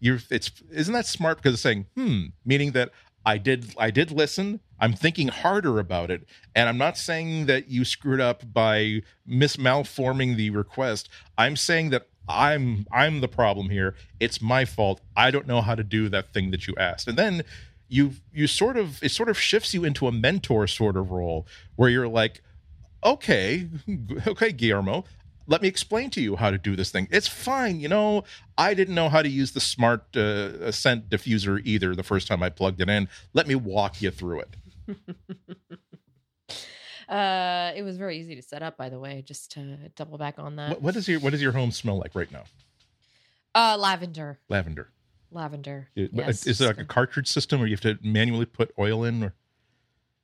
You're 0.00 0.18
it's 0.30 0.50
isn't 0.70 0.92
that 0.92 1.06
smart 1.06 1.38
because 1.38 1.54
it's 1.54 1.62
saying 1.62 1.86
hmm 1.96 2.26
meaning 2.44 2.72
that 2.72 2.90
I 3.24 3.38
did 3.38 3.74
I 3.78 3.90
did 3.90 4.10
listen. 4.10 4.60
I'm 4.80 4.92
thinking 4.92 5.28
harder 5.28 5.78
about 5.78 6.10
it, 6.10 6.26
and 6.54 6.68
I'm 6.68 6.76
not 6.76 6.98
saying 6.98 7.46
that 7.46 7.68
you 7.68 7.84
screwed 7.84 8.20
up 8.20 8.52
by 8.52 9.02
mis 9.24 9.56
malforming 9.56 10.36
the 10.36 10.50
request. 10.50 11.08
I'm 11.38 11.56
saying 11.56 11.90
that 11.90 12.08
I'm 12.28 12.86
I'm 12.90 13.20
the 13.20 13.28
problem 13.28 13.70
here. 13.70 13.94
It's 14.20 14.40
my 14.40 14.64
fault. 14.64 15.00
I 15.16 15.30
don't 15.30 15.46
know 15.46 15.60
how 15.60 15.74
to 15.74 15.84
do 15.84 16.08
that 16.08 16.32
thing 16.32 16.50
that 16.52 16.66
you 16.66 16.74
asked. 16.78 17.08
And 17.08 17.18
then 17.18 17.42
you 17.88 18.12
you 18.32 18.46
sort 18.46 18.76
of 18.76 19.02
it 19.02 19.10
sort 19.10 19.28
of 19.28 19.38
shifts 19.38 19.74
you 19.74 19.84
into 19.84 20.06
a 20.06 20.12
mentor 20.12 20.66
sort 20.66 20.96
of 20.96 21.10
role 21.10 21.46
where 21.76 21.90
you're 21.90 22.08
like, 22.08 22.42
okay, 23.04 23.68
okay, 24.26 24.52
Guillermo, 24.52 25.04
let 25.46 25.60
me 25.62 25.68
explain 25.68 26.10
to 26.10 26.20
you 26.20 26.36
how 26.36 26.50
to 26.50 26.58
do 26.58 26.74
this 26.76 26.90
thing. 26.90 27.08
It's 27.10 27.28
fine, 27.28 27.80
you 27.80 27.88
know. 27.88 28.24
I 28.56 28.74
didn't 28.74 28.94
know 28.94 29.08
how 29.08 29.22
to 29.22 29.28
use 29.28 29.52
the 29.52 29.60
smart 29.60 30.16
uh, 30.16 30.72
scent 30.72 31.10
diffuser 31.10 31.60
either 31.64 31.94
the 31.94 32.02
first 32.02 32.26
time 32.26 32.42
I 32.42 32.48
plugged 32.48 32.80
it 32.80 32.88
in. 32.88 33.08
Let 33.34 33.46
me 33.46 33.54
walk 33.54 34.00
you 34.00 34.10
through 34.10 34.40
it. 34.40 34.56
uh, 37.08 37.72
it 37.76 37.82
was 37.82 37.96
very 37.96 38.18
easy 38.18 38.34
to 38.36 38.42
set 38.42 38.62
up, 38.62 38.76
by 38.76 38.88
the 38.88 38.98
way. 38.98 39.22
Just 39.26 39.52
to 39.52 39.76
double 39.96 40.18
back 40.18 40.38
on 40.38 40.56
that. 40.56 40.70
What, 40.70 40.82
what 40.82 40.94
does 40.94 41.08
your 41.08 41.20
what 41.20 41.30
does 41.30 41.42
your 41.42 41.52
home 41.52 41.70
smell 41.70 41.98
like 41.98 42.14
right 42.14 42.30
now? 42.30 42.44
Uh, 43.54 43.76
lavender. 43.78 44.38
Lavender. 44.48 44.90
Lavender. 45.30 45.88
It- 45.94 46.10
yes. 46.12 46.46
Is 46.46 46.60
it 46.60 46.66
like 46.66 46.78
a 46.78 46.84
cartridge 46.84 47.28
system, 47.28 47.60
or 47.62 47.66
you 47.66 47.72
have 47.74 47.80
to 47.82 47.98
manually 48.02 48.46
put 48.46 48.72
oil 48.78 49.04
in? 49.04 49.22
Or 49.24 49.34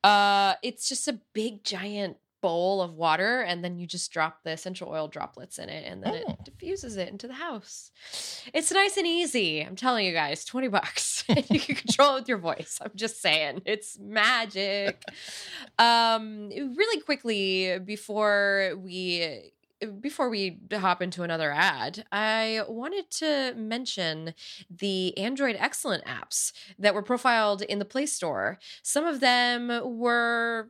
Uh, 0.03 0.55
it's 0.62 0.88
just 0.88 1.07
a 1.09 1.21
big 1.33 1.62
giant 1.64 2.16
bowl 2.40 2.81
of 2.83 2.94
water, 2.94 3.40
and 3.42 3.62
then 3.64 3.79
you 3.79 3.87
just 3.87 4.12
drop 4.12 4.42
the 4.44 4.50
essential 4.50 4.88
oil 4.88 5.09
droplets 5.09 5.59
in 5.59 5.68
it, 5.68 5.85
and 5.90 6.03
then 6.03 6.22
Oh. 6.26 6.31
it 6.33 6.44
diffuses 6.44 6.96
it 6.96 7.09
into 7.09 7.26
the 7.29 7.35
house. 7.35 7.90
It's 8.55 8.70
nice 8.72 8.96
and 8.96 9.07
easy. 9.07 9.61
I'm 9.61 9.76
telling 9.76 10.07
you 10.07 10.12
guys, 10.12 10.44
twenty 10.44 10.68
bucks, 10.68 11.24
and 11.29 11.48
you 11.50 11.61
can 11.61 11.74
control 11.76 12.16
it 12.16 12.20
with 12.20 12.29
your 12.29 12.38
voice. 12.38 12.79
I'm 12.83 12.92
just 12.94 13.20
saying, 13.22 13.62
it's 13.64 13.98
magic. 13.98 15.03
um, 15.79 16.48
really 16.50 17.00
quickly 17.03 17.79
before 17.79 18.72
we 18.83 19.53
before 20.03 20.29
we 20.29 20.59
hop 20.72 21.00
into 21.00 21.22
another 21.22 21.50
ad, 21.53 22.05
I 22.12 22.64
wanted 22.68 23.11
to 23.12 23.55
mention 23.57 24.35
the 24.70 25.16
Android 25.16 25.57
Excellence 25.59 26.05
apps 26.05 26.53
that 26.79 26.94
were 26.94 27.00
profiled 27.03 27.62
in 27.62 27.79
the 27.79 27.87
Play 27.87 28.05
Store. 28.05 28.59
Some 28.83 29.07
of 29.07 29.20
them 29.20 29.70
were, 29.98 30.68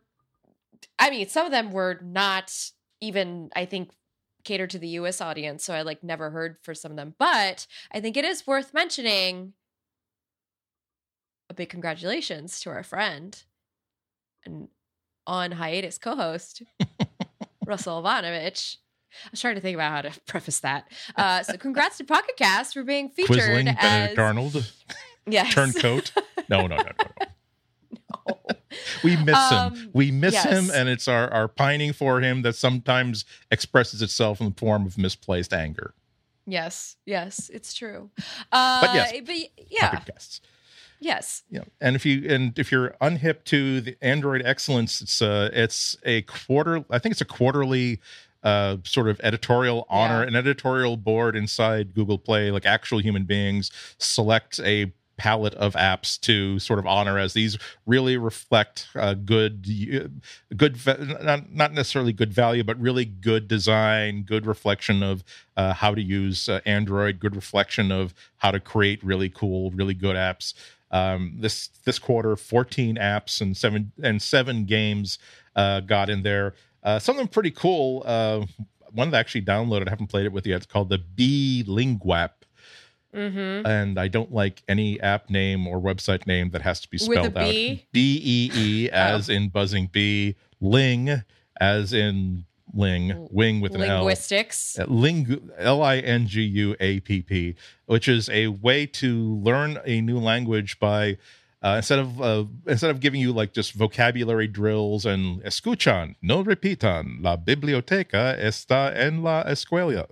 I 0.98 1.10
mean, 1.10 1.28
some 1.28 1.46
of 1.46 1.52
them 1.52 1.70
were 1.70 1.98
not 2.02 2.54
even, 3.00 3.50
I 3.54 3.64
think, 3.64 3.90
catered 4.44 4.70
to 4.70 4.78
the 4.78 4.88
US 4.88 5.20
audience. 5.20 5.64
So 5.64 5.74
I 5.74 5.82
like 5.82 6.02
never 6.02 6.30
heard 6.30 6.56
for 6.62 6.74
some 6.74 6.92
of 6.92 6.96
them. 6.96 7.14
But 7.18 7.66
I 7.92 8.00
think 8.00 8.16
it 8.16 8.24
is 8.24 8.46
worth 8.46 8.74
mentioning 8.74 9.52
a 11.48 11.54
big 11.54 11.68
congratulations 11.68 12.60
to 12.60 12.70
our 12.70 12.82
friend 12.82 13.42
and 14.44 14.68
on 15.26 15.52
hiatus 15.52 15.98
co 15.98 16.16
host, 16.16 16.62
Russell 17.66 18.02
Ivanovic. 18.02 18.76
I 19.24 19.28
was 19.32 19.40
trying 19.40 19.56
to 19.56 19.60
think 19.60 19.74
about 19.74 19.92
how 19.92 20.02
to 20.10 20.20
preface 20.26 20.60
that. 20.60 20.88
Uh, 21.16 21.42
so, 21.42 21.56
congrats 21.56 21.98
to 21.98 22.04
Pocket 22.04 22.36
Cast 22.36 22.74
for 22.74 22.84
being 22.84 23.08
featured 23.08 23.36
Quisling 23.36 23.68
as 23.68 23.82
Benedict 23.82 24.18
Arnold, 24.18 24.72
yes. 25.26 25.52
turncoat? 25.52 26.12
No, 26.48 26.66
no, 26.66 26.76
no, 26.76 26.76
no. 26.76 26.92
no. 27.20 27.26
No. 28.28 28.38
We 29.02 29.16
miss 29.16 29.50
him. 29.50 29.58
Um, 29.58 29.90
We 29.92 30.10
miss 30.10 30.34
yes. 30.34 30.44
him, 30.46 30.70
and 30.74 30.88
it's 30.88 31.08
our, 31.08 31.32
our 31.32 31.48
pining 31.48 31.92
for 31.92 32.20
him 32.20 32.42
that 32.42 32.54
sometimes 32.54 33.24
expresses 33.50 34.02
itself 34.02 34.40
in 34.40 34.48
the 34.50 34.54
form 34.56 34.86
of 34.86 34.96
misplaced 34.98 35.52
anger. 35.52 35.94
Yes, 36.46 36.96
yes, 37.06 37.50
it's 37.52 37.74
true. 37.74 38.10
Uh, 38.50 38.80
But 38.80 38.94
yes, 38.94 39.12
but 39.24 39.36
yeah, 39.70 40.00
casts. 40.00 40.40
yes, 40.98 41.42
Yeah, 41.50 41.62
and 41.80 41.94
if 41.96 42.04
you 42.04 42.28
and 42.28 42.58
if 42.58 42.72
you're 42.72 42.90
unhip 43.00 43.44
to 43.44 43.80
the 43.80 43.96
Android 44.02 44.42
Excellence, 44.44 45.00
it's 45.00 45.22
uh 45.22 45.50
it's 45.52 45.96
a 46.04 46.22
quarter. 46.22 46.84
I 46.90 46.98
think 46.98 47.12
it's 47.12 47.20
a 47.20 47.24
quarterly 47.26 48.00
uh 48.42 48.78
sort 48.84 49.06
of 49.08 49.20
editorial 49.22 49.86
honor, 49.88 50.22
Yeah. 50.22 50.28
an 50.28 50.36
editorial 50.36 50.96
board 50.96 51.36
inside 51.36 51.94
Google 51.94 52.18
Play, 52.18 52.50
like 52.50 52.66
actual 52.66 52.98
human 53.00 53.24
beings 53.24 53.70
select 53.98 54.58
a 54.60 54.92
palette 55.20 55.54
of 55.56 55.74
apps 55.74 56.18
to 56.18 56.58
sort 56.58 56.78
of 56.78 56.86
honor 56.86 57.18
as 57.18 57.34
these 57.34 57.58
really 57.84 58.16
reflect 58.16 58.88
uh, 58.94 59.12
good 59.12 59.66
good 60.56 60.78
not, 61.22 61.52
not 61.52 61.74
necessarily 61.74 62.10
good 62.10 62.32
value 62.32 62.64
but 62.64 62.80
really 62.80 63.04
good 63.04 63.46
design 63.46 64.22
good 64.22 64.46
reflection 64.46 65.02
of 65.02 65.22
uh, 65.58 65.74
how 65.74 65.94
to 65.94 66.00
use 66.00 66.48
uh, 66.48 66.60
android 66.64 67.20
good 67.20 67.36
reflection 67.36 67.92
of 67.92 68.14
how 68.38 68.50
to 68.50 68.58
create 68.58 69.04
really 69.04 69.28
cool 69.28 69.70
really 69.72 69.92
good 69.92 70.16
apps. 70.16 70.54
Um, 70.90 71.36
this 71.38 71.68
this 71.84 71.98
quarter 71.98 72.34
14 72.34 72.96
apps 72.96 73.42
and 73.42 73.54
seven 73.54 73.92
and 74.02 74.22
seven 74.22 74.64
games 74.64 75.18
uh, 75.54 75.80
got 75.80 76.08
in 76.08 76.22
there. 76.22 76.54
Uh, 76.82 76.98
some 76.98 77.16
of 77.16 77.18
them 77.18 77.28
pretty 77.28 77.50
cool 77.50 78.00
one 78.92 79.10
that 79.10 79.16
I 79.18 79.20
actually 79.20 79.42
downloaded 79.42 79.86
i 79.86 79.90
haven't 79.90 80.08
played 80.08 80.26
it 80.26 80.32
with 80.32 80.46
yet 80.46 80.56
it's 80.56 80.66
called 80.66 80.88
the 80.88 80.98
Beelinguapp 80.98 82.30
mm-hmm. 83.14 83.66
and 83.66 83.98
I 83.98 84.08
don't 84.08 84.32
like 84.32 84.62
any 84.68 85.00
app 85.00 85.30
name 85.30 85.66
or 85.66 85.80
website 85.80 86.26
name 86.26 86.50
that 86.50 86.62
has 86.62 86.80
to 86.80 86.88
be 86.88 86.98
spelled 86.98 87.36
out. 87.36 87.50
B 87.50 87.84
E 87.92 88.50
E 88.54 88.90
as 88.90 89.28
in 89.28 89.48
buzzing 89.48 89.88
bee, 89.92 90.36
ling 90.60 91.22
as 91.60 91.92
in 91.92 92.44
ling, 92.74 93.28
wing 93.30 93.60
with 93.60 93.74
an 93.74 93.82
L. 93.82 93.98
linguistics. 93.98 94.78
Uh, 94.78 94.84
Ling 94.88 95.50
L 95.58 95.82
I 95.82 95.98
N 95.98 96.26
G 96.26 96.42
U 96.42 96.76
A 96.80 97.00
P 97.00 97.22
P, 97.22 97.54
which 97.86 98.08
is 98.08 98.28
a 98.30 98.48
way 98.48 98.86
to 98.86 99.34
learn 99.36 99.78
a 99.84 100.00
new 100.00 100.18
language 100.18 100.78
by 100.78 101.18
uh, 101.62 101.74
instead 101.76 101.98
of 101.98 102.22
uh, 102.22 102.44
instead 102.66 102.90
of 102.90 103.00
giving 103.00 103.20
you 103.20 103.32
like 103.32 103.52
just 103.52 103.74
vocabulary 103.74 104.46
drills 104.46 105.04
and 105.04 105.42
escuchan, 105.42 106.14
no 106.22 106.42
repitan, 106.42 107.22
la 107.22 107.36
biblioteca 107.36 108.38
está 108.38 108.94
en 108.96 109.22
la 109.22 109.44
escuela. 109.44 110.06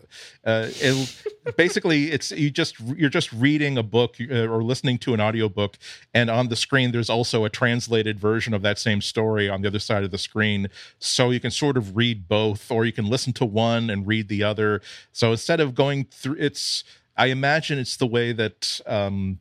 Uh, 0.44 0.68
it, 0.68 1.24
basically, 1.56 2.10
it's 2.12 2.30
you 2.32 2.50
just 2.50 2.78
you're 2.80 3.08
just 3.08 3.32
reading 3.32 3.78
a 3.78 3.82
book 3.82 4.16
uh, 4.20 4.46
or 4.46 4.62
listening 4.62 4.98
to 4.98 5.14
an 5.14 5.20
audiobook, 5.20 5.78
and 6.12 6.28
on 6.28 6.48
the 6.48 6.56
screen 6.56 6.92
there's 6.92 7.08
also 7.08 7.44
a 7.44 7.50
translated 7.50 8.20
version 8.20 8.52
of 8.52 8.60
that 8.60 8.78
same 8.78 9.00
story 9.00 9.48
on 9.48 9.62
the 9.62 9.68
other 9.68 9.78
side 9.78 10.04
of 10.04 10.10
the 10.10 10.18
screen, 10.18 10.68
so 10.98 11.30
you 11.30 11.40
can 11.40 11.50
sort 11.50 11.78
of 11.78 11.96
read 11.96 12.28
both, 12.28 12.70
or 12.70 12.84
you 12.84 12.92
can 12.92 13.06
listen 13.06 13.32
to 13.32 13.46
one 13.46 13.88
and 13.88 14.06
read 14.06 14.28
the 14.28 14.42
other. 14.42 14.82
So 15.12 15.30
instead 15.30 15.60
of 15.60 15.74
going 15.74 16.04
through, 16.10 16.36
it's 16.38 16.84
I 17.16 17.26
imagine 17.26 17.78
it's 17.78 17.96
the 17.96 18.06
way 18.06 18.32
that 18.32 18.80
um, 18.86 19.40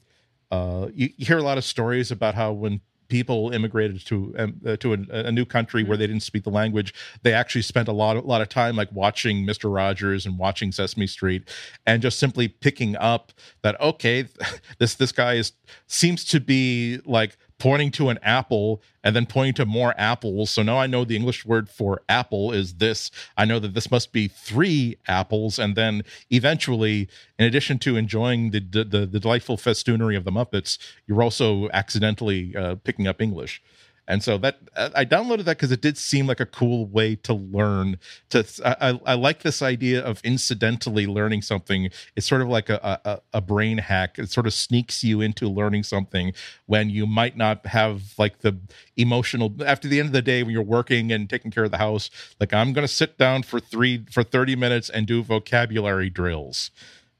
uh, 0.52 0.88
you, 0.94 1.10
you 1.18 1.26
hear 1.26 1.38
a 1.38 1.44
lot 1.44 1.58
of 1.58 1.64
stories 1.64 2.12
about 2.12 2.36
how 2.36 2.52
when 2.52 2.82
people 3.08 3.52
immigrated 3.52 4.06
to 4.06 4.36
um, 4.38 4.60
uh, 4.66 4.76
to 4.78 4.94
a, 4.94 4.98
a 5.10 5.32
new 5.32 5.46
country 5.46 5.84
where 5.84 5.98
they 5.98 6.08
didn't 6.08 6.24
speak 6.24 6.44
the 6.44 6.50
language, 6.50 6.94
they 7.24 7.34
actually 7.34 7.62
spent 7.62 7.88
a 7.88 7.92
lot 7.92 8.18
a 8.18 8.22
lot 8.22 8.42
of 8.42 8.50
time 8.50 8.76
like 8.76 8.92
watching 8.92 9.46
Mister 9.46 9.70
Rogers 9.70 10.26
and 10.26 10.38
watching 10.38 10.72
Sesame 10.72 11.08
Street, 11.08 11.50
and 11.86 12.02
just 12.02 12.20
simply 12.20 12.48
picking 12.48 12.96
up 12.98 13.32
that 13.64 13.80
okay, 13.82 14.28
this 14.80 14.96
this 14.96 15.12
guy 15.12 15.36
is 15.36 15.54
seems 15.88 16.24
to 16.26 16.40
be 16.40 17.00
like 17.06 17.38
pointing 17.60 17.92
to 17.92 18.10
an 18.10 18.20
apple 18.22 18.82
and 19.04 19.16
then 19.16 19.26
pointing 19.26 19.54
to 19.56 19.66
more 19.66 19.94
apples. 19.98 20.50
So 20.52 20.64
now 20.64 20.78
I 20.78 20.88
know 20.88 21.04
the 21.04 21.16
English 21.16 21.46
word 21.46 21.70
for 21.70 22.02
apple 22.08 22.52
is 22.52 22.76
this. 22.76 23.10
I 23.36 23.46
know 23.46 23.60
that 23.60 23.74
this 23.74 23.90
must 23.90 24.12
be 24.12 24.28
three 24.28 24.98
apples. 25.08 25.58
And 25.58 25.76
then 25.76 26.04
eventually, 26.30 27.08
in 27.40 27.46
addition 27.46 27.80
to 27.80 27.96
enjoying 27.96 28.52
the 28.52 28.60
the, 28.60 29.06
the, 29.06 29.20
delightful 29.20 29.58
festoonery 29.58 30.16
of 30.16 30.24
the 30.24 30.32
Muppets, 30.32 30.78
you're 31.08 31.24
also 31.24 31.70
accidentally 31.70 32.56
uh, 32.56 32.76
picking 32.76 33.08
up 33.08 33.22
English. 33.22 33.62
And 34.08 34.24
so 34.24 34.38
that 34.38 34.60
uh, 34.76 34.90
I 34.96 35.04
downloaded 35.04 35.44
that 35.46 35.58
because 35.58 35.72
it 35.72 35.82
did 35.82 35.98
seem 35.98 36.28
like 36.28 36.40
a 36.40 36.46
cool 36.46 36.86
way 36.86 37.16
to 37.18 37.34
learn. 37.34 38.00
To 38.30 38.46
I, 38.66 39.00
I- 39.06 39.14
like 39.16 39.42
this 39.44 39.62
idea 39.62 40.02
of 40.02 40.22
incidentally 40.24 41.06
learning 41.08 41.42
something. 41.42 41.90
It's 42.16 42.26
sort 42.28 42.42
of 42.42 42.48
like 42.48 42.70
a, 42.70 43.00
a 43.04 43.22
a 43.34 43.42
brain 43.42 43.80
hack. 43.80 44.18
It 44.18 44.30
sort 44.30 44.48
of 44.48 44.54
sneaks 44.54 45.04
you 45.04 45.20
into 45.20 45.50
learning 45.50 45.84
something 45.84 46.34
when 46.68 46.90
you 46.90 47.06
might 47.06 47.36
not 47.36 47.66
have 47.68 48.14
like 48.18 48.40
the 48.40 48.58
emotional. 48.96 49.54
After 49.66 49.88
the 49.88 50.00
end 50.00 50.08
of 50.08 50.14
the 50.14 50.22
day, 50.22 50.42
when 50.44 50.54
you're 50.54 50.64
working 50.64 51.12
and 51.12 51.30
taking 51.30 51.52
care 51.52 51.66
of 51.66 51.72
the 51.72 51.78
house, 51.78 52.10
like 52.40 52.54
I'm 52.54 52.72
going 52.74 52.88
to 52.88 52.94
sit 52.94 53.18
down 53.18 53.44
for 53.44 53.60
three 53.60 54.06
for 54.10 54.24
thirty 54.24 54.56
minutes 54.56 54.90
and 54.90 55.06
do 55.06 55.22
vocabulary 55.24 56.10
drills. 56.10 56.72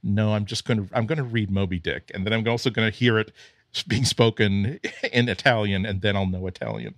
No, 0.04 0.34
I'm 0.34 0.46
just 0.46 0.64
going 0.64 0.88
to 0.88 0.96
I'm 0.98 1.06
going 1.06 1.18
to 1.18 1.24
read 1.24 1.52
Moby 1.52 1.80
Dick, 1.80 2.12
and 2.14 2.26
then 2.26 2.32
I'm 2.32 2.48
also 2.48 2.70
going 2.70 2.90
to 2.90 2.96
hear 2.98 3.18
it 3.20 3.32
being 3.84 4.06
spoken 4.06 4.80
in 5.12 5.30
Italian, 5.30 5.86
and 5.86 6.02
then 6.02 6.16
I'll 6.16 6.26
know 6.26 6.48
Italian, 6.48 6.96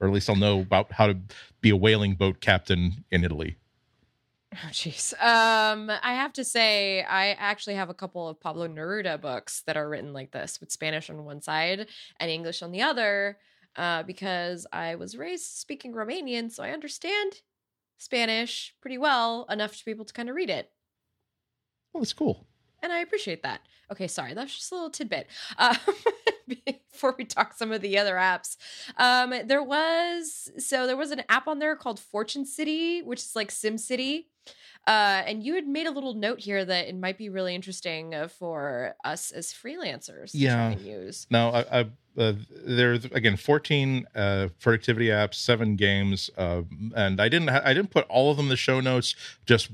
or 0.00 0.08
at 0.08 0.14
least 0.14 0.28
I'll 0.28 0.36
know 0.36 0.60
about 0.60 0.92
how 0.92 1.06
to 1.06 1.16
be 1.60 1.70
a 1.70 1.76
whaling 1.76 2.14
boat 2.14 2.40
captain 2.40 3.04
in 3.10 3.24
Italy. 3.24 3.56
Oh, 4.54 4.68
jeez. 4.70 5.12
Um, 5.22 5.90
I 5.90 6.14
have 6.14 6.32
to 6.34 6.44
say, 6.44 7.02
I 7.02 7.32
actually 7.32 7.74
have 7.74 7.90
a 7.90 7.94
couple 7.94 8.28
of 8.28 8.40
Pablo 8.40 8.66
Neruda 8.66 9.20
books 9.20 9.62
that 9.66 9.76
are 9.76 9.88
written 9.88 10.12
like 10.14 10.30
this, 10.30 10.58
with 10.58 10.72
Spanish 10.72 11.10
on 11.10 11.24
one 11.24 11.42
side 11.42 11.86
and 12.18 12.30
English 12.30 12.62
on 12.62 12.72
the 12.72 12.80
other, 12.80 13.38
uh, 13.76 14.02
because 14.04 14.66
I 14.72 14.94
was 14.94 15.16
raised 15.18 15.44
speaking 15.58 15.92
Romanian, 15.92 16.50
so 16.50 16.62
I 16.62 16.70
understand 16.70 17.42
Spanish 17.98 18.74
pretty 18.80 18.96
well 18.96 19.44
enough 19.50 19.76
to 19.76 19.84
be 19.84 19.90
able 19.90 20.06
to 20.06 20.14
kind 20.14 20.30
of 20.30 20.34
read 20.34 20.50
it. 20.50 20.70
Oh, 21.94 21.98
that's 22.00 22.12
cool. 22.14 22.46
and 22.82 22.90
I 22.92 23.00
appreciate 23.00 23.42
that. 23.42 23.60
Okay, 23.90 24.06
sorry, 24.06 24.34
that's 24.34 24.54
just 24.54 24.70
a 24.72 24.74
little 24.74 24.90
tidbit. 24.90 25.26
Um, 25.58 25.76
before 26.92 27.14
we 27.18 27.24
talk 27.24 27.54
some 27.54 27.72
of 27.72 27.80
the 27.80 27.98
other 27.98 28.14
apps, 28.14 28.56
um, 28.96 29.32
there 29.46 29.62
was 29.62 30.50
so 30.58 30.86
there 30.86 30.96
was 30.96 31.10
an 31.10 31.22
app 31.28 31.46
on 31.48 31.58
there 31.58 31.76
called 31.76 32.00
Fortune 32.00 32.44
City, 32.44 33.02
which 33.02 33.20
is 33.20 33.36
like 33.36 33.50
Sim 33.50 33.78
City. 33.78 34.28
Uh, 34.86 35.22
and 35.26 35.44
you 35.44 35.54
had 35.54 35.66
made 35.66 35.86
a 35.86 35.90
little 35.90 36.14
note 36.14 36.40
here 36.40 36.64
that 36.64 36.88
it 36.88 36.96
might 36.96 37.18
be 37.18 37.28
really 37.28 37.54
interesting 37.54 38.14
uh, 38.14 38.26
for 38.26 38.94
us 39.04 39.30
as 39.30 39.52
freelancers 39.52 40.30
to 40.30 40.38
Yeah. 40.38 40.54
try 40.54 40.70
and 40.72 40.80
use. 40.80 41.26
Now, 41.30 41.50
I, 41.50 41.80
I 41.80 41.86
uh, 42.18 42.32
there's 42.66 43.04
again 43.06 43.36
14 43.36 44.06
uh, 44.14 44.48
productivity 44.60 45.06
apps, 45.06 45.34
seven 45.34 45.76
games, 45.76 46.30
uh, 46.36 46.62
and 46.96 47.20
I 47.20 47.28
didn't 47.28 47.48
ha- 47.48 47.62
I 47.64 47.72
didn't 47.74 47.90
put 47.90 48.06
all 48.08 48.30
of 48.30 48.36
them 48.36 48.46
in 48.46 48.50
the 48.50 48.56
show 48.56 48.80
notes. 48.80 49.14
Just 49.46 49.70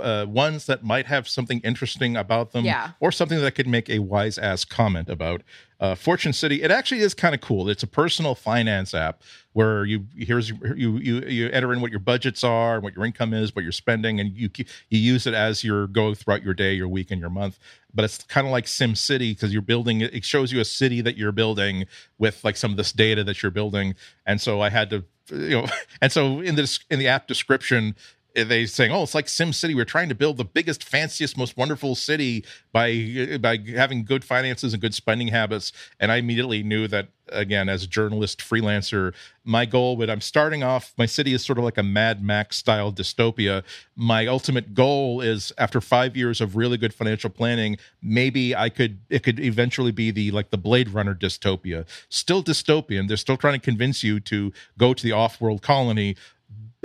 uh, 0.00 0.24
ones 0.28 0.66
that 0.66 0.82
might 0.84 1.06
have 1.06 1.28
something 1.28 1.60
interesting 1.60 2.16
about 2.16 2.52
them, 2.52 2.64
Yeah. 2.64 2.92
or 3.00 3.12
something 3.12 3.38
that 3.38 3.46
I 3.46 3.50
could 3.50 3.66
make 3.66 3.90
a 3.90 3.98
wise 3.98 4.38
ass 4.38 4.64
comment 4.64 5.08
about. 5.10 5.42
Uh, 5.78 5.94
Fortune 5.94 6.32
City, 6.32 6.62
it 6.62 6.70
actually 6.70 7.02
is 7.02 7.12
kind 7.12 7.34
of 7.34 7.42
cool. 7.42 7.68
It's 7.68 7.82
a 7.82 7.86
personal 7.86 8.34
finance 8.34 8.94
app 8.94 9.20
where 9.52 9.84
you 9.84 10.06
here's 10.16 10.48
you 10.48 10.96
you 10.96 11.20
you 11.26 11.48
enter 11.50 11.72
in 11.74 11.82
what 11.82 11.90
your 11.90 12.00
budgets 12.00 12.42
are, 12.42 12.80
what 12.80 12.94
your 12.96 13.04
income 13.04 13.34
is, 13.34 13.54
what 13.54 13.62
you're 13.62 13.72
spending, 13.72 14.18
and 14.18 14.34
you 14.34 14.48
you 14.88 14.98
use 14.98 15.26
it 15.26 15.34
as 15.34 15.62
you 15.62 15.86
go 15.88 16.14
throughout 16.14 16.42
your 16.42 16.54
day, 16.54 16.72
your 16.72 16.88
week, 16.88 17.10
and 17.10 17.20
your 17.20 17.28
month. 17.30 17.58
But 17.96 18.04
it's 18.04 18.22
kind 18.24 18.46
of 18.46 18.52
like 18.52 18.68
Sim 18.68 18.94
City 18.94 19.32
because 19.32 19.52
you're 19.52 19.62
building. 19.62 20.02
It 20.02 20.24
shows 20.24 20.52
you 20.52 20.60
a 20.60 20.64
city 20.64 21.00
that 21.00 21.16
you're 21.16 21.32
building 21.32 21.86
with 22.18 22.44
like 22.44 22.56
some 22.56 22.70
of 22.70 22.76
this 22.76 22.92
data 22.92 23.24
that 23.24 23.42
you're 23.42 23.50
building, 23.50 23.94
and 24.26 24.40
so 24.40 24.60
I 24.60 24.70
had 24.70 24.90
to 24.90 25.04
you 25.30 25.50
know, 25.50 25.66
and 26.02 26.12
so 26.12 26.40
in 26.40 26.54
this 26.54 26.80
in 26.90 26.98
the 26.98 27.08
app 27.08 27.26
description 27.26 27.96
they 28.44 28.66
saying, 28.66 28.92
"Oh, 28.92 29.02
it's 29.02 29.14
like 29.14 29.28
Sim 29.28 29.52
City. 29.52 29.74
We're 29.74 29.84
trying 29.84 30.08
to 30.08 30.14
build 30.14 30.36
the 30.36 30.44
biggest, 30.44 30.84
fanciest, 30.84 31.36
most 31.36 31.56
wonderful 31.56 31.94
city 31.94 32.44
by 32.72 33.38
by 33.40 33.58
having 33.74 34.04
good 34.04 34.24
finances 34.24 34.72
and 34.72 34.80
good 34.80 34.94
spending 34.94 35.28
habits." 35.28 35.72
And 36.00 36.12
I 36.12 36.16
immediately 36.16 36.62
knew 36.62 36.86
that 36.88 37.08
again, 37.32 37.68
as 37.68 37.82
a 37.82 37.86
journalist 37.86 38.38
freelancer, 38.38 39.12
my 39.44 39.64
goal 39.64 39.96
would 39.96 40.10
I'm 40.10 40.20
starting 40.20 40.62
off. 40.62 40.92
My 40.96 41.06
city 41.06 41.32
is 41.32 41.44
sort 41.44 41.58
of 41.58 41.64
like 41.64 41.78
a 41.78 41.82
Mad 41.82 42.22
Max 42.22 42.56
style 42.56 42.92
dystopia. 42.92 43.62
My 43.96 44.26
ultimate 44.26 44.74
goal 44.74 45.20
is 45.20 45.52
after 45.58 45.80
five 45.80 46.16
years 46.16 46.40
of 46.40 46.56
really 46.56 46.76
good 46.76 46.94
financial 46.94 47.30
planning, 47.30 47.78
maybe 48.02 48.54
I 48.54 48.68
could 48.68 48.98
it 49.10 49.22
could 49.22 49.40
eventually 49.40 49.92
be 49.92 50.10
the 50.10 50.30
like 50.30 50.50
the 50.50 50.58
Blade 50.58 50.90
Runner 50.90 51.14
dystopia. 51.14 51.86
Still 52.08 52.42
dystopian. 52.42 53.08
They're 53.08 53.16
still 53.16 53.36
trying 53.36 53.58
to 53.58 53.64
convince 53.64 54.02
you 54.02 54.20
to 54.20 54.52
go 54.78 54.94
to 54.94 55.02
the 55.02 55.12
off-world 55.12 55.62
colony 55.62 56.16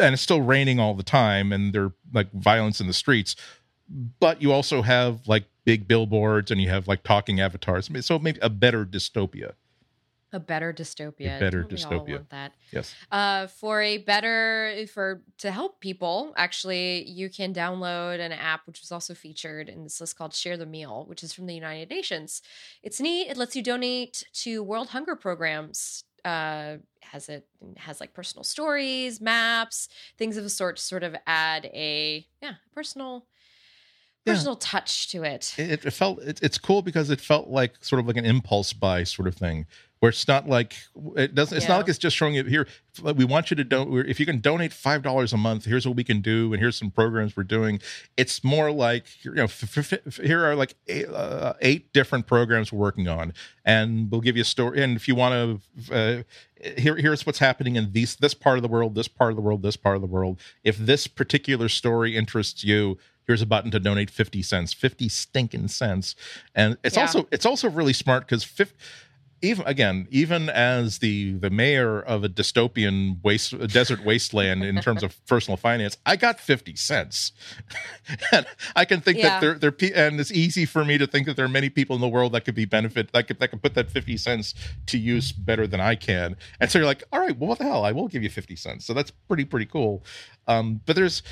and 0.02 0.14
it's 0.14 0.22
still 0.22 0.42
raining 0.42 0.80
all 0.80 0.94
the 0.94 1.04
time 1.04 1.52
and 1.52 1.74
there's 1.74 1.92
like 2.14 2.32
violence 2.34 2.82
in 2.82 2.88
the 2.88 2.94
streets 2.94 3.36
but 4.20 4.42
you 4.42 4.52
also 4.52 4.82
have 4.82 5.28
like 5.28 5.46
big 5.66 5.88
billboards 5.88 6.50
and 6.52 6.62
you 6.62 6.70
have 6.70 6.88
like 6.88 7.04
talking 7.04 7.40
avatars 7.40 7.90
so 8.06 8.18
maybe 8.20 8.40
a 8.42 8.50
better 8.50 8.86
dystopia 8.86 9.52
A 10.34 10.40
better 10.40 10.72
dystopia. 10.72 11.36
A 11.36 11.40
better 11.42 11.64
Don't 11.64 11.74
we 11.74 11.84
all 11.84 11.92
dystopia. 11.92 12.16
want 12.16 12.30
that. 12.30 12.54
yes 12.72 12.96
Uh, 13.12 13.48
for 13.48 13.82
a 13.82 13.98
better 13.98 14.86
for 14.94 15.22
to 15.40 15.52
help 15.52 15.82
people, 15.82 16.34
actually, 16.38 17.04
you 17.20 17.30
can 17.30 17.54
download 17.54 18.20
an 18.22 18.32
app 18.32 18.62
which 18.66 18.80
was 18.80 18.92
also 18.94 19.14
featured 19.14 19.68
in 19.68 19.84
this 19.84 20.00
list 20.00 20.18
called 20.18 20.34
Share 20.34 20.56
the 20.56 20.66
Meal, 20.66 21.04
which 21.10 21.22
is 21.22 21.34
from 21.34 21.48
the 21.48 21.54
United 21.54 21.90
Nations. 21.90 22.42
It's 22.82 23.02
neat. 23.02 23.28
It 23.30 23.36
lets 23.36 23.56
you 23.58 23.62
donate 23.64 24.24
to 24.44 24.64
World 24.64 24.90
Hunger 24.96 25.16
programs. 25.18 26.06
Uh, 26.26 26.78
has 27.02 27.28
it 27.30 27.48
has 27.78 28.00
like 28.00 28.14
personal 28.14 28.44
stories, 28.44 29.20
maps, 29.20 29.90
things 30.18 30.38
of 30.38 30.44
the 30.44 30.50
sort 30.50 30.78
to 30.78 30.84
sort 30.84 31.04
of 31.04 31.16
add 31.28 31.66
a 31.66 32.26
yeah 32.42 32.54
personal 32.74 33.28
Yeah. 34.26 34.34
personal 34.34 34.56
touch 34.56 35.10
to 35.12 35.24
it. 35.24 35.54
it, 35.58 35.86
it 35.86 35.92
felt 35.92 36.22
it, 36.22 36.40
it's 36.44 36.58
cool 36.58 36.82
because 36.82 37.10
it 37.10 37.20
felt 37.20 37.48
like 37.50 37.84
sort 37.84 38.00
of 38.00 38.08
like 38.08 38.18
an 38.18 38.26
impulse 38.26 38.72
buy 38.72 39.04
sort 39.04 39.28
of 39.28 39.36
thing 39.36 39.66
where 40.02 40.10
it's 40.10 40.28
not 40.28 40.50
like 40.50 40.76
it 41.16 41.36
doesn't 41.36 41.56
it's 41.56 41.66
Yeah. 41.68 41.74
not 41.74 41.78
like 41.78 41.90
it's 41.90 42.00
just 42.00 42.18
showing 42.18 42.34
you 42.34 42.44
here. 42.44 42.68
We 43.04 43.24
want 43.24 43.52
you 43.52 43.56
to 43.56 43.64
don't 43.64 43.96
if 44.10 44.20
you 44.20 44.26
can 44.26 44.40
donate 44.40 44.74
five 44.74 45.04
dollars 45.04 45.32
a 45.32 45.38
month 45.38 45.66
here's 45.66 45.88
what 45.88 45.96
we 45.96 46.04
can 46.04 46.22
do 46.22 46.52
and 46.54 46.60
here's 46.60 46.76
some 46.76 46.90
programs 46.90 47.38
we're 47.38 47.44
doing. 47.44 47.80
It's 48.18 48.44
more 48.44 48.72
like 48.72 49.06
you 49.24 49.32
know 49.36 49.44
f- 49.44 49.78
f- 49.78 49.94
f- 50.06 50.18
here 50.18 50.44
are 50.44 50.56
like 50.56 50.74
eight, 50.88 51.08
uh, 51.08 51.54
eight 51.62 51.94
different 51.94 52.26
programs 52.26 52.74
we're 52.74 52.80
working 52.80 53.08
on. 53.08 53.32
And 53.64 54.10
we'll 54.12 54.22
give 54.22 54.36
you 54.36 54.42
a 54.42 54.46
story 54.46 54.82
and 54.84 54.96
if 54.98 55.08
you 55.08 55.14
want 55.14 55.62
to 55.88 55.94
uh, 55.96 56.24
here 56.80 56.96
here's 56.96 57.24
what's 57.28 57.40
happening 57.40 57.76
in 57.76 57.92
these 57.92 58.16
this 58.16 58.34
part 58.34 58.58
of 58.58 58.64
the 58.64 58.68
world 58.70 58.96
this 58.96 59.08
part 59.08 59.30
of 59.30 59.36
the 59.36 59.42
world 59.44 59.62
this 59.62 59.78
part 59.78 59.96
of 59.96 60.02
the 60.02 60.08
world. 60.08 60.40
If 60.64 60.78
this 60.78 61.06
particular 61.06 61.70
story 61.70 62.18
interests 62.18 62.64
you 62.64 62.98
here's 63.28 63.44
a 63.44 63.46
button 63.46 63.70
to 63.70 63.80
donate 63.80 64.10
50 64.10 64.42
cents 64.42 64.74
50 64.74 65.08
stinking 65.10 65.68
cents. 65.68 66.16
And 66.56 66.78
it's 66.84 66.96
Yeah. 66.96 67.04
also 67.04 67.28
it's 67.32 67.46
also 67.46 67.70
really 67.70 67.94
smart 67.94 68.26
because 68.28 68.44
even 69.42 69.66
again 69.66 70.08
even 70.12 70.50
as 70.50 71.00
the 71.00 71.34
the 71.34 71.50
mayor 71.50 72.00
of 72.00 72.24
a 72.24 72.30
dystopian 72.30 73.22
waste 73.24 73.58
desert 73.70 74.04
wasteland 74.06 74.64
in 74.64 74.80
terms 74.82 75.02
of 75.04 75.24
personal 75.26 75.58
finance 75.58 75.98
i 76.06 76.16
got 76.16 76.40
50 76.40 76.76
cents. 76.76 77.32
And 78.32 78.46
i 78.76 78.86
can 78.86 79.02
think 79.02 79.18
Yeah. 79.18 79.30
that 79.30 79.42
there 79.42 79.54
there 79.56 79.72
pe- 79.72 79.94
and 79.94 80.20
it's 80.20 80.32
easy 80.32 80.66
for 80.66 80.84
me 80.86 80.98
to 80.98 81.08
think 81.08 81.26
that 81.28 81.36
there 81.36 81.46
are 81.46 81.50
many 81.50 81.70
people 81.70 81.96
in 81.96 82.02
the 82.02 82.08
world 82.10 82.34
that 82.34 82.46
could 82.46 82.56
be 82.56 82.66
benefit 82.66 83.12
that 83.14 83.28
could 83.28 83.40
that 83.40 83.50
could 83.50 83.62
put 83.64 83.74
that 83.76 83.90
50 83.92 84.18
cents 84.18 84.54
to 84.88 84.98
use 84.98 85.32
better 85.32 85.66
than 85.68 85.80
i 85.82 85.96
can. 85.96 86.36
And 86.60 86.70
so 86.70 86.80
you're 86.80 86.86
like 86.88 87.04
all 87.12 87.20
right 87.20 87.38
well 87.38 87.48
what 87.50 87.58
the 87.58 87.66
hell? 87.66 87.84
I 87.86 87.92
will 87.92 88.08
give 88.08 88.24
you 88.24 88.30
50 88.30 88.56
cents. 88.56 88.86
So 88.86 88.94
that's 88.94 89.12
pretty 89.12 89.46
pretty 89.46 89.66
cool. 89.66 90.04
Um 90.48 90.82
but 90.86 90.96
there's 90.96 91.24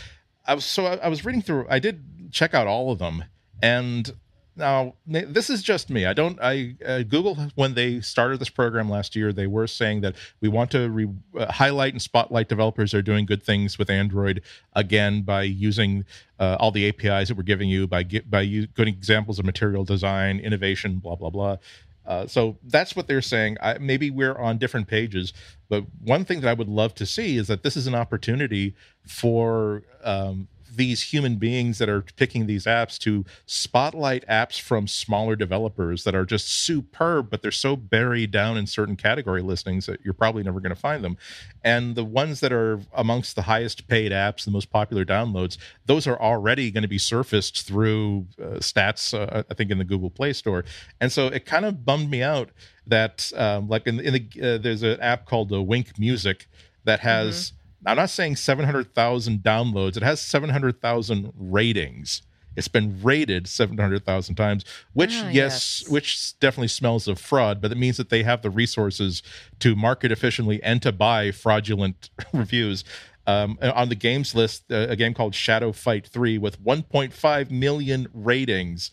i 0.47 0.53
was 0.53 0.65
so 0.65 0.85
I, 0.85 0.95
I 0.95 1.07
was 1.09 1.25
reading 1.25 1.41
through 1.41 1.67
i 1.69 1.79
did 1.79 2.03
check 2.31 2.53
out 2.53 2.65
all 2.67 2.91
of 2.91 2.99
them 2.99 3.23
and 3.61 4.11
now 4.59 4.93
this 5.07 5.49
is 5.49 5.63
just 5.63 5.89
me 5.89 6.05
i 6.05 6.13
don't 6.13 6.37
i 6.41 6.75
uh, 6.85 7.01
google 7.03 7.35
when 7.55 7.73
they 7.73 7.99
started 8.01 8.39
this 8.39 8.49
program 8.49 8.89
last 8.89 9.15
year 9.15 9.33
they 9.33 9.47
were 9.47 9.65
saying 9.65 10.01
that 10.01 10.15
we 10.41 10.47
want 10.47 10.69
to 10.69 10.89
re- 10.89 11.09
uh, 11.37 11.51
highlight 11.51 11.93
and 11.93 12.01
spotlight 12.01 12.47
developers 12.47 12.93
are 12.93 13.01
doing 13.01 13.25
good 13.25 13.41
things 13.41 13.79
with 13.79 13.89
android 13.89 14.41
again 14.73 15.21
by 15.21 15.41
using 15.41 16.05
uh, 16.39 16.55
all 16.59 16.71
the 16.71 16.87
apis 16.87 17.29
that 17.29 17.35
we're 17.35 17.43
giving 17.43 17.69
you 17.69 17.87
by 17.87 18.03
gi- 18.03 18.19
by 18.19 18.45
good 18.45 18.87
examples 18.87 19.39
of 19.39 19.45
material 19.45 19.83
design 19.83 20.39
innovation 20.39 20.97
blah 20.97 21.15
blah 21.15 21.29
blah 21.29 21.57
uh, 22.05 22.25
so 22.25 22.57
that's 22.63 22.95
what 22.95 23.05
they're 23.05 23.21
saying. 23.21 23.55
I, 23.61 23.77
maybe 23.77 24.09
we're 24.09 24.35
on 24.35 24.57
different 24.57 24.87
pages, 24.87 25.31
but 25.69 25.83
one 26.03 26.25
thing 26.25 26.41
that 26.41 26.49
I 26.49 26.53
would 26.53 26.67
love 26.67 26.95
to 26.95 27.05
see 27.05 27.37
is 27.37 27.47
that 27.49 27.61
this 27.61 27.77
is 27.77 27.85
an 27.85 27.93
opportunity 27.93 28.73
for 29.05 29.83
um, 30.03 30.47
these 30.71 31.13
human 31.13 31.35
beings 31.35 31.77
that 31.77 31.89
are 31.89 32.01
picking 32.01 32.45
these 32.47 32.65
apps 32.65 32.97
to 32.99 33.25
spotlight 33.45 34.25
apps 34.27 34.59
from 34.59 34.87
smaller 34.87 35.35
developers 35.35 36.03
that 36.03 36.15
are 36.15 36.25
just 36.25 36.47
superb, 36.47 37.29
but 37.29 37.41
they're 37.41 37.51
so 37.51 37.75
buried 37.75 38.31
down 38.31 38.57
in 38.57 38.67
certain 38.67 38.95
category 38.95 39.41
listings 39.41 39.85
that 39.85 39.99
you're 40.03 40.13
probably 40.13 40.43
never 40.43 40.59
going 40.59 40.73
to 40.73 40.79
find 40.79 41.03
them. 41.03 41.17
And 41.63 41.95
the 41.95 42.03
ones 42.03 42.39
that 42.39 42.53
are 42.53 42.79
amongst 42.93 43.35
the 43.35 43.43
highest 43.43 43.87
paid 43.87 44.11
apps, 44.11 44.45
the 44.45 44.51
most 44.51 44.69
popular 44.69 45.05
downloads, 45.05 45.57
those 45.85 46.07
are 46.07 46.19
already 46.19 46.71
going 46.71 46.83
to 46.83 46.87
be 46.87 46.97
surfaced 46.97 47.67
through 47.67 48.27
uh, 48.41 48.59
stats, 48.59 49.13
uh, 49.13 49.43
I 49.49 49.53
think, 49.53 49.71
in 49.71 49.77
the 49.77 49.83
Google 49.83 50.09
Play 50.09 50.33
Store. 50.33 50.63
And 51.01 51.11
so 51.11 51.27
it 51.27 51.45
kind 51.45 51.65
of 51.65 51.85
bummed 51.85 52.09
me 52.09 52.23
out 52.23 52.49
that, 52.87 53.31
um, 53.35 53.67
like, 53.67 53.87
in, 53.87 53.99
in 53.99 54.13
the 54.13 54.55
uh, 54.55 54.57
there's 54.57 54.83
an 54.83 54.99
app 55.01 55.25
called 55.25 55.51
uh, 55.51 55.55
Wynk 55.55 55.97
Music 55.99 56.47
that 56.83 57.01
has. 57.01 57.53
I'm 57.85 57.97
not 57.97 58.09
saying 58.09 58.35
700,000 58.37 59.39
downloads. 59.39 59.97
It 59.97 60.03
has 60.03 60.21
700,000 60.21 61.33
ratings. 61.37 62.21
It's 62.55 62.67
been 62.67 62.99
rated 63.01 63.47
700,000 63.47 64.35
times, 64.35 64.65
which 64.93 65.13
Ah, 65.13 65.29
yes, 65.29 65.81
yes. 65.83 65.89
which 65.89 66.37
definitely 66.39 66.67
smells 66.67 67.07
of 67.07 67.17
fraud, 67.19 67.61
but 67.61 67.71
it 67.71 67.77
means 67.77 67.95
that 67.97 68.09
they 68.09 68.23
have 68.23 68.41
the 68.41 68.49
resources 68.49 69.23
to 69.59 69.75
market 69.75 70.11
efficiently 70.11 70.61
and 70.61 70.81
to 70.81 70.91
buy 70.91 71.31
fraudulent 71.31 72.09
reviews. 72.33 72.83
Um, 73.27 73.59
on 73.61 73.89
the 73.89 73.95
games 73.95 74.33
list, 74.35 74.63
uh, 74.71 74.87
a 74.89 74.95
game 74.95 75.13
called 75.13 75.35
Shadow 75.35 75.71
Fight 75.71 76.07
3 76.07 76.37
with 76.39 76.59
1.5 76.63 77.51
million 77.51 78.07
ratings. 78.13 78.91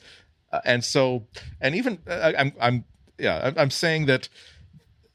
Uh, 0.52 0.60
and 0.64 0.84
so, 0.84 1.26
and 1.60 1.74
even 1.74 1.98
uh, 2.06 2.32
I'm, 2.38 2.52
I'm, 2.60 2.84
yeah, 3.18 3.40
I'm, 3.42 3.54
I'm 3.56 3.70
saying 3.70 4.06
that 4.06 4.28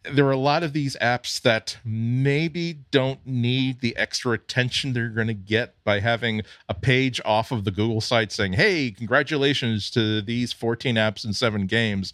there 0.03 0.25
are 0.25 0.31
a 0.31 0.37
lot 0.37 0.63
of 0.63 0.73
these 0.73 0.97
apps 0.99 1.41
that 1.41 1.77
maybe 1.85 2.79
don't 2.89 3.25
need 3.25 3.81
the 3.81 3.95
extra 3.97 4.31
attention 4.31 4.93
they're 4.93 5.09
going 5.09 5.27
to 5.27 5.33
get 5.33 5.75
by 5.83 5.99
having 5.99 6.41
a 6.67 6.73
page 6.73 7.21
off 7.23 7.51
of 7.51 7.65
the 7.65 7.71
Google 7.71 8.01
site 8.01 8.31
saying, 8.31 8.53
"Hey, 8.53 8.91
congratulations 8.91 9.91
to 9.91 10.21
these 10.21 10.53
14 10.53 10.95
apps 10.95 11.23
and 11.23 11.35
7 11.35 11.67
games." 11.67 12.13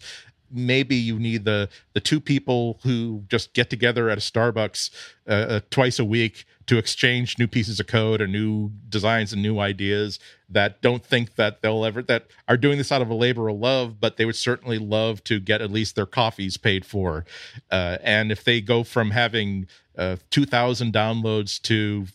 Maybe 0.50 0.96
you 0.96 1.18
need 1.18 1.44
the 1.44 1.68
the 1.92 2.00
two 2.00 2.20
people 2.20 2.78
who 2.82 3.24
just 3.28 3.54
get 3.54 3.70
together 3.70 4.08
at 4.10 4.18
a 4.18 4.20
Starbucks 4.20 4.90
uh, 5.26 5.30
uh, 5.30 5.60
twice 5.70 5.98
a 5.98 6.04
week 6.04 6.46
to 6.68 6.78
exchange 6.78 7.38
new 7.38 7.46
pieces 7.46 7.80
of 7.80 7.86
code 7.86 8.20
or 8.20 8.26
new 8.26 8.70
designs 8.88 9.32
and 9.32 9.42
new 9.42 9.58
ideas 9.58 10.18
that 10.50 10.80
don't 10.82 11.04
think 11.04 11.34
that 11.34 11.62
they'll 11.62 11.84
ever 11.84 12.02
that 12.02 12.26
are 12.46 12.56
doing 12.56 12.78
this 12.78 12.92
out 12.92 13.02
of 13.02 13.10
a 13.10 13.14
labor 13.14 13.48
of 13.48 13.56
love, 13.56 14.00
but 14.00 14.16
they 14.16 14.24
would 14.24 14.36
certainly 14.36 14.78
love 14.78 15.24
to 15.24 15.40
get 15.40 15.60
at 15.60 15.70
least 15.70 15.96
their 15.96 16.06
coffees 16.06 16.56
paid 16.56 16.84
for. 16.84 17.24
Uh, 17.70 17.96
and 18.02 18.30
if 18.30 18.44
they 18.44 18.60
go 18.60 18.84
from 18.84 19.10
having 19.10 19.66
uh, 19.96 20.16
two 20.30 20.44
thousand 20.44 20.92
downloads 20.92 21.60
to 21.62 22.06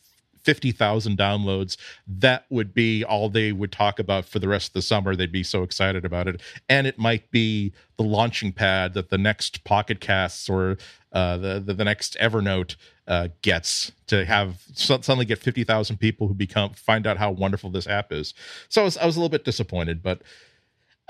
50,000 0.44 1.18
downloads, 1.18 1.78
that 2.08 2.46
would 2.50 2.74
be 2.74 3.04
all 3.04 3.30
they 3.30 3.52
would 3.52 3.72
talk 3.72 4.00
about 4.00 4.26
for 4.26 4.40
the 4.40 4.48
rest 4.48 4.70
of 4.70 4.74
the 4.74 4.82
summer. 4.82 5.16
They'd 5.16 5.32
be 5.32 5.44
so 5.44 5.64
excited 5.64 6.06
about 6.06 6.28
it. 6.28 6.42
And 6.70 6.88
it 6.88 6.98
might 6.98 7.32
be 7.32 7.74
the 7.98 8.04
launching 8.04 8.52
pad 8.52 8.94
that 8.94 9.10
the 9.10 9.18
next 9.18 9.64
Pocket 9.64 10.00
Casts 10.00 10.50
or 10.50 10.78
uh, 11.12 11.38
the, 11.38 11.60
the 11.60 11.74
the 11.74 11.84
next 11.84 12.18
Evernote 12.20 12.76
uh, 13.08 13.28
gets 13.42 13.92
to 14.08 14.26
have 14.26 14.64
suddenly 14.74 15.26
get 15.26 15.38
50,000 15.38 15.98
people 15.98 16.28
who 16.28 16.34
become 16.34 16.72
find 16.74 17.06
out 17.06 17.18
how 17.18 17.32
wonderful 17.32 17.70
this 17.70 17.88
app 17.88 18.12
is. 18.12 18.34
So 18.70 18.82
I 18.82 18.86
was, 18.86 18.98
I 18.98 19.06
was 19.06 19.16
a 19.16 19.20
little 19.20 19.30
bit 19.30 19.46
disappointed, 19.46 20.02
but 20.02 20.22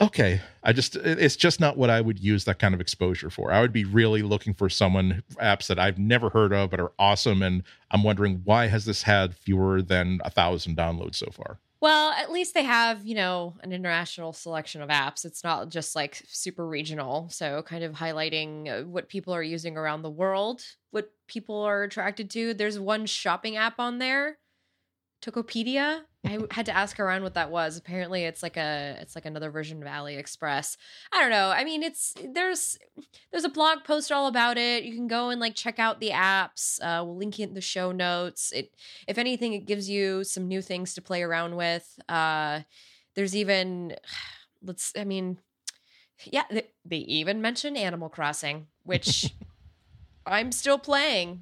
okay 0.02 0.42
i 0.64 0.74
just 0.74 0.96
it's 0.96 1.36
just 1.36 1.60
not 1.60 1.78
what 1.78 1.90
i 1.90 2.02
would 2.02 2.20
use 2.20 2.46
that 2.46 2.58
kind 2.58 2.74
of 2.74 2.82
exposure 2.82 3.30
for 3.30 3.52
i 3.52 3.62
would 3.62 3.72
be 3.74 3.86
really 3.86 4.24
looking 4.24 4.54
for 4.54 4.70
someone 4.70 5.22
apps 5.42 5.68
that 5.68 5.78
i've 5.78 6.00
never 6.00 6.30
heard 6.30 6.52
of 6.52 6.72
but 6.72 6.80
are 6.80 6.92
awesome 6.98 7.44
and 7.44 7.62
i'm 7.92 8.04
wondering 8.04 8.42
why 8.44 8.68
has 8.68 8.86
this 8.86 9.04
had 9.04 9.36
fewer 9.36 9.82
than 9.82 10.20
a 10.24 10.30
thousand 10.32 10.76
downloads 10.76 11.16
so 11.16 11.28
far 11.32 11.60
Well, 11.82 12.14
at 12.14 12.32
least 12.32 12.54
they 12.54 12.64
have, 12.64 13.06
you 13.06 13.14
know, 13.14 13.56
an 13.62 13.74
international 13.74 14.32
selection 14.32 14.82
of 14.82 14.88
apps. 14.88 15.26
It's 15.26 15.44
not 15.44 15.68
just 15.68 15.98
like 15.98 16.24
super 16.30 16.66
regional. 16.66 17.28
So, 17.30 17.62
kind 17.62 17.84
of 17.84 17.92
highlighting 17.94 18.70
uh, 18.70 18.88
what 18.88 19.10
people 19.10 19.34
are 19.36 19.44
using 19.44 19.76
around 19.76 20.02
the 20.02 20.10
world, 20.10 20.64
what 20.92 21.12
people 21.28 21.60
are 21.62 21.84
attracted 21.84 22.30
to. 22.32 22.54
There's 22.54 22.80
one 22.80 23.06
shopping 23.06 23.58
app 23.58 23.82
on 23.82 24.00
there, 24.00 24.38
Tokopedia. 25.22 26.04
I 26.26 26.40
had 26.52 26.66
to 26.68 26.76
ask 26.76 27.00
around 27.00 27.24
what 27.24 27.34
that 27.34 27.52
was. 27.52 27.76
Apparently, 27.76 28.24
it's 28.24 28.42
like 28.42 28.56
a 28.56 28.98
it's 29.02 29.14
like 29.14 29.26
another 29.26 29.50
version 29.50 29.82
of 29.82 29.90
AliExpress. 29.90 30.78
I 31.12 31.20
don't 31.20 31.30
know. 31.30 31.50
I 31.50 31.66
mean, 31.66 31.84
it's 31.84 32.14
there's 32.34 32.78
there's 33.32 33.44
a 33.44 33.50
blog 33.50 33.84
post 33.84 34.10
all 34.10 34.28
about 34.28 34.58
it. 34.58 34.84
You 34.84 34.96
can 34.96 35.08
go 35.08 35.30
and 35.30 35.42
like 35.42 35.54
check 35.54 35.80
out 35.80 36.00
the 36.00 36.12
apps. 36.12 36.82
Uh, 36.82 37.04
we'll 37.04 37.18
link 37.18 37.40
it 37.40 37.50
in 37.50 37.56
the 37.56 37.62
show 37.62 37.92
notes. 37.92 38.54
It 38.54 38.74
if 39.06 39.18
anything, 39.18 39.52
it 39.52 39.66
gives 39.66 39.90
you 39.90 40.24
some 40.24 40.48
new 40.48 40.62
things 40.62 40.94
to 40.94 41.02
play 41.02 41.24
around 41.24 41.58
with. 41.58 42.00
Uh, 42.08 42.62
there's 43.16 43.36
even 43.36 43.98
let's 44.64 44.94
I 44.98 45.04
mean, 45.04 45.40
yeah, 46.24 46.44
they, 46.50 46.68
they 46.86 46.98
even 46.98 47.42
mention 47.42 47.76
Animal 47.76 48.08
Crossing, 48.08 48.68
which 48.84 49.34
I'm 50.26 50.54
still 50.54 50.78
playing 50.78 51.42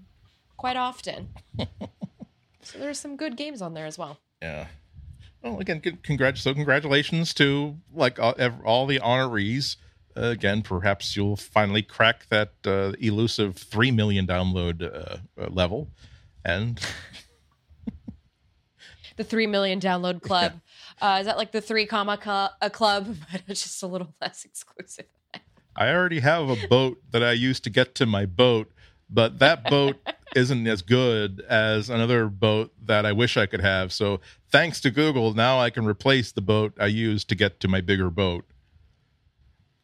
quite 0.57 0.75
often. 0.75 1.29
so 2.63 2.79
there's 2.79 2.99
some 2.99 3.15
good 3.15 3.37
games 3.37 3.61
on 3.61 3.75
there 3.75 3.85
as 3.85 3.99
well. 3.99 4.17
Yeah. 4.41 4.67
Well, 5.43 5.59
again, 5.59 5.79
good, 5.79 6.03
congrat- 6.03 6.37
so 6.37 6.53
congratulations 6.53 7.33
to 7.35 7.77
like 7.93 8.19
all, 8.19 8.35
all 8.65 8.85
the 8.85 8.99
honorees. 8.99 9.77
Uh, 10.15 10.23
again, 10.23 10.61
perhaps 10.61 11.15
you'll 11.15 11.37
finally 11.37 11.81
crack 11.81 12.27
that 12.29 12.51
uh, 12.65 12.91
elusive 12.99 13.55
three 13.55 13.91
million 13.91 14.27
download 14.27 14.83
uh, 14.83 15.17
uh, 15.41 15.47
level, 15.49 15.89
and 16.43 16.79
The 19.17 19.23
three 19.23 19.47
million 19.47 19.79
download 19.79 20.21
club. 20.21 20.53
Uh, 20.99 21.17
is 21.19 21.25
that 21.25 21.37
like 21.37 21.51
the 21.51 21.61
three 21.61 21.85
comma 21.85 22.17
a 22.61 22.69
club, 22.69 23.15
but 23.31 23.43
it's 23.47 23.63
just 23.63 23.83
a 23.83 23.87
little 23.87 24.13
less 24.21 24.45
exclusive? 24.45 25.05
I 25.75 25.89
already 25.89 26.19
have 26.19 26.49
a 26.49 26.67
boat 26.67 26.97
that 27.11 27.23
I 27.23 27.33
use 27.33 27.59
to 27.61 27.69
get 27.69 27.95
to 27.95 28.05
my 28.05 28.25
boat, 28.25 28.71
but 29.09 29.39
that 29.39 29.63
boat 29.65 29.97
isn't 30.35 30.67
as 30.67 30.81
good 30.81 31.41
as 31.49 31.89
another 31.89 32.27
boat 32.27 32.71
that 32.85 33.05
I 33.05 33.11
wish 33.11 33.37
I 33.37 33.45
could 33.45 33.61
have. 33.61 33.91
So, 33.91 34.21
thanks 34.49 34.79
to 34.81 34.91
Google, 34.91 35.33
now 35.33 35.59
I 35.59 35.69
can 35.69 35.85
replace 35.85 36.31
the 36.31 36.41
boat 36.41 36.73
I 36.79 36.87
use 36.87 37.23
to 37.25 37.35
get 37.35 37.59
to 37.61 37.67
my 37.67 37.81
bigger 37.81 38.09
boat. 38.09 38.45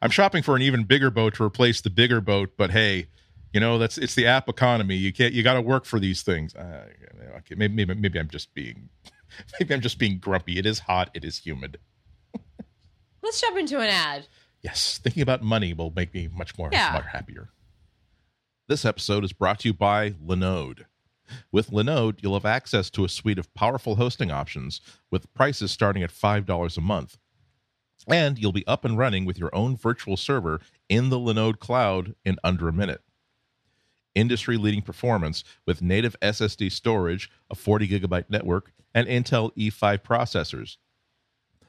I'm 0.02 0.12
shopping 0.12 0.43
for 0.43 0.56
an 0.56 0.62
even 0.62 0.84
bigger 0.84 1.10
boat 1.10 1.36
to 1.36 1.43
replace 1.43 1.82
the 1.82 1.89
bigger 1.89 2.22
boat, 2.22 2.52
but 2.56 2.72
hey, 2.72 3.08
you 3.54 3.60
know 3.60 3.78
that's 3.78 3.98
it's 3.98 4.14
the 4.16 4.28
app 4.28 4.48
economy. 4.48 4.95
You 4.95 5.12
can't 5.12 5.34
you 5.34 5.41
got 5.43 5.56
to 5.56 5.62
work 5.62 5.86
for 5.86 6.00
these 6.00 6.22
things. 6.22 6.54
Uh, 6.54 6.86
okay, 7.38 7.56
maybe, 7.56 7.74
maybe 7.74 7.95
maybe 7.95 8.20
I'm 8.20 8.30
just 8.30 8.54
being 8.54 8.89
maybe 9.60 9.74
I'm 9.74 9.82
just 9.82 9.98
being 9.98 10.20
grumpy. 10.20 10.60
It 10.60 10.66
is 10.66 10.80
hot. 10.80 11.10
It 11.14 11.26
is 11.26 11.39
humid. 11.39 11.80
Let's 13.24 13.41
jump 13.41 13.58
into 13.58 13.80
an 13.80 13.88
ad. 13.89 14.28
Yes, 14.62 15.00
thinking 15.00 15.22
about 15.24 15.41
money 15.41 15.74
will 15.74 15.91
make 15.95 16.14
me 16.14 16.30
much 16.32 16.58
more, 16.58 16.70
Yeah. 16.72 16.91
much 16.93 17.06
happier. 17.12 17.50
This 18.70 18.84
episode 18.84 19.24
is 19.24 19.32
brought 19.32 19.59
to 19.59 19.70
you 19.70 19.74
by 19.74 20.09
Linode. 20.09 20.88
With 21.53 21.70
Linode, 21.70 22.22
you'll 22.22 22.34
have 22.34 22.45
access 22.45 22.89
to 22.89 23.05
a 23.05 23.09
suite 23.09 23.39
of 23.39 23.53
powerful 23.53 23.95
hosting 23.95 24.30
options 24.30 24.82
with 25.09 25.34
prices 25.34 25.72
starting 25.72 26.03
at 26.03 26.11
$5 26.11 26.78
a 26.78 26.82
month. 26.82 27.18
And 28.09 28.38
you'll 28.38 28.51
be 28.51 28.68
up 28.68 28.84
and 28.84 28.97
running 28.97 29.24
with 29.24 29.39
your 29.39 29.55
own 29.55 29.78
virtual 29.78 30.18
server 30.18 30.59
in 30.89 31.07
the 31.07 31.18
Linode 31.18 31.59
cloud 31.59 32.13
in 32.26 32.36
under 32.43 32.68
a 32.68 32.74
minute. 32.74 33.01
Industry 34.15 34.57
leading 34.57 34.82
performance 34.82 35.45
with 35.65 35.82
native 35.82 36.20
SSD 36.22 36.70
storage, 36.70 37.32
a 37.49 37.55
40 37.55 37.88
gigabyte 37.88 38.30
network, 38.30 38.74
and 38.93 39.07
Intel 39.07 39.55
E5 39.55 39.99
processors. 39.99 40.76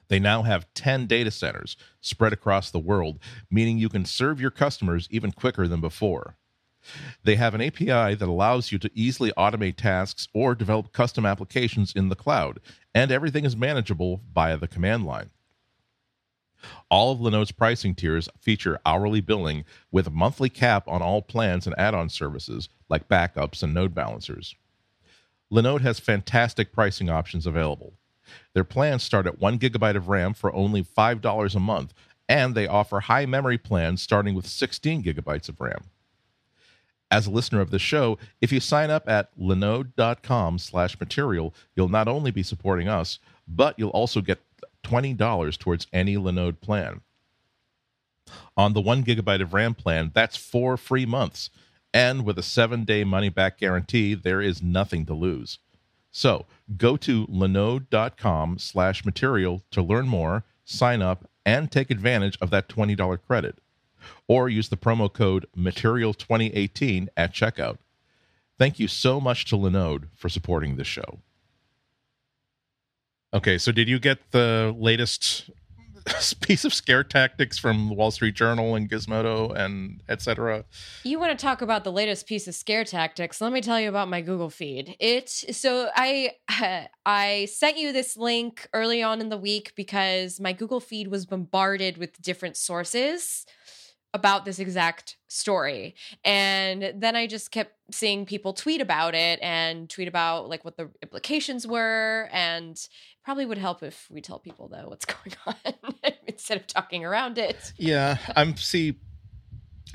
They 0.08 0.18
now 0.18 0.42
have 0.42 0.66
10 0.74 1.06
data 1.06 1.30
centers 1.30 1.76
spread 2.00 2.32
across 2.32 2.72
the 2.72 2.80
world, 2.80 3.20
meaning 3.52 3.78
you 3.78 3.88
can 3.88 4.04
serve 4.04 4.40
your 4.40 4.50
customers 4.50 5.06
even 5.12 5.30
quicker 5.30 5.68
than 5.68 5.80
before. 5.80 6.37
They 7.24 7.36
have 7.36 7.54
an 7.54 7.60
API 7.60 8.14
that 8.14 8.22
allows 8.22 8.72
you 8.72 8.78
to 8.78 8.90
easily 8.94 9.32
automate 9.32 9.76
tasks 9.76 10.28
or 10.32 10.54
develop 10.54 10.92
custom 10.92 11.26
applications 11.26 11.92
in 11.92 12.08
the 12.08 12.16
cloud, 12.16 12.60
and 12.94 13.10
everything 13.10 13.44
is 13.44 13.56
manageable 13.56 14.22
via 14.34 14.56
the 14.56 14.68
command 14.68 15.04
line. 15.04 15.30
All 16.90 17.12
of 17.12 17.20
Linode's 17.20 17.52
pricing 17.52 17.94
tiers 17.94 18.28
feature 18.40 18.80
hourly 18.84 19.20
billing 19.20 19.64
with 19.92 20.06
a 20.06 20.10
monthly 20.10 20.48
cap 20.48 20.88
on 20.88 21.02
all 21.02 21.22
plans 21.22 21.66
and 21.66 21.78
add 21.78 21.94
on 21.94 22.08
services 22.08 22.68
like 22.88 23.08
backups 23.08 23.62
and 23.62 23.72
node 23.72 23.94
balancers. 23.94 24.56
Linode 25.52 25.82
has 25.82 26.00
fantastic 26.00 26.72
pricing 26.72 27.08
options 27.08 27.46
available. 27.46 27.94
Their 28.52 28.64
plans 28.64 29.02
start 29.02 29.26
at 29.26 29.38
1 29.38 29.58
gigabyte 29.58 29.96
of 29.96 30.08
RAM 30.08 30.34
for 30.34 30.54
only 30.54 30.82
$5 30.82 31.54
a 31.54 31.60
month, 31.60 31.94
and 32.28 32.54
they 32.54 32.66
offer 32.66 33.00
high 33.00 33.24
memory 33.24 33.56
plans 33.56 34.02
starting 34.02 34.34
with 34.34 34.46
16 34.46 35.02
gigabytes 35.02 35.48
of 35.48 35.60
RAM. 35.60 35.84
As 37.10 37.26
a 37.26 37.30
listener 37.30 37.60
of 37.60 37.70
the 37.70 37.78
show, 37.78 38.18
if 38.40 38.52
you 38.52 38.60
sign 38.60 38.90
up 38.90 39.08
at 39.08 39.36
linode.com 39.38 40.58
slash 40.58 41.00
material, 41.00 41.54
you'll 41.74 41.88
not 41.88 42.08
only 42.08 42.30
be 42.30 42.42
supporting 42.42 42.88
us, 42.88 43.18
but 43.46 43.78
you'll 43.78 43.90
also 43.90 44.20
get 44.20 44.42
$20 44.84 45.58
towards 45.58 45.86
any 45.92 46.16
Linode 46.16 46.60
plan. 46.60 47.00
On 48.56 48.74
the 48.74 48.80
1 48.80 49.04
gigabyte 49.04 49.40
of 49.40 49.54
RAM 49.54 49.74
plan, 49.74 50.10
that's 50.14 50.36
four 50.36 50.76
free 50.76 51.06
months. 51.06 51.50
And 51.94 52.24
with 52.24 52.38
a 52.38 52.42
seven 52.42 52.84
day 52.84 53.04
money 53.04 53.30
back 53.30 53.58
guarantee, 53.58 54.14
there 54.14 54.42
is 54.42 54.62
nothing 54.62 55.06
to 55.06 55.14
lose. 55.14 55.58
So 56.10 56.46
go 56.76 56.96
to 56.98 57.26
linode.com 57.26 58.58
slash 58.58 59.04
material 59.04 59.62
to 59.70 59.82
learn 59.82 60.08
more, 60.08 60.44
sign 60.64 61.00
up, 61.00 61.28
and 61.46 61.70
take 61.70 61.90
advantage 61.90 62.36
of 62.40 62.50
that 62.50 62.68
$20 62.68 63.18
credit. 63.26 63.58
Or 64.26 64.48
use 64.48 64.68
the 64.68 64.76
promo 64.76 65.12
code 65.12 65.46
material2018 65.56 67.08
at 67.16 67.32
checkout. 67.32 67.78
Thank 68.58 68.78
you 68.78 68.88
so 68.88 69.20
much 69.20 69.44
to 69.46 69.56
Linode 69.56 70.08
for 70.16 70.28
supporting 70.28 70.76
this 70.76 70.86
show. 70.86 71.20
Okay, 73.32 73.58
so 73.58 73.72
did 73.72 73.88
you 73.88 73.98
get 73.98 74.32
the 74.32 74.74
latest 74.76 75.50
piece 76.40 76.64
of 76.64 76.72
scare 76.72 77.04
tactics 77.04 77.58
from 77.58 77.88
the 77.88 77.94
Wall 77.94 78.10
Street 78.10 78.34
Journal 78.34 78.74
and 78.74 78.90
Gizmodo 78.90 79.54
and 79.54 80.02
etc.? 80.08 80.64
You 81.04 81.18
want 81.18 81.38
to 81.38 81.42
talk 81.42 81.62
about 81.62 81.84
the 81.84 81.92
latest 81.92 82.26
piece 82.26 82.48
of 82.48 82.54
scare 82.54 82.84
tactics? 82.84 83.40
Let 83.40 83.52
me 83.52 83.60
tell 83.60 83.80
you 83.80 83.88
about 83.88 84.08
my 84.08 84.20
Google 84.20 84.50
feed. 84.50 84.96
It 84.98 85.28
so 85.28 85.90
I 85.94 86.32
I 87.06 87.48
sent 87.52 87.78
you 87.78 87.92
this 87.92 88.16
link 88.16 88.68
early 88.72 89.02
on 89.02 89.20
in 89.20 89.28
the 89.28 89.38
week 89.38 89.72
because 89.76 90.40
my 90.40 90.52
Google 90.52 90.80
feed 90.80 91.08
was 91.08 91.26
bombarded 91.26 91.98
with 91.98 92.20
different 92.22 92.56
sources 92.56 93.46
about 94.14 94.44
this 94.44 94.58
exact 94.58 95.16
story. 95.28 95.94
And 96.24 96.94
then 96.96 97.14
I 97.14 97.26
just 97.26 97.50
kept 97.50 97.72
seeing 97.90 98.26
people 98.26 98.52
tweet 98.52 98.80
about 98.80 99.14
it 99.14 99.38
and 99.42 99.88
tweet 99.88 100.08
about 100.08 100.48
like 100.48 100.64
what 100.64 100.76
the 100.76 100.90
implications 101.02 101.66
were 101.66 102.28
and 102.32 102.78
probably 103.24 103.44
would 103.44 103.58
help 103.58 103.82
if 103.82 104.08
we 104.10 104.20
tell 104.20 104.38
people 104.38 104.68
though 104.68 104.88
what's 104.88 105.04
going 105.04 105.36
on 105.46 105.74
instead 106.26 106.56
of 106.56 106.66
talking 106.66 107.04
around 107.04 107.38
it. 107.38 107.72
Yeah, 107.76 108.16
I'm 108.34 108.56
see. 108.56 108.96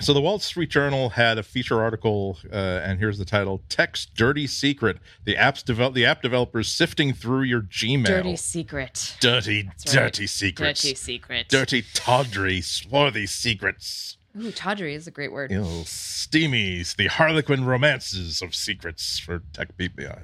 So 0.02 0.14
the 0.14 0.22
Wall 0.22 0.40
Street 0.40 0.70
Journal 0.70 1.10
had 1.10 1.38
a 1.38 1.44
feature 1.44 1.82
article, 1.82 2.40
uh, 2.52 2.56
and 2.56 3.00
here's 3.00 3.18
the 3.20 3.26
title: 3.26 3.62
"Tech's 3.70 4.06
Dirty 4.06 4.48
Secret: 4.48 4.98
The 5.24 5.36
apps 5.36 5.64
develop 5.64 5.94
the 5.94 6.06
app 6.06 6.22
developers 6.22 6.68
sifting 6.68 7.14
through 7.14 7.44
your 7.44 7.62
Gmail." 7.62 8.06
Dirty 8.06 8.36
secret. 8.36 9.16
dirty, 9.20 9.64
right. 9.68 9.78
dirty 9.86 10.28
secrets, 10.28 10.82
Dirty 10.82 10.96
secret. 10.96 11.48
dirty, 11.48 11.84
tawdry, 11.94 12.60
swarthy 12.62 13.28
secrets. 13.28 14.18
Ooh, 14.40 14.52
tawdry 14.52 14.96
is 14.96 15.06
a 15.06 15.12
great 15.12 15.32
word. 15.32 15.52
Know, 15.52 15.84
steamies, 15.84 16.96
the 16.96 17.08
Harlequin 17.08 17.66
romances 17.66 18.42
of 18.42 18.56
secrets 18.56 19.20
for 19.20 19.44
tech 19.54 19.78
people. 19.78 20.06
Yeah, 20.06 20.20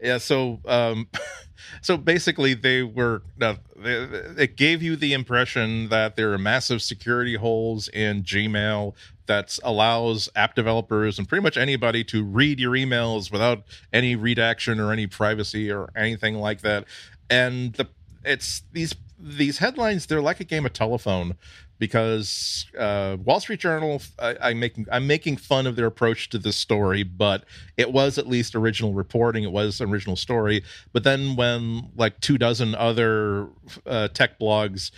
yeah 0.00 0.18
so, 0.18 0.60
um, 0.64 1.08
so 1.82 1.98
basically, 1.98 2.54
they 2.54 2.82
were. 2.82 3.22
Uh, 3.40 3.56
they, 3.76 3.96
it 4.38 4.56
gave 4.56 4.82
you 4.82 4.96
the 4.96 5.12
impression 5.12 5.90
that 5.90 6.16
there 6.16 6.32
are 6.32 6.38
massive 6.38 6.80
security 6.80 7.34
holes 7.34 7.88
in 7.88 8.22
Gmail 8.22 8.94
that 9.26 9.58
allows 9.62 10.28
app 10.34 10.54
developers 10.54 11.18
and 11.18 11.28
pretty 11.28 11.42
much 11.42 11.56
anybody 11.56 12.04
to 12.04 12.24
read 12.24 12.58
your 12.60 12.72
emails 12.72 13.30
without 13.30 13.62
any 13.92 14.16
redaction 14.16 14.80
or 14.80 14.92
any 14.92 15.06
privacy 15.06 15.70
or 15.70 15.90
anything 15.96 16.36
like 16.36 16.62
that. 16.62 16.84
And 17.28 17.74
the 17.74 17.88
it's 18.24 18.62
these 18.72 18.94
these 19.18 19.58
headlines. 19.58 20.06
They're 20.06 20.22
like 20.22 20.40
a 20.40 20.44
game 20.44 20.64
of 20.64 20.72
telephone 20.72 21.36
because 21.84 22.64
uh, 22.78 23.18
Wall 23.22 23.40
Street 23.40 23.60
Journal. 23.60 24.00
I, 24.18 24.36
I'm 24.40 24.58
making 24.58 24.86
I'm 24.90 25.06
making 25.06 25.36
fun 25.36 25.66
of 25.66 25.76
their 25.76 25.84
approach 25.84 26.30
to 26.30 26.38
this 26.38 26.56
story, 26.56 27.02
but 27.02 27.44
it 27.76 27.92
was 27.92 28.16
at 28.16 28.26
least 28.26 28.54
original 28.54 28.94
reporting. 28.94 29.44
It 29.44 29.52
was 29.52 29.82
an 29.82 29.90
original 29.90 30.16
story. 30.16 30.64
But 30.94 31.04
then 31.04 31.36
when 31.36 31.90
like 31.94 32.20
two 32.20 32.38
dozen 32.38 32.74
other 32.74 33.48
uh, 33.84 34.08
tech 34.08 34.38
blogs 34.38 34.92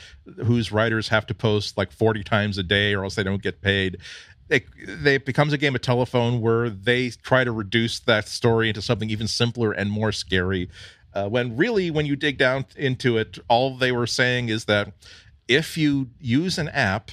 whose 0.44 0.70
writers 0.70 1.08
have 1.08 1.26
to 1.26 1.34
post 1.34 1.76
like 1.76 1.90
40 1.90 2.22
times 2.22 2.56
a 2.56 2.62
day 2.62 2.94
or 2.94 3.02
else 3.02 3.16
they 3.16 3.24
don't 3.24 3.42
get 3.42 3.60
paid 3.60 3.98
it, 4.48 4.64
it 4.78 5.24
becomes 5.24 5.52
a 5.52 5.58
game 5.58 5.74
of 5.74 5.80
telephone 5.80 6.40
where 6.40 6.70
they 6.70 7.10
try 7.10 7.42
to 7.42 7.50
reduce 7.50 7.98
that 7.98 8.28
story 8.28 8.68
into 8.68 8.80
something 8.80 9.10
even 9.10 9.26
simpler 9.26 9.72
and 9.72 9.90
more 9.90 10.12
scary. 10.12 10.70
Uh, 11.12 11.28
when 11.28 11.56
really, 11.56 11.90
when 11.90 12.06
you 12.06 12.14
dig 12.14 12.38
down 12.38 12.64
into 12.76 13.18
it, 13.18 13.40
all 13.48 13.76
they 13.76 13.90
were 13.90 14.06
saying 14.06 14.50
is 14.50 14.66
that 14.66 14.92
if 15.48 15.76
you 15.76 16.10
use 16.20 16.58
an 16.58 16.68
app 16.68 17.10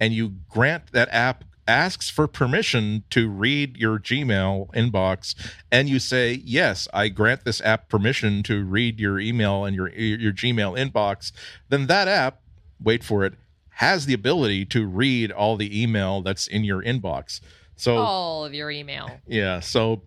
and 0.00 0.12
you 0.12 0.34
grant 0.48 0.92
that 0.92 1.08
app 1.10 1.44
asks 1.68 2.08
for 2.08 2.28
permission 2.28 3.02
to 3.10 3.28
read 3.28 3.76
your 3.76 3.98
Gmail 3.98 4.68
inbox 4.72 5.34
and 5.70 5.88
you 5.88 5.98
say, 5.98 6.40
"Yes, 6.44 6.86
I 6.94 7.08
grant 7.08 7.44
this 7.44 7.60
app 7.60 7.88
permission 7.88 8.42
to 8.44 8.64
read 8.64 9.00
your 9.00 9.18
email 9.18 9.64
and 9.64 9.74
your 9.74 9.88
your 9.90 10.32
Gmail 10.32 10.78
inbox," 10.78 11.32
then 11.68 11.86
that 11.86 12.08
app, 12.08 12.40
wait 12.80 13.02
for 13.02 13.24
it, 13.24 13.34
has 13.70 14.06
the 14.06 14.14
ability 14.14 14.64
to 14.66 14.86
read 14.86 15.32
all 15.32 15.56
the 15.56 15.82
email 15.82 16.22
that's 16.22 16.46
in 16.46 16.64
your 16.64 16.82
inbox. 16.82 17.40
So 17.76 17.96
all 17.98 18.44
of 18.44 18.54
your 18.54 18.70
email. 18.70 19.20
Yeah, 19.26 19.60
so 19.60 20.02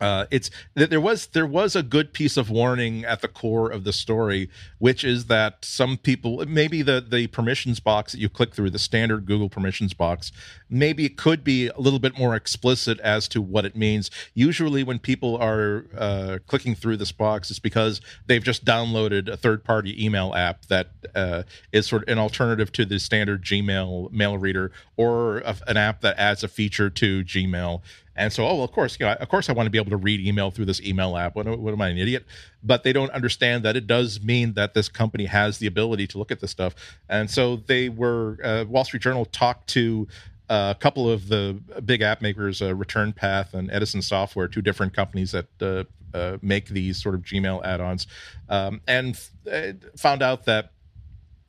uh, 0.00 0.26
it's 0.30 0.50
there 0.74 1.00
was 1.00 1.26
there 1.28 1.46
was 1.46 1.76
a 1.76 1.82
good 1.82 2.12
piece 2.12 2.36
of 2.36 2.50
warning 2.50 3.04
at 3.04 3.20
the 3.20 3.28
core 3.28 3.70
of 3.70 3.84
the 3.84 3.92
story, 3.92 4.50
which 4.78 5.04
is 5.04 5.26
that 5.26 5.64
some 5.64 5.96
people 5.96 6.44
maybe 6.46 6.82
the 6.82 7.00
the 7.00 7.26
permissions 7.28 7.80
box 7.80 8.12
that 8.12 8.18
you 8.18 8.28
click 8.28 8.54
through 8.54 8.70
the 8.70 8.78
standard 8.78 9.24
Google 9.26 9.48
permissions 9.48 9.94
box, 9.94 10.32
maybe 10.68 11.04
it 11.04 11.16
could 11.16 11.44
be 11.44 11.68
a 11.68 11.78
little 11.78 11.98
bit 11.98 12.18
more 12.18 12.34
explicit 12.34 12.98
as 13.00 13.28
to 13.28 13.40
what 13.40 13.64
it 13.64 13.76
means. 13.76 14.10
Usually, 14.34 14.82
when 14.82 14.98
people 14.98 15.36
are 15.36 15.86
uh, 15.96 16.38
clicking 16.46 16.74
through 16.74 16.96
this 16.96 17.12
box, 17.12 17.50
it's 17.50 17.60
because 17.60 18.00
they've 18.26 18.42
just 18.42 18.64
downloaded 18.64 19.28
a 19.28 19.36
third 19.36 19.64
party 19.64 20.04
email 20.04 20.34
app 20.34 20.66
that 20.66 20.88
uh, 21.14 21.44
is 21.72 21.86
sort 21.86 22.02
of 22.02 22.08
an 22.08 22.18
alternative 22.18 22.72
to 22.72 22.84
the 22.84 22.98
standard 22.98 23.42
Gmail 23.42 24.10
mail 24.10 24.38
reader 24.38 24.72
or 24.96 25.38
a, 25.38 25.56
an 25.68 25.76
app 25.76 26.00
that 26.00 26.18
adds 26.18 26.42
a 26.42 26.48
feature 26.48 26.90
to 26.90 27.22
Gmail 27.24 27.82
and 28.16 28.32
so, 28.32 28.46
oh, 28.46 28.54
well, 28.54 28.64
of 28.64 28.72
course, 28.72 28.96
you 28.98 29.06
know, 29.06 29.12
of 29.12 29.28
course, 29.28 29.48
I 29.48 29.52
want 29.52 29.66
to 29.66 29.70
be 29.70 29.78
able 29.78 29.90
to 29.90 29.96
read 29.96 30.20
email 30.20 30.50
through 30.50 30.66
this 30.66 30.80
email 30.80 31.16
app. 31.16 31.34
What, 31.34 31.46
what 31.58 31.72
am 31.72 31.80
I, 31.80 31.88
an 31.88 31.98
idiot? 31.98 32.24
But 32.62 32.84
they 32.84 32.92
don't 32.92 33.10
understand 33.10 33.64
that 33.64 33.76
it 33.76 33.86
does 33.86 34.22
mean 34.22 34.54
that 34.54 34.74
this 34.74 34.88
company 34.88 35.26
has 35.26 35.58
the 35.58 35.66
ability 35.66 36.06
to 36.08 36.18
look 36.18 36.30
at 36.30 36.40
this 36.40 36.50
stuff. 36.50 36.74
And 37.08 37.30
so 37.30 37.56
they 37.56 37.88
were, 37.88 38.38
uh, 38.44 38.64
Wall 38.68 38.84
Street 38.84 39.02
Journal 39.02 39.24
talked 39.26 39.68
to 39.70 40.06
uh, 40.48 40.74
a 40.76 40.78
couple 40.78 41.10
of 41.10 41.28
the 41.28 41.58
big 41.84 42.02
app 42.02 42.20
makers, 42.20 42.60
uh, 42.60 42.74
Return 42.74 43.12
Path 43.12 43.54
and 43.54 43.70
Edison 43.70 44.02
Software, 44.02 44.46
two 44.46 44.62
different 44.62 44.92
companies 44.92 45.32
that 45.32 45.46
uh, 45.60 45.84
uh 46.16 46.36
make 46.42 46.68
these 46.68 47.02
sort 47.02 47.14
of 47.14 47.22
Gmail 47.22 47.64
add-ons, 47.64 48.06
um, 48.50 48.80
and 48.86 49.16
f- 49.16 49.30
uh, 49.50 49.72
found 49.96 50.22
out 50.22 50.44
that 50.44 50.73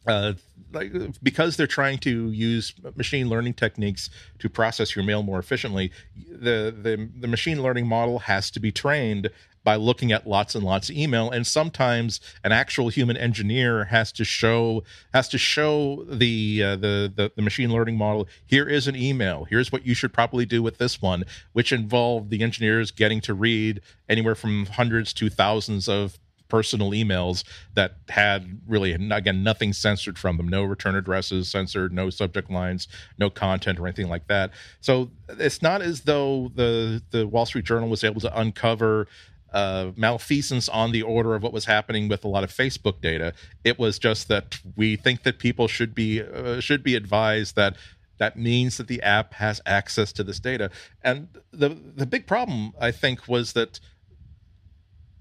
uh, 0.08 0.34
like 0.72 0.92
because 1.24 1.58
they're 1.58 1.68
trying 1.68 1.98
to 2.00 2.32
use 2.32 2.74
machine 2.96 3.30
learning 3.30 3.54
techniques 3.54 4.10
to 4.40 4.50
process 4.50 4.96
your 4.96 5.06
mail 5.06 5.24
more 5.24 5.40
efficiently, 5.40 5.92
the 6.30 6.76
the, 6.82 7.10
the 7.20 7.28
machine 7.28 7.62
learning 7.62 7.88
model 7.88 8.20
has 8.20 8.52
to 8.52 8.60
be 8.60 8.72
trained 8.72 9.30
by 9.66 9.76
looking 9.76 10.12
at 10.12 10.28
lots 10.28 10.54
and 10.54 10.64
lots 10.64 10.90
of 10.90 10.96
email. 10.96 11.32
And 11.32 11.46
sometimes 11.46 12.22
an 12.44 12.52
actual 12.54 12.90
human 12.90 13.18
engineer 13.18 13.86
has 13.86 14.12
to 14.14 14.24
show 14.24 14.84
has 15.14 15.28
to 15.30 15.38
show 15.38 16.06
the, 16.08 16.64
uh, 16.64 16.76
the, 16.78 17.12
the 17.14 17.32
the 17.36 17.42
machine 17.42 17.74
learning 17.74 17.98
model 17.98 18.28
here 18.46 18.70
is 18.70 18.88
an 18.88 18.96
email. 18.96 19.46
Here's 19.50 19.72
what 19.72 19.86
you 19.86 19.94
should 19.94 20.14
probably 20.14 20.46
do 20.46 20.62
with 20.64 20.78
this 20.78 21.02
one 21.02 21.26
which 21.52 21.74
involved 21.74 22.30
the 22.30 22.44
engineers 22.44 22.92
getting 22.92 23.20
to 23.22 23.34
read 23.34 23.82
anywhere 24.08 24.36
from 24.36 24.68
hundreds 24.68 25.12
to 25.14 25.30
thousands 25.30 25.90
of 25.90 26.20
personal 26.48 26.92
emails 26.92 27.44
that 27.74 27.96
had 28.10 28.60
really 28.68 28.94
again 28.94 29.44
nothing 29.44 29.74
censored 29.74 30.18
from 30.18 30.38
them 30.38 30.48
no 30.48 30.64
return 30.64 30.96
addresses 30.96 31.50
censored 31.50 31.92
no 31.92 32.10
subject 32.10 32.50
lines 32.50 32.88
no 33.18 33.30
content 33.30 33.80
or 33.80 33.88
anything 33.88 34.10
like 34.10 34.28
that 34.28 34.52
so 34.82 35.10
it's 35.30 35.62
not 35.62 35.82
as 35.82 36.02
though 36.02 36.52
the 36.56 37.02
the 37.12 37.28
wall 37.28 37.46
street 37.46 37.66
journal 37.66 37.90
was 37.90 38.04
able 38.04 38.22
to 38.22 38.40
uncover 38.40 39.08
uh, 39.56 39.92
malfeasance 39.96 40.68
on 40.68 40.92
the 40.92 41.02
order 41.02 41.34
of 41.34 41.42
what 41.42 41.54
was 41.54 41.64
happening 41.64 42.10
with 42.10 42.26
a 42.26 42.28
lot 42.28 42.44
of 42.44 42.52
Facebook 42.52 43.00
data. 43.00 43.34
It 43.64 43.80
was 43.80 43.98
just 43.98 44.28
that 44.28 44.60
we 44.76 44.98
think 44.98 45.24
that 45.24 45.40
people 45.40 45.70
should 45.70 45.96
be 45.96 46.22
uh, 46.22 46.60
should 46.60 46.84
be 46.84 46.94
advised 46.94 47.56
that 47.56 47.78
that 48.18 48.38
means 48.38 48.76
that 48.78 48.88
the 48.88 49.02
app 49.02 49.34
has 49.36 49.62
access 49.66 50.12
to 50.14 50.24
this 50.24 50.40
data. 50.40 50.70
And 51.02 51.30
the 51.52 51.70
the 51.70 52.06
big 52.06 52.28
problem 52.28 52.74
I 52.80 52.92
think 52.92 53.30
was 53.30 53.54
that 53.54 53.80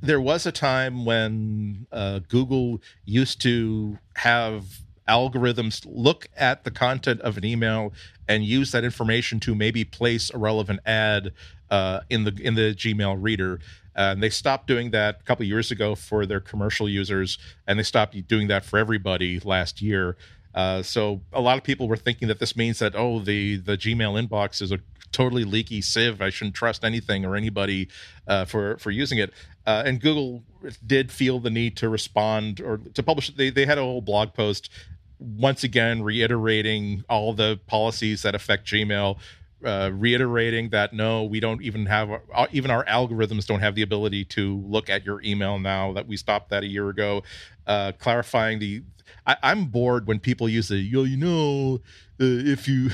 there 0.04 0.20
was 0.20 0.44
a 0.44 0.52
time 0.52 1.06
when 1.06 1.86
uh, 1.90 2.20
Google 2.28 2.82
used 3.06 3.40
to 3.42 3.98
have 4.16 4.80
algorithms 5.08 5.86
look 5.88 6.28
at 6.36 6.64
the 6.64 6.70
content 6.70 7.20
of 7.22 7.38
an 7.38 7.44
email 7.44 7.92
and 8.28 8.44
use 8.44 8.70
that 8.72 8.84
information 8.84 9.40
to 9.40 9.54
maybe 9.54 9.84
place 9.84 10.30
a 10.32 10.38
relevant 10.38 10.80
ad 10.84 11.32
uh, 11.70 12.00
in 12.10 12.24
the 12.24 12.38
in 12.42 12.54
the 12.54 12.74
Gmail 12.74 13.16
reader. 13.18 13.60
And 13.96 14.22
they 14.22 14.30
stopped 14.30 14.66
doing 14.66 14.90
that 14.90 15.20
a 15.20 15.22
couple 15.22 15.46
years 15.46 15.70
ago 15.70 15.94
for 15.94 16.26
their 16.26 16.40
commercial 16.40 16.88
users, 16.88 17.38
and 17.66 17.78
they 17.78 17.82
stopped 17.82 18.16
doing 18.28 18.48
that 18.48 18.64
for 18.64 18.78
everybody 18.78 19.40
last 19.40 19.80
year. 19.80 20.16
Uh, 20.54 20.82
so 20.82 21.20
a 21.32 21.40
lot 21.40 21.58
of 21.58 21.64
people 21.64 21.88
were 21.88 21.96
thinking 21.96 22.28
that 22.28 22.38
this 22.38 22.56
means 22.56 22.78
that 22.78 22.94
oh 22.94 23.18
the 23.20 23.56
the 23.56 23.76
Gmail 23.76 24.22
inbox 24.22 24.62
is 24.62 24.70
a 24.70 24.78
totally 25.10 25.44
leaky 25.44 25.80
sieve. 25.80 26.20
I 26.20 26.30
shouldn't 26.30 26.56
trust 26.56 26.84
anything 26.84 27.24
or 27.24 27.36
anybody 27.36 27.88
uh, 28.26 28.44
for 28.44 28.76
for 28.78 28.90
using 28.90 29.18
it. 29.18 29.32
Uh, 29.66 29.82
and 29.86 30.00
Google 30.00 30.42
did 30.86 31.10
feel 31.10 31.40
the 31.40 31.50
need 31.50 31.76
to 31.78 31.88
respond 31.88 32.60
or 32.60 32.78
to 32.78 33.02
publish. 33.02 33.30
They 33.30 33.50
they 33.50 33.66
had 33.66 33.78
a 33.78 33.82
whole 33.82 34.02
blog 34.02 34.34
post 34.34 34.70
once 35.18 35.64
again 35.64 36.02
reiterating 36.02 37.04
all 37.08 37.32
the 37.32 37.58
policies 37.66 38.22
that 38.22 38.34
affect 38.34 38.66
Gmail. 38.66 39.18
Uh, 39.64 39.90
reiterating 39.94 40.68
that 40.68 40.92
no, 40.92 41.24
we 41.24 41.40
don't 41.40 41.62
even 41.62 41.86
have 41.86 42.10
uh, 42.34 42.46
even 42.52 42.70
our 42.70 42.84
algorithms 42.84 43.46
don't 43.46 43.60
have 43.60 43.74
the 43.74 43.80
ability 43.80 44.22
to 44.22 44.58
look 44.66 44.90
at 44.90 45.06
your 45.06 45.22
email 45.22 45.58
now. 45.58 45.94
That 45.94 46.06
we 46.06 46.18
stopped 46.18 46.50
that 46.50 46.64
a 46.64 46.66
year 46.66 46.90
ago. 46.90 47.22
Uh, 47.66 47.92
clarifying 47.98 48.58
the, 48.58 48.82
I, 49.26 49.36
am 49.42 49.66
bored 49.66 50.06
when 50.06 50.20
people 50.20 50.48
use 50.48 50.68
the 50.68 50.76
yo, 50.76 51.04
you 51.04 51.16
know, 51.16 51.80
uh, 52.20 52.26
if 52.26 52.68
you 52.68 52.90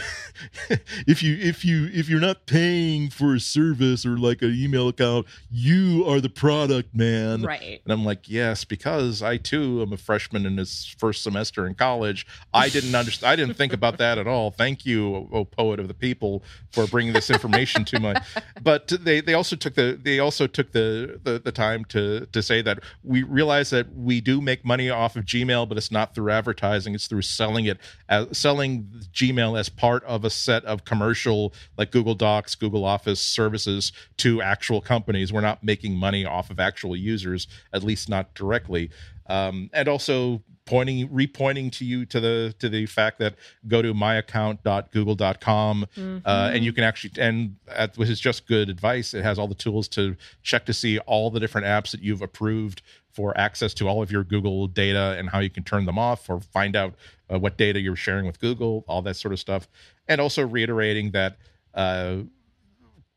if 1.06 1.22
you 1.22 1.36
if 1.38 1.62
you 1.62 1.90
if 1.92 2.08
you're 2.08 2.20
not 2.20 2.46
paying 2.46 3.11
for 3.11 3.34
a 3.34 3.40
service 3.40 4.06
or 4.06 4.16
like 4.16 4.40
an 4.40 4.54
email 4.54 4.88
account 4.88 5.26
you 5.50 6.06
are 6.06 6.22
the 6.22 6.30
product 6.30 6.94
man. 6.94 7.42
Right. 7.42 7.82
And 7.84 7.92
i'm 7.92 8.02
like 8.02 8.30
yes 8.30 8.64
because 8.64 9.22
i 9.22 9.36
too 9.36 9.82
am 9.82 9.92
a 9.92 9.98
freshman 9.98 10.46
in 10.46 10.56
his 10.56 10.94
first 10.98 11.22
semester 11.22 11.66
in 11.66 11.74
college. 11.74 12.26
I 12.54 12.70
didn't 12.70 12.94
understand 12.94 13.30
i 13.30 13.36
didn't 13.36 13.58
think 13.58 13.74
about 13.74 13.98
that 13.98 14.16
at 14.16 14.26
all. 14.26 14.52
Thank 14.52 14.86
you 14.86 15.28
oh 15.32 15.44
poet 15.44 15.78
of 15.78 15.88
the 15.88 15.94
people 15.94 16.42
for 16.72 16.86
bringing 16.86 17.12
this 17.12 17.28
information 17.28 17.84
to 17.86 18.00
my 18.00 18.22
but 18.62 18.88
they 18.88 19.20
they 19.20 19.34
also 19.34 19.54
took 19.54 19.74
the 19.74 20.00
they 20.02 20.18
also 20.18 20.46
took 20.46 20.72
the, 20.72 21.20
the 21.22 21.38
the 21.38 21.52
time 21.52 21.84
to 21.86 22.24
to 22.24 22.42
say 22.42 22.62
that 22.62 22.78
we 23.04 23.22
realize 23.22 23.68
that 23.68 23.94
we 23.94 24.22
do 24.22 24.40
make 24.40 24.64
money 24.64 24.88
off 24.88 25.14
of 25.14 25.26
gmail 25.26 25.68
but 25.68 25.76
it's 25.76 25.90
not 25.90 25.99
through 26.07 26.30
advertising 26.30 26.94
it's 26.94 27.07
through 27.07 27.22
selling 27.22 27.66
it 27.66 27.78
as 28.09 28.36
selling 28.36 28.88
Gmail 29.12 29.59
as 29.59 29.68
part 29.68 30.03
of 30.05 30.24
a 30.24 30.30
set 30.30 30.64
of 30.64 30.84
commercial 30.84 31.55
like 31.76 31.90
Google 31.90 32.14
Docs, 32.14 32.55
Google 32.55 32.84
Office 32.84 33.20
services 33.20 33.92
to 34.18 34.42
actual 34.42 34.80
companies. 34.80 35.32
We're 35.32 35.40
not 35.40 35.62
making 35.62 35.96
money 35.96 36.24
off 36.24 36.51
of 36.51 36.61
actual 36.61 36.96
users, 36.96 37.46
at 37.72 37.82
least 37.82 38.09
not 38.09 38.34
directly. 38.34 38.90
Um, 39.26 39.70
and 39.72 39.88
also 39.88 40.42
pointing 40.70 41.09
repointing 41.09 41.72
to 41.72 41.84
you 41.84 42.07
to 42.07 42.20
the 42.20 42.55
to 42.61 42.68
the 42.68 42.86
fact 42.86 43.18
that 43.18 43.34
go 43.66 43.82
to 43.82 43.92
myaccount.google.com 43.92 45.86
mm-hmm. 45.96 46.18
uh, 46.24 46.51
and 46.53 46.64
you 46.64 46.72
can 46.72 46.84
actually 46.84 47.11
and 47.20 47.57
at, 47.68 47.96
which 47.98 48.09
is 48.09 48.20
just 48.20 48.46
good 48.46 48.68
advice 48.68 49.12
it 49.12 49.24
has 49.24 49.36
all 49.36 49.48
the 49.48 49.55
tools 49.55 49.88
to 49.88 50.16
check 50.44 50.64
to 50.66 50.72
see 50.72 50.98
all 51.01 51.28
the 51.28 51.40
different 51.40 51.66
apps 51.66 51.90
that 51.90 52.03
you've 52.03 52.22
approved 52.22 52.82
for 53.12 53.36
access 53.36 53.74
to 53.74 53.88
all 53.88 54.02
of 54.02 54.11
your 54.11 54.24
Google 54.24 54.66
data 54.66 55.16
and 55.18 55.28
how 55.28 55.40
you 55.40 55.50
can 55.50 55.64
turn 55.64 55.84
them 55.84 55.98
off 55.98 56.28
or 56.30 56.40
find 56.40 56.76
out 56.76 56.94
uh, 57.32 57.38
what 57.38 57.56
data 57.56 57.80
you're 57.80 57.96
sharing 57.96 58.26
with 58.26 58.40
Google, 58.40 58.84
all 58.88 59.02
that 59.02 59.16
sort 59.16 59.32
of 59.32 59.40
stuff. 59.40 59.68
And 60.08 60.20
also 60.20 60.46
reiterating 60.46 61.11
that 61.12 61.36
uh, 61.74 62.18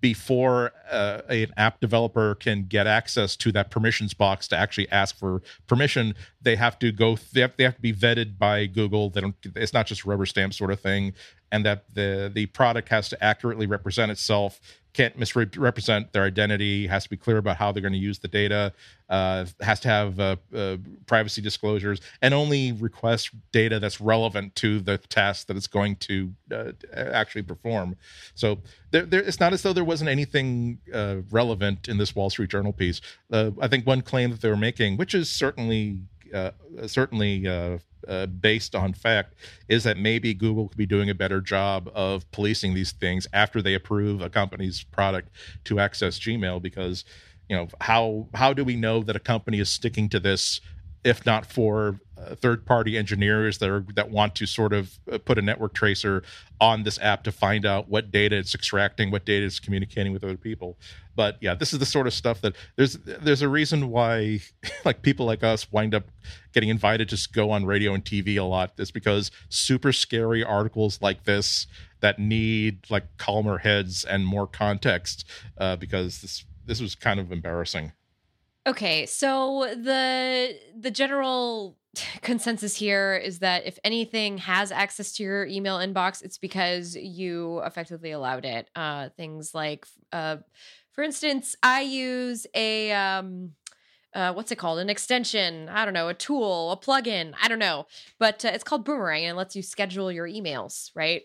before 0.03 0.73
uh, 0.91 1.21
an 1.29 1.53
app 1.55 1.79
developer 1.79 2.35
can 2.35 2.65
get 2.65 2.87
access 2.87 3.37
to 3.37 3.53
that 3.53 3.71
permissions 3.71 4.13
box 4.13 4.49
to 4.49 4.57
actually 4.57 4.91
ask 4.91 5.17
for 5.17 5.41
permission, 5.65 6.13
they 6.41 6.57
have 6.57 6.77
to 6.79 6.91
go. 6.91 7.17
They 7.31 7.39
have, 7.39 7.53
they 7.55 7.63
have 7.63 7.75
to 7.75 7.81
be 7.81 7.93
vetted 7.93 8.37
by 8.37 8.65
Google. 8.65 9.09
They 9.09 9.21
don't. 9.21 9.35
It's 9.55 9.71
not 9.71 9.87
just 9.87 10.03
rubber 10.03 10.25
stamp 10.25 10.53
sort 10.53 10.71
of 10.71 10.81
thing. 10.81 11.13
And 11.53 11.63
that 11.65 11.85
the 11.93 12.31
the 12.33 12.47
product 12.47 12.89
has 12.89 13.07
to 13.09 13.23
accurately 13.23 13.67
represent 13.67 14.11
itself 14.11 14.59
can't 14.93 15.17
misrepresent 15.17 16.13
their 16.13 16.23
identity 16.23 16.85
has 16.87 17.03
to 17.03 17.09
be 17.09 17.17
clear 17.17 17.37
about 17.37 17.57
how 17.57 17.71
they're 17.71 17.81
going 17.81 17.93
to 17.93 17.99
use 17.99 18.19
the 18.19 18.27
data 18.27 18.71
uh, 19.09 19.45
has 19.61 19.79
to 19.79 19.87
have 19.87 20.19
uh, 20.19 20.35
uh, 20.55 20.77
privacy 21.07 21.41
disclosures 21.41 21.99
and 22.21 22.33
only 22.33 22.71
request 22.71 23.31
data 23.51 23.79
that's 23.79 23.99
relevant 23.99 24.55
to 24.55 24.79
the 24.79 24.97
task 24.97 25.47
that 25.47 25.57
it's 25.57 25.67
going 25.67 25.95
to 25.95 26.31
uh, 26.51 26.71
actually 26.95 27.41
perform. 27.41 27.95
So 28.35 28.59
there, 28.91 29.05
there, 29.05 29.21
it's 29.21 29.39
not 29.39 29.53
as 29.53 29.63
though 29.63 29.73
there 29.73 29.83
wasn't 29.83 30.09
anything 30.09 30.79
uh, 30.93 31.17
relevant 31.31 31.87
in 31.87 31.97
this 31.97 32.15
wall 32.15 32.29
street 32.29 32.49
journal 32.49 32.73
piece. 32.73 33.01
Uh, 33.31 33.51
i 33.61 33.67
think 33.67 33.85
one 33.85 34.01
claim 34.01 34.29
that 34.29 34.41
they 34.41 34.49
were 34.49 34.55
making 34.57 34.97
which 34.97 35.13
is 35.13 35.29
certainly 35.29 35.99
certainly 36.87 37.47
uh, 38.07 38.25
based 38.25 38.75
on 38.75 38.93
fact 38.93 39.35
is 39.67 39.83
that 39.83 39.97
maybe 39.97 40.33
Google 40.33 40.67
could 40.67 40.77
be 40.77 40.85
doing 40.85 41.09
a 41.09 41.15
better 41.15 41.41
job 41.41 41.89
of 41.93 42.29
policing 42.31 42.73
these 42.73 42.91
things 42.91 43.27
after 43.33 43.61
they 43.61 43.73
approve 43.73 44.21
a 44.21 44.29
company's 44.29 44.83
product 44.83 45.29
to 45.65 45.79
access 45.79 46.19
Gmail 46.19 46.61
because 46.61 47.05
you 47.49 47.55
know 47.55 47.67
how 47.81 48.27
how 48.33 48.53
do 48.53 48.63
we 48.63 48.75
know 48.75 49.03
that 49.03 49.15
a 49.15 49.19
company 49.19 49.59
is 49.59 49.69
sticking 49.69 50.09
to 50.09 50.19
this 50.19 50.61
if 51.03 51.25
not 51.25 51.45
for 51.45 51.99
uh, 52.17 52.35
third 52.35 52.65
party 52.65 52.97
engineers 52.97 53.57
that 53.57 53.69
are 53.69 53.85
that 53.95 54.09
want 54.09 54.35
to 54.35 54.45
sort 54.45 54.71
of 54.71 54.99
uh, 55.11 55.17
put 55.17 55.37
a 55.37 55.41
network 55.41 55.73
tracer 55.73 56.23
on 56.61 56.83
this 56.83 56.99
app 56.99 57.23
to 57.23 57.31
find 57.31 57.65
out 57.65 57.89
what 57.89 58.11
data 58.11 58.35
it's 58.37 58.53
extracting 58.55 59.11
what 59.11 59.25
data 59.25 59.45
it's 59.45 59.59
communicating 59.59 60.13
with 60.13 60.23
other 60.23 60.37
people. 60.37 60.77
But 61.15 61.37
yeah 61.41 61.55
this 61.55 61.73
is 61.73 61.79
the 61.79 61.85
sort 61.85 62.07
of 62.07 62.13
stuff 62.13 62.41
that 62.41 62.55
there's 62.75 62.97
there's 63.03 63.41
a 63.41 63.49
reason 63.49 63.89
why 63.89 64.39
like 64.85 65.01
people 65.01 65.25
like 65.25 65.43
us 65.43 65.71
wind 65.71 65.93
up 65.93 66.05
getting 66.53 66.69
invited 66.69 67.09
to 67.09 67.29
go 67.33 67.51
on 67.51 67.65
radio 67.65 67.93
and 67.93 68.05
tv 68.05 68.37
a 68.37 68.43
lot 68.43 68.73
it's 68.77 68.91
because 68.91 69.31
super 69.49 69.91
scary 69.91 70.43
articles 70.43 71.01
like 71.01 71.23
this 71.23 71.67
that 71.99 72.19
need 72.19 72.79
like 72.89 73.05
calmer 73.17 73.59
heads 73.59 74.03
and 74.03 74.25
more 74.25 74.45
context 74.45 75.25
uh, 75.57 75.75
because 75.75 76.21
this 76.21 76.45
this 76.65 76.79
was 76.79 76.95
kind 76.95 77.19
of 77.19 77.31
embarrassing 77.31 77.91
Okay, 78.65 79.05
so 79.05 79.73
the 79.75 80.57
the 80.79 80.91
general 80.91 81.77
consensus 82.21 82.75
here 82.75 83.15
is 83.15 83.39
that 83.39 83.65
if 83.65 83.77
anything 83.83 84.37
has 84.39 84.71
access 84.71 85.11
to 85.13 85.23
your 85.23 85.45
email 85.45 85.77
inbox, 85.77 86.23
it's 86.23 86.37
because 86.37 86.95
you 86.95 87.59
effectively 87.65 88.11
allowed 88.11 88.45
it. 88.45 88.69
Uh, 88.75 89.09
things 89.17 89.53
like, 89.53 89.85
uh, 90.13 90.37
for 90.93 91.03
instance, 91.03 91.55
I 91.61 91.81
use 91.81 92.47
a 92.53 92.91
um, 92.93 93.51
uh, 94.13 94.31
what's 94.31 94.51
it 94.51 94.57
called? 94.57 94.79
An 94.79 94.89
extension? 94.89 95.67
I 95.67 95.83
don't 95.83 95.93
know, 95.93 96.07
a 96.07 96.13
tool, 96.13 96.71
a 96.71 96.77
plugin. 96.77 97.33
I 97.41 97.49
don't 97.49 97.59
know, 97.59 97.87
but 98.17 98.45
uh, 98.45 98.51
it's 98.53 98.63
called 98.63 98.85
Boomerang 98.85 99.23
and 99.23 99.31
it 99.31 99.37
lets 99.37 99.55
you 99.55 99.61
schedule 99.61 100.11
your 100.11 100.27
emails, 100.27 100.91
right? 100.95 101.23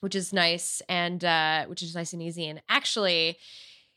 Which 0.00 0.14
is 0.14 0.32
nice 0.32 0.82
and 0.88 1.24
uh, 1.24 1.64
which 1.66 1.82
is 1.82 1.96
nice 1.96 2.12
and 2.12 2.22
easy. 2.22 2.46
And 2.46 2.62
actually 2.68 3.38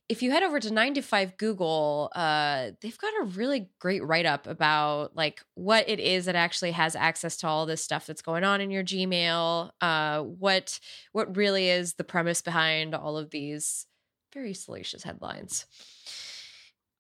if 0.10 0.24
you 0.24 0.32
head 0.32 0.44
over 0.44 0.60
to 0.60 0.72
9 0.72 0.94
to 0.94 1.02
5 1.02 1.38
Google, 1.38 2.10
uh, 2.16 2.72
they've 2.82 2.98
got 2.98 3.14
a 3.22 3.26
really 3.26 3.70
great 3.80 4.04
write 4.06 4.26
up 4.26 4.48
about 4.48 5.16
like 5.16 5.42
what 5.56 5.88
it 5.90 6.00
is 6.00 6.26
that 6.26 6.36
actually 6.36 6.72
has 6.72 6.96
access 6.96 7.36
to 7.38 7.48
all 7.48 7.66
this 7.66 7.84
stuff 7.84 8.06
that's 8.06 8.22
going 8.22 8.46
on 8.46 8.62
in 8.62 8.72
your 8.72 8.84
Gmail. 8.84 9.72
Uh, 9.82 10.22
what 10.22 10.80
what 11.12 11.36
really 11.36 11.70
is 11.70 11.96
the 11.96 12.06
premise 12.06 12.42
behind 12.42 12.96
all 12.96 13.18
of 13.18 13.32
these 13.32 13.86
very 14.34 14.54
salacious 14.54 15.04
headlines. 15.04 15.66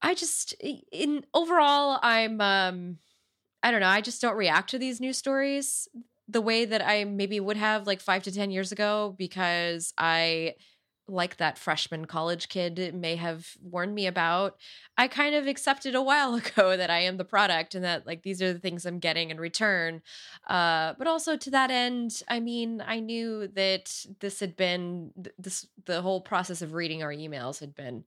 I 0.01 0.13
just 0.13 0.53
in 0.91 1.25
overall, 1.33 1.99
I'm 2.01 2.41
um, 2.41 2.97
I 3.63 3.71
don't 3.71 3.81
know. 3.81 3.87
I 3.87 4.01
just 4.01 4.21
don't 4.21 4.35
react 4.35 4.71
to 4.71 4.79
these 4.79 4.99
news 4.99 5.17
stories 5.17 5.87
the 6.27 6.41
way 6.41 6.65
that 6.65 6.85
I 6.85 7.05
maybe 7.05 7.39
would 7.39 7.55
have 7.55 7.87
like 7.87 8.01
five 8.01 8.23
to 8.23 8.33
ten 8.33 8.51
years 8.51 8.73
ago 8.73 9.15
because 9.17 9.93
I 9.97 10.55
like 11.07 11.37
that 11.37 11.57
freshman 11.57 12.05
college 12.05 12.49
kid 12.49 12.93
may 12.93 13.15
have 13.15 13.55
warned 13.61 13.95
me 13.95 14.07
about, 14.07 14.57
I 14.97 15.07
kind 15.07 15.35
of 15.35 15.47
accepted 15.47 15.95
a 15.95 16.01
while 16.01 16.35
ago 16.35 16.75
that 16.75 16.89
I 16.89 16.99
am 16.99 17.17
the 17.17 17.25
product 17.25 17.75
and 17.75 17.83
that 17.83 18.05
like 18.05 18.23
these 18.23 18.41
are 18.41 18.53
the 18.53 18.59
things 18.59 18.85
I'm 18.85 18.99
getting 18.99 19.29
in 19.29 19.39
return. 19.39 20.01
Uh, 20.47 20.93
but 20.97 21.07
also 21.07 21.37
to 21.37 21.51
that 21.51 21.71
end, 21.71 22.21
I 22.27 22.39
mean, 22.39 22.83
I 22.85 22.99
knew 22.99 23.47
that 23.49 24.05
this 24.19 24.39
had 24.39 24.55
been 24.55 25.11
this 25.37 25.67
the 25.85 26.01
whole 26.01 26.21
process 26.21 26.61
of 26.61 26.73
reading 26.73 27.03
our 27.03 27.11
emails 27.11 27.59
had 27.59 27.75
been 27.75 28.03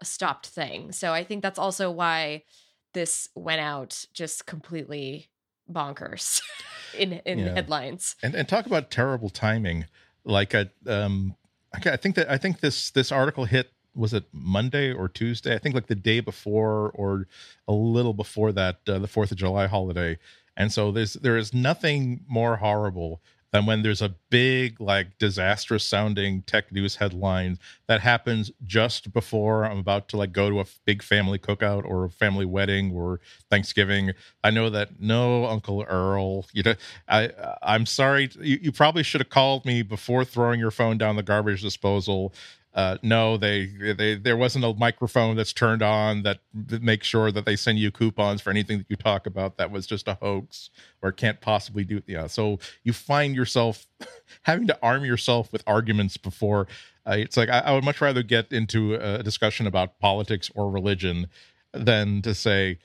a 0.00 0.04
stopped 0.04 0.46
thing. 0.46 0.92
So 0.92 1.12
I 1.12 1.24
think 1.24 1.42
that's 1.42 1.58
also 1.58 1.90
why 1.90 2.44
this 2.92 3.28
went 3.34 3.60
out 3.60 4.04
just 4.12 4.46
completely 4.46 5.30
bonkers 5.70 6.42
in 6.98 7.14
in 7.24 7.38
yeah. 7.38 7.54
headlines. 7.54 8.16
And 8.22 8.34
and 8.34 8.48
talk 8.48 8.66
about 8.66 8.90
terrible 8.90 9.30
timing. 9.30 9.86
Like 10.24 10.52
a 10.52 10.70
um 10.86 11.36
I 11.72 11.96
think 11.96 12.16
that 12.16 12.30
I 12.30 12.36
think 12.36 12.60
this 12.60 12.90
this 12.90 13.12
article 13.12 13.44
hit 13.44 13.70
was 13.94 14.12
it 14.12 14.24
Monday 14.32 14.92
or 14.92 15.08
Tuesday? 15.08 15.54
I 15.54 15.58
think 15.58 15.74
like 15.74 15.86
the 15.86 15.94
day 15.94 16.20
before 16.20 16.90
or 16.94 17.26
a 17.66 17.72
little 17.72 18.14
before 18.14 18.52
that 18.52 18.80
uh, 18.88 18.98
the 18.98 19.08
Fourth 19.08 19.30
of 19.30 19.36
July 19.36 19.66
holiday. 19.66 20.18
And 20.56 20.72
so 20.72 20.92
there's 20.92 21.14
there 21.14 21.36
is 21.36 21.54
nothing 21.54 22.24
more 22.28 22.56
horrible 22.56 23.20
than 23.52 23.66
when 23.66 23.82
there's 23.82 24.02
a 24.02 24.14
big 24.30 24.80
like 24.80 25.18
disastrous 25.18 25.84
sounding 25.84 26.42
tech 26.42 26.70
news 26.72 26.96
headline 26.96 27.58
that 27.86 28.00
happens 28.00 28.50
just 28.64 29.12
before 29.12 29.64
i'm 29.64 29.78
about 29.78 30.08
to 30.08 30.16
like 30.16 30.32
go 30.32 30.50
to 30.50 30.60
a 30.60 30.64
big 30.84 31.02
family 31.02 31.38
cookout 31.38 31.84
or 31.84 32.04
a 32.04 32.10
family 32.10 32.44
wedding 32.44 32.92
or 32.92 33.20
thanksgiving. 33.50 34.12
I 34.44 34.50
know 34.50 34.70
that 34.70 35.00
no 35.00 35.46
uncle 35.46 35.84
earl 35.88 36.46
you 36.52 36.62
know 36.62 36.74
i 37.08 37.30
i'm 37.62 37.86
sorry 37.86 38.30
you, 38.40 38.58
you 38.62 38.72
probably 38.72 39.02
should 39.02 39.20
have 39.20 39.30
called 39.30 39.64
me 39.64 39.82
before 39.82 40.24
throwing 40.24 40.60
your 40.60 40.70
phone 40.70 40.98
down 40.98 41.16
the 41.16 41.22
garbage 41.22 41.62
disposal 41.62 42.32
uh, 42.72 42.98
no, 43.02 43.36
they 43.36 43.66
they 43.66 44.14
there 44.14 44.36
wasn't 44.36 44.64
a 44.64 44.72
microphone 44.74 45.36
that's 45.36 45.52
turned 45.52 45.82
on 45.82 46.22
that, 46.22 46.38
that 46.54 46.82
makes 46.82 47.06
sure 47.06 47.32
that 47.32 47.44
they 47.44 47.56
send 47.56 47.78
you 47.78 47.90
coupons 47.90 48.40
for 48.40 48.50
anything 48.50 48.78
that 48.78 48.86
you 48.88 48.94
talk 48.94 49.26
about. 49.26 49.56
That 49.56 49.72
was 49.72 49.86
just 49.86 50.06
a 50.06 50.14
hoax 50.14 50.70
or 51.02 51.10
can't 51.10 51.40
possibly 51.40 51.82
do. 51.82 52.00
Yeah, 52.06 52.28
so 52.28 52.60
you 52.84 52.92
find 52.92 53.34
yourself 53.34 53.86
having 54.42 54.68
to 54.68 54.78
arm 54.82 55.04
yourself 55.04 55.52
with 55.52 55.64
arguments 55.66 56.16
before. 56.16 56.68
Uh, 57.04 57.16
it's 57.18 57.36
like 57.36 57.48
I, 57.48 57.58
I 57.58 57.72
would 57.72 57.84
much 57.84 58.00
rather 58.00 58.22
get 58.22 58.52
into 58.52 58.94
a 58.94 59.22
discussion 59.22 59.66
about 59.66 59.98
politics 59.98 60.48
or 60.54 60.70
religion 60.70 61.26
than 61.72 62.22
to 62.22 62.34
say 62.34 62.78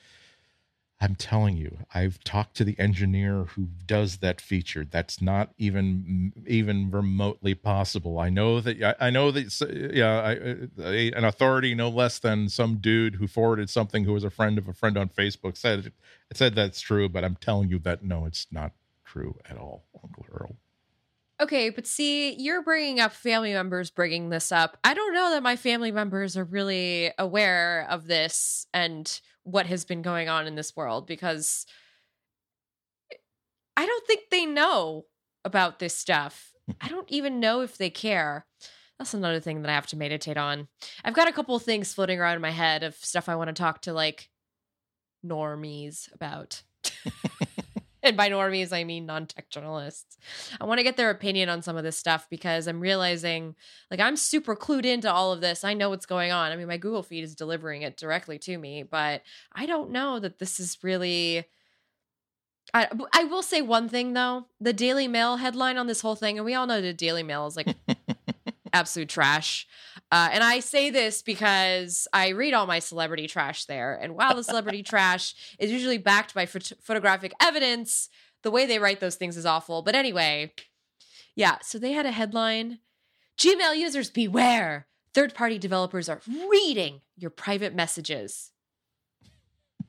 I'm 0.98 1.14
telling 1.14 1.58
you, 1.58 1.78
I've 1.94 2.24
talked 2.24 2.56
to 2.56 2.64
the 2.64 2.78
engineer 2.78 3.44
who 3.44 3.68
does 3.84 4.18
that 4.18 4.40
feature. 4.40 4.86
That's 4.90 5.20
not 5.20 5.50
even 5.58 6.32
even 6.46 6.90
remotely 6.90 7.54
possible. 7.54 8.18
I 8.18 8.30
know 8.30 8.60
that 8.60 8.96
I, 8.98 9.10
know 9.10 9.30
that 9.30 9.90
yeah, 9.94 10.20
I, 10.20 10.36
uh, 10.36 10.88
I, 10.88 11.12
an 11.14 11.24
authority 11.24 11.74
no 11.74 11.90
less 11.90 12.18
than 12.18 12.48
some 12.48 12.78
dude 12.78 13.16
who 13.16 13.26
forwarded 13.26 13.68
something 13.68 14.04
who 14.04 14.14
was 14.14 14.24
a 14.24 14.30
friend 14.30 14.56
of 14.56 14.68
a 14.68 14.72
friend 14.72 14.96
on 14.96 15.10
Facebook 15.10 15.58
said 15.58 15.92
it 16.30 16.36
said 16.36 16.54
that's 16.54 16.80
true, 16.80 17.10
but 17.10 17.24
I'm 17.24 17.36
telling 17.36 17.68
you 17.68 17.78
that 17.80 18.02
no, 18.02 18.24
it's 18.24 18.46
not 18.50 18.72
true 19.04 19.38
at 19.50 19.58
all, 19.58 19.84
Uncle 20.02 20.24
Earl. 20.32 20.56
Okay, 21.38 21.68
but 21.68 21.86
see, 21.86 22.32
you're 22.32 22.62
bringing 22.62 23.00
up 23.00 23.12
family 23.12 23.52
members 23.52 23.90
bringing 23.90 24.30
this 24.30 24.50
up. 24.50 24.78
I 24.82 24.94
don't 24.94 25.12
know 25.12 25.32
that 25.32 25.42
my 25.42 25.56
family 25.56 25.92
members 25.92 26.38
are 26.38 26.44
really 26.44 27.12
aware 27.18 27.86
of 27.90 28.06
this 28.06 28.66
and 28.72 29.20
what 29.46 29.66
has 29.66 29.84
been 29.84 30.02
going 30.02 30.28
on 30.28 30.48
in 30.48 30.56
this 30.56 30.74
world 30.74 31.06
because 31.06 31.66
I 33.76 33.86
don't 33.86 34.06
think 34.06 34.22
they 34.30 34.44
know 34.44 35.04
about 35.44 35.78
this 35.78 35.96
stuff. 35.96 36.52
Hmm. 36.66 36.72
I 36.80 36.88
don't 36.88 37.08
even 37.10 37.38
know 37.38 37.60
if 37.60 37.78
they 37.78 37.88
care. 37.88 38.44
That's 38.98 39.14
another 39.14 39.38
thing 39.38 39.62
that 39.62 39.70
I 39.70 39.74
have 39.74 39.86
to 39.88 39.96
meditate 39.96 40.36
on. 40.36 40.66
I've 41.04 41.14
got 41.14 41.28
a 41.28 41.32
couple 41.32 41.54
of 41.54 41.62
things 41.62 41.94
floating 41.94 42.18
around 42.18 42.36
in 42.36 42.42
my 42.42 42.50
head 42.50 42.82
of 42.82 42.96
stuff 42.96 43.28
I 43.28 43.36
want 43.36 43.48
to 43.48 43.54
talk 43.54 43.82
to 43.82 43.92
like 43.92 44.30
normies 45.24 46.12
about. 46.12 46.62
and 48.06 48.16
by 48.16 48.30
normies, 48.30 48.72
I 48.72 48.84
mean 48.84 49.06
non 49.06 49.26
tech 49.26 49.50
journalists. 49.50 50.16
I 50.60 50.64
want 50.64 50.78
to 50.78 50.84
get 50.84 50.96
their 50.96 51.10
opinion 51.10 51.48
on 51.48 51.62
some 51.62 51.76
of 51.76 51.84
this 51.84 51.98
stuff 51.98 52.26
because 52.30 52.66
I'm 52.66 52.80
realizing, 52.80 53.54
like, 53.90 54.00
I'm 54.00 54.16
super 54.16 54.56
clued 54.56 54.84
into 54.84 55.12
all 55.12 55.32
of 55.32 55.40
this. 55.40 55.64
I 55.64 55.74
know 55.74 55.90
what's 55.90 56.06
going 56.06 56.32
on. 56.32 56.52
I 56.52 56.56
mean, 56.56 56.68
my 56.68 56.78
Google 56.78 57.02
feed 57.02 57.24
is 57.24 57.34
delivering 57.34 57.82
it 57.82 57.96
directly 57.96 58.38
to 58.40 58.56
me, 58.56 58.82
but 58.82 59.22
I 59.52 59.66
don't 59.66 59.90
know 59.90 60.18
that 60.18 60.38
this 60.38 60.60
is 60.60 60.78
really. 60.82 61.44
I, 62.74 62.88
I 63.14 63.24
will 63.24 63.44
say 63.44 63.62
one 63.62 63.88
thing 63.88 64.12
though 64.12 64.46
the 64.60 64.72
Daily 64.72 65.06
Mail 65.06 65.36
headline 65.36 65.76
on 65.76 65.86
this 65.86 66.00
whole 66.00 66.16
thing, 66.16 66.36
and 66.36 66.44
we 66.44 66.54
all 66.54 66.66
know 66.66 66.80
the 66.80 66.92
Daily 66.92 67.22
Mail 67.22 67.46
is 67.46 67.56
like 67.56 67.68
absolute 68.72 69.08
trash. 69.08 69.66
Uh, 70.10 70.28
and 70.32 70.42
I 70.44 70.60
say 70.60 70.90
this 70.90 71.22
because 71.22 72.08
I 72.12 72.28
read 72.28 72.54
all 72.54 72.66
my 72.66 72.78
celebrity 72.78 73.26
trash 73.26 73.64
there. 73.64 73.94
And 73.94 74.14
while 74.14 74.34
the 74.34 74.44
celebrity 74.44 74.82
trash 74.84 75.34
is 75.58 75.70
usually 75.70 75.98
backed 75.98 76.34
by 76.34 76.46
phot- 76.46 76.72
photographic 76.82 77.32
evidence, 77.40 78.08
the 78.42 78.50
way 78.50 78.66
they 78.66 78.78
write 78.78 79.00
those 79.00 79.16
things 79.16 79.36
is 79.36 79.46
awful. 79.46 79.82
But 79.82 79.94
anyway, 79.94 80.52
yeah, 81.34 81.58
so 81.62 81.78
they 81.78 81.92
had 81.92 82.06
a 82.06 82.12
headline 82.12 82.78
Gmail 83.38 83.76
users 83.76 84.10
beware. 84.10 84.86
Third 85.14 85.34
party 85.34 85.58
developers 85.58 86.08
are 86.08 86.20
reading 86.50 87.00
your 87.16 87.30
private 87.30 87.74
messages 87.74 88.52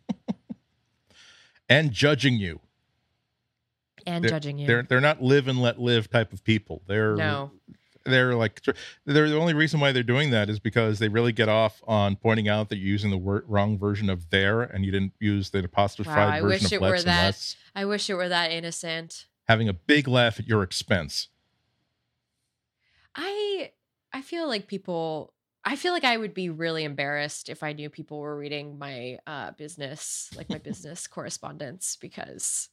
and 1.69 1.91
judging 1.91 2.35
you. 2.35 2.61
and 4.05 4.23
they're, 4.23 4.31
judging 4.31 4.57
you. 4.57 4.67
They're 4.67 4.83
they're 4.83 5.01
not 5.01 5.21
live 5.21 5.47
and 5.47 5.61
let 5.61 5.79
live 5.79 6.09
type 6.09 6.31
of 6.31 6.43
people. 6.43 6.81
They're 6.87 7.15
no. 7.15 7.51
They're 8.07 8.35
like 8.35 8.61
they're 9.05 9.29
the 9.29 9.37
only 9.37 9.53
reason 9.53 9.79
why 9.79 9.91
they're 9.91 10.03
doing 10.03 10.31
that 10.31 10.49
is 10.49 10.59
because 10.59 10.99
they 10.99 11.07
really 11.09 11.31
get 11.31 11.49
off 11.49 11.81
on 11.87 12.15
pointing 12.15 12.47
out 12.49 12.69
that 12.69 12.77
you're 12.77 12.87
using 12.87 13.09
the 13.11 13.17
wor- 13.17 13.43
wrong 13.47 13.77
version 13.77 14.09
of 14.09 14.29
there 14.29 14.61
and 14.61 14.85
you 14.85 14.91
didn't 14.91 15.13
use 15.19 15.49
the 15.51 15.59
apostrophied 15.63 16.15
Wow, 16.15 16.27
I 16.29 16.41
version 16.41 16.49
wish 16.49 16.65
of 16.65 16.71
it 16.73 16.81
were 16.81 17.01
that- 17.01 17.05
less. 17.25 17.55
I 17.75 17.85
wish 17.85 18.09
it 18.09 18.15
were 18.15 18.29
that 18.29 18.51
innocent. 18.51 19.27
Having 19.47 19.69
a 19.69 19.73
big 19.73 20.07
laugh 20.07 20.39
at 20.39 20.47
your 20.47 20.63
expense. 20.63 21.27
I 23.15 23.71
I 24.13 24.21
feel 24.21 24.47
like 24.47 24.67
people 24.67 25.33
I 25.65 25.75
feel 25.75 25.91
like 25.91 26.03
I 26.05 26.15
would 26.17 26.33
be 26.33 26.49
really 26.49 26.83
embarrassed 26.83 27.49
if 27.49 27.61
I 27.63 27.73
knew 27.73 27.89
people 27.89 28.19
were 28.19 28.37
reading 28.37 28.77
my 28.77 29.19
uh 29.27 29.51
business, 29.51 30.29
like 30.35 30.49
my 30.49 30.57
business 30.69 31.07
correspondence 31.07 31.97
because 31.99 32.69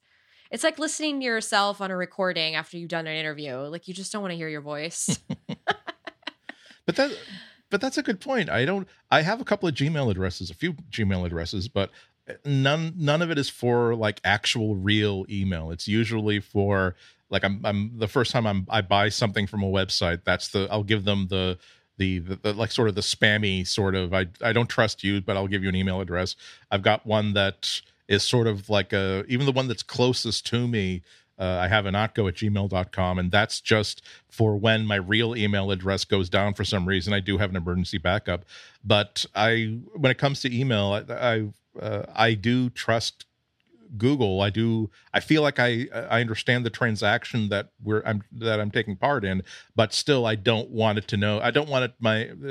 it's 0.50 0.64
like 0.64 0.78
listening 0.78 1.20
to 1.20 1.24
yourself 1.24 1.80
on 1.80 1.90
a 1.90 1.96
recording 1.96 2.54
after 2.54 2.76
you've 2.76 2.90
done 2.90 3.06
an 3.06 3.16
interview. 3.16 3.56
Like 3.56 3.88
you 3.88 3.94
just 3.94 4.12
don't 4.12 4.22
want 4.22 4.32
to 4.32 4.36
hear 4.36 4.48
your 4.48 4.60
voice. 4.60 5.18
But 6.86 6.96
that 6.96 7.18
but 7.70 7.80
that's 7.80 7.98
a 7.98 8.02
good 8.02 8.20
point. 8.20 8.50
I 8.50 8.64
don't 8.64 8.86
I 9.10 9.22
have 9.22 9.40
a 9.40 9.44
couple 9.44 9.68
of 9.68 9.74
Gmail 9.74 10.10
addresses, 10.10 10.50
a 10.50 10.54
few 10.54 10.74
Gmail 10.90 11.26
addresses, 11.26 11.68
but 11.68 11.90
uh, 12.28 12.34
none 12.44 12.94
none 12.96 13.22
of 13.22 13.30
it 13.30 13.38
is 13.38 13.48
for 13.48 13.94
like 13.94 14.20
actual 14.24 14.76
real 14.76 15.24
email. 15.30 15.70
It's 15.70 15.88
usually 15.88 16.40
for 16.40 16.94
like 17.30 17.44
I'm 17.44 17.60
I'm 17.64 17.98
the 17.98 18.08
first 18.08 18.32
time 18.32 18.46
I'm 18.46 18.66
I 18.68 18.82
buy 18.82 19.08
something 19.08 19.46
from 19.46 19.62
a 19.62 19.68
website, 19.68 20.24
that's 20.24 20.48
the 20.48 20.68
I'll 20.70 20.84
give 20.84 21.04
them 21.04 21.28
the 21.28 21.58
the, 21.96 22.18
the, 22.18 22.36
the 22.36 22.52
like 22.52 22.72
sort 22.72 22.88
of 22.88 22.96
the 22.96 23.00
spammy 23.00 23.66
sort 23.66 23.94
of 23.94 24.12
I 24.12 24.26
I 24.42 24.52
don't 24.52 24.68
trust 24.68 25.02
you, 25.02 25.20
but 25.20 25.36
I'll 25.36 25.48
give 25.48 25.62
you 25.62 25.68
an 25.68 25.76
email 25.76 26.00
address. 26.00 26.36
I've 26.70 26.82
got 26.82 27.06
one 27.06 27.32
that 27.34 27.80
is 28.08 28.22
sort 28.22 28.46
of 28.46 28.68
like 28.68 28.92
a 28.92 29.24
even 29.28 29.46
the 29.46 29.52
one 29.52 29.68
that's 29.68 29.82
closest 29.82 30.46
to 30.46 30.68
me 30.68 31.02
uh, 31.38 31.58
I 31.62 31.68
have 31.68 31.86
an 31.86 31.94
otgo 31.94 32.28
at 32.28 32.34
gmail.com, 32.34 33.18
and 33.18 33.30
that's 33.30 33.60
just 33.60 34.02
for 34.28 34.56
when 34.56 34.86
my 34.86 34.96
real 34.96 35.36
email 35.36 35.70
address 35.70 36.04
goes 36.04 36.28
down 36.28 36.54
for 36.54 36.64
some 36.64 36.86
reason. 36.86 37.12
I 37.12 37.20
do 37.20 37.38
have 37.38 37.50
an 37.50 37.56
emergency 37.56 37.98
backup, 37.98 38.44
but 38.84 39.26
I, 39.34 39.78
when 39.94 40.12
it 40.12 40.18
comes 40.18 40.42
to 40.42 40.56
email, 40.56 41.04
I, 41.08 41.12
I, 41.12 41.80
uh, 41.80 42.06
I 42.14 42.34
do 42.34 42.70
trust 42.70 43.26
Google. 43.96 44.40
I 44.40 44.50
do. 44.50 44.90
I 45.12 45.20
feel 45.20 45.42
like 45.42 45.58
I, 45.58 45.86
I 45.92 46.20
understand 46.20 46.64
the 46.64 46.70
transaction 46.70 47.48
that 47.48 47.70
we're, 47.82 48.02
I'm, 48.04 48.22
that 48.32 48.60
I'm 48.60 48.70
taking 48.70 48.96
part 48.96 49.24
in, 49.24 49.42
but 49.74 49.92
still, 49.92 50.26
I 50.26 50.34
don't 50.34 50.70
want 50.70 50.98
it 50.98 51.08
to 51.08 51.16
know. 51.16 51.40
I 51.40 51.50
don't 51.50 51.68
want 51.68 51.84
it 51.84 51.94
my 52.00 52.28
uh, 52.28 52.46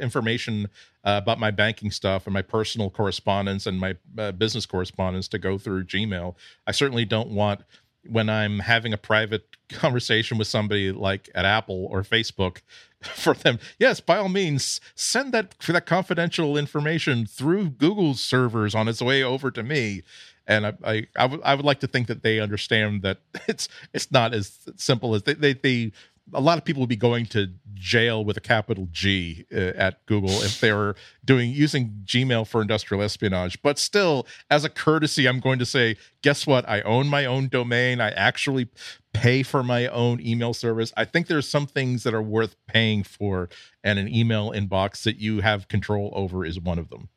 information 0.00 0.68
uh, 1.04 1.20
about 1.22 1.38
my 1.38 1.50
banking 1.50 1.90
stuff 1.90 2.26
and 2.26 2.34
my 2.34 2.42
personal 2.42 2.90
correspondence 2.90 3.66
and 3.66 3.78
my 3.78 3.96
uh, 4.18 4.32
business 4.32 4.66
correspondence 4.66 5.28
to 5.28 5.38
go 5.38 5.58
through 5.58 5.84
Gmail. 5.84 6.34
I 6.66 6.72
certainly 6.72 7.04
don't 7.04 7.30
want 7.30 7.62
when 8.06 8.28
I'm 8.28 8.58
having 8.60 8.92
a 8.92 8.98
private 8.98 9.56
conversation 9.68 10.38
with 10.38 10.46
somebody 10.46 10.92
like 10.92 11.30
at 11.34 11.44
Apple 11.44 11.86
or 11.90 12.02
Facebook 12.02 12.60
for 13.00 13.34
them, 13.34 13.58
yes, 13.78 14.00
by 14.00 14.16
all 14.16 14.28
means, 14.28 14.80
send 14.94 15.32
that 15.32 15.54
for 15.62 15.72
that 15.72 15.86
confidential 15.86 16.56
information 16.56 17.26
through 17.26 17.70
Google's 17.70 18.20
servers 18.20 18.74
on 18.74 18.88
its 18.88 19.02
way 19.02 19.22
over 19.22 19.50
to 19.50 19.62
me. 19.62 20.02
And 20.46 20.66
I, 20.66 20.72
I, 20.84 21.06
I 21.16 21.26
would, 21.26 21.40
would 21.40 21.64
like 21.64 21.80
to 21.80 21.86
think 21.86 22.06
that 22.08 22.22
they 22.22 22.40
understand 22.40 23.02
that 23.02 23.18
it's, 23.48 23.68
it's 23.92 24.10
not 24.10 24.34
as 24.34 24.58
simple 24.76 25.14
as 25.14 25.22
they, 25.22 25.34
they, 25.34 25.54
they 25.54 25.92
a 26.32 26.40
lot 26.40 26.56
of 26.56 26.64
people 26.64 26.80
would 26.80 26.88
be 26.88 26.96
going 26.96 27.26
to 27.26 27.48
jail 27.74 28.24
with 28.24 28.36
a 28.36 28.40
capital 28.40 28.88
G 28.90 29.44
uh, 29.52 29.58
at 29.76 30.04
Google 30.06 30.30
if 30.30 30.60
they 30.60 30.72
were 30.72 30.96
doing 31.24 31.50
using 31.50 32.02
Gmail 32.04 32.46
for 32.46 32.62
industrial 32.62 33.02
espionage. 33.02 33.60
But 33.62 33.78
still, 33.78 34.26
as 34.50 34.64
a 34.64 34.70
courtesy, 34.70 35.28
I'm 35.28 35.40
going 35.40 35.58
to 35.58 35.66
say, 35.66 35.96
guess 36.22 36.46
what? 36.46 36.66
I 36.68 36.80
own 36.82 37.08
my 37.08 37.26
own 37.26 37.48
domain. 37.48 38.00
I 38.00 38.10
actually 38.10 38.68
pay 39.12 39.42
for 39.42 39.62
my 39.62 39.86
own 39.88 40.20
email 40.20 40.54
service. 40.54 40.92
I 40.96 41.04
think 41.04 41.26
there's 41.26 41.48
some 41.48 41.66
things 41.66 42.04
that 42.04 42.14
are 42.14 42.22
worth 42.22 42.56
paying 42.66 43.02
for, 43.02 43.48
and 43.82 43.98
an 43.98 44.12
email 44.12 44.50
inbox 44.50 45.02
that 45.02 45.18
you 45.18 45.40
have 45.40 45.68
control 45.68 46.10
over 46.14 46.44
is 46.44 46.58
one 46.58 46.78
of 46.78 46.88
them. 46.88 47.08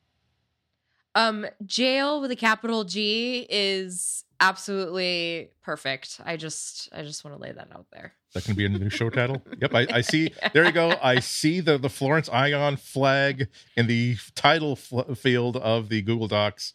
Um 1.18 1.46
jail 1.66 2.22
with 2.22 2.30
a 2.32 2.36
capital 2.36 2.84
G 2.84 3.46
is 3.50 4.24
absolutely 4.40 5.50
perfect. 5.64 6.22
I 6.24 6.38
just 6.38 6.90
I 6.94 7.02
just 7.02 7.26
want 7.26 7.36
to 7.36 7.42
lay 7.42 7.52
that 7.52 7.70
out 7.74 7.88
there. 7.92 8.14
That 8.34 8.44
can 8.44 8.54
be 8.56 8.66
a 8.66 8.70
new 8.70 8.90
show 8.90 9.10
title. 9.10 9.42
Yep, 9.62 9.74
I, 9.74 9.88
I 9.92 10.02
see. 10.02 10.32
There 10.54 10.64
you 10.64 10.72
go. 10.72 10.94
I 11.02 11.20
see 11.20 11.60
the 11.60 11.78
the 11.80 11.90
Florence 11.90 12.30
Ion 12.30 12.78
flag 12.78 13.48
in 13.76 13.88
the 13.88 14.16
title 14.36 14.76
fl- 14.76 15.14
field 15.14 15.58
of 15.58 15.90
the 15.90 16.02
Google 16.04 16.28
Docs. 16.28 16.74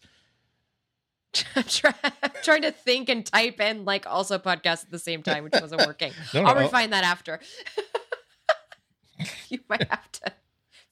I'm, 1.56 1.62
try- 1.62 1.94
I'm 2.22 2.30
trying 2.42 2.62
to 2.62 2.72
think 2.72 3.08
and 3.08 3.24
type 3.24 3.56
and 3.60 3.84
like 3.86 4.06
also 4.06 4.38
podcast 4.38 4.84
at 4.84 4.90
the 4.90 4.98
same 4.98 5.22
time, 5.22 5.44
which 5.44 5.54
wasn't 5.58 5.86
working. 5.86 6.12
No, 6.34 6.42
I'll 6.44 6.56
refine 6.56 6.90
that 6.90 7.04
after. 7.04 7.38
you 9.48 9.60
might 9.68 9.88
have 9.88 10.10
to 10.12 10.32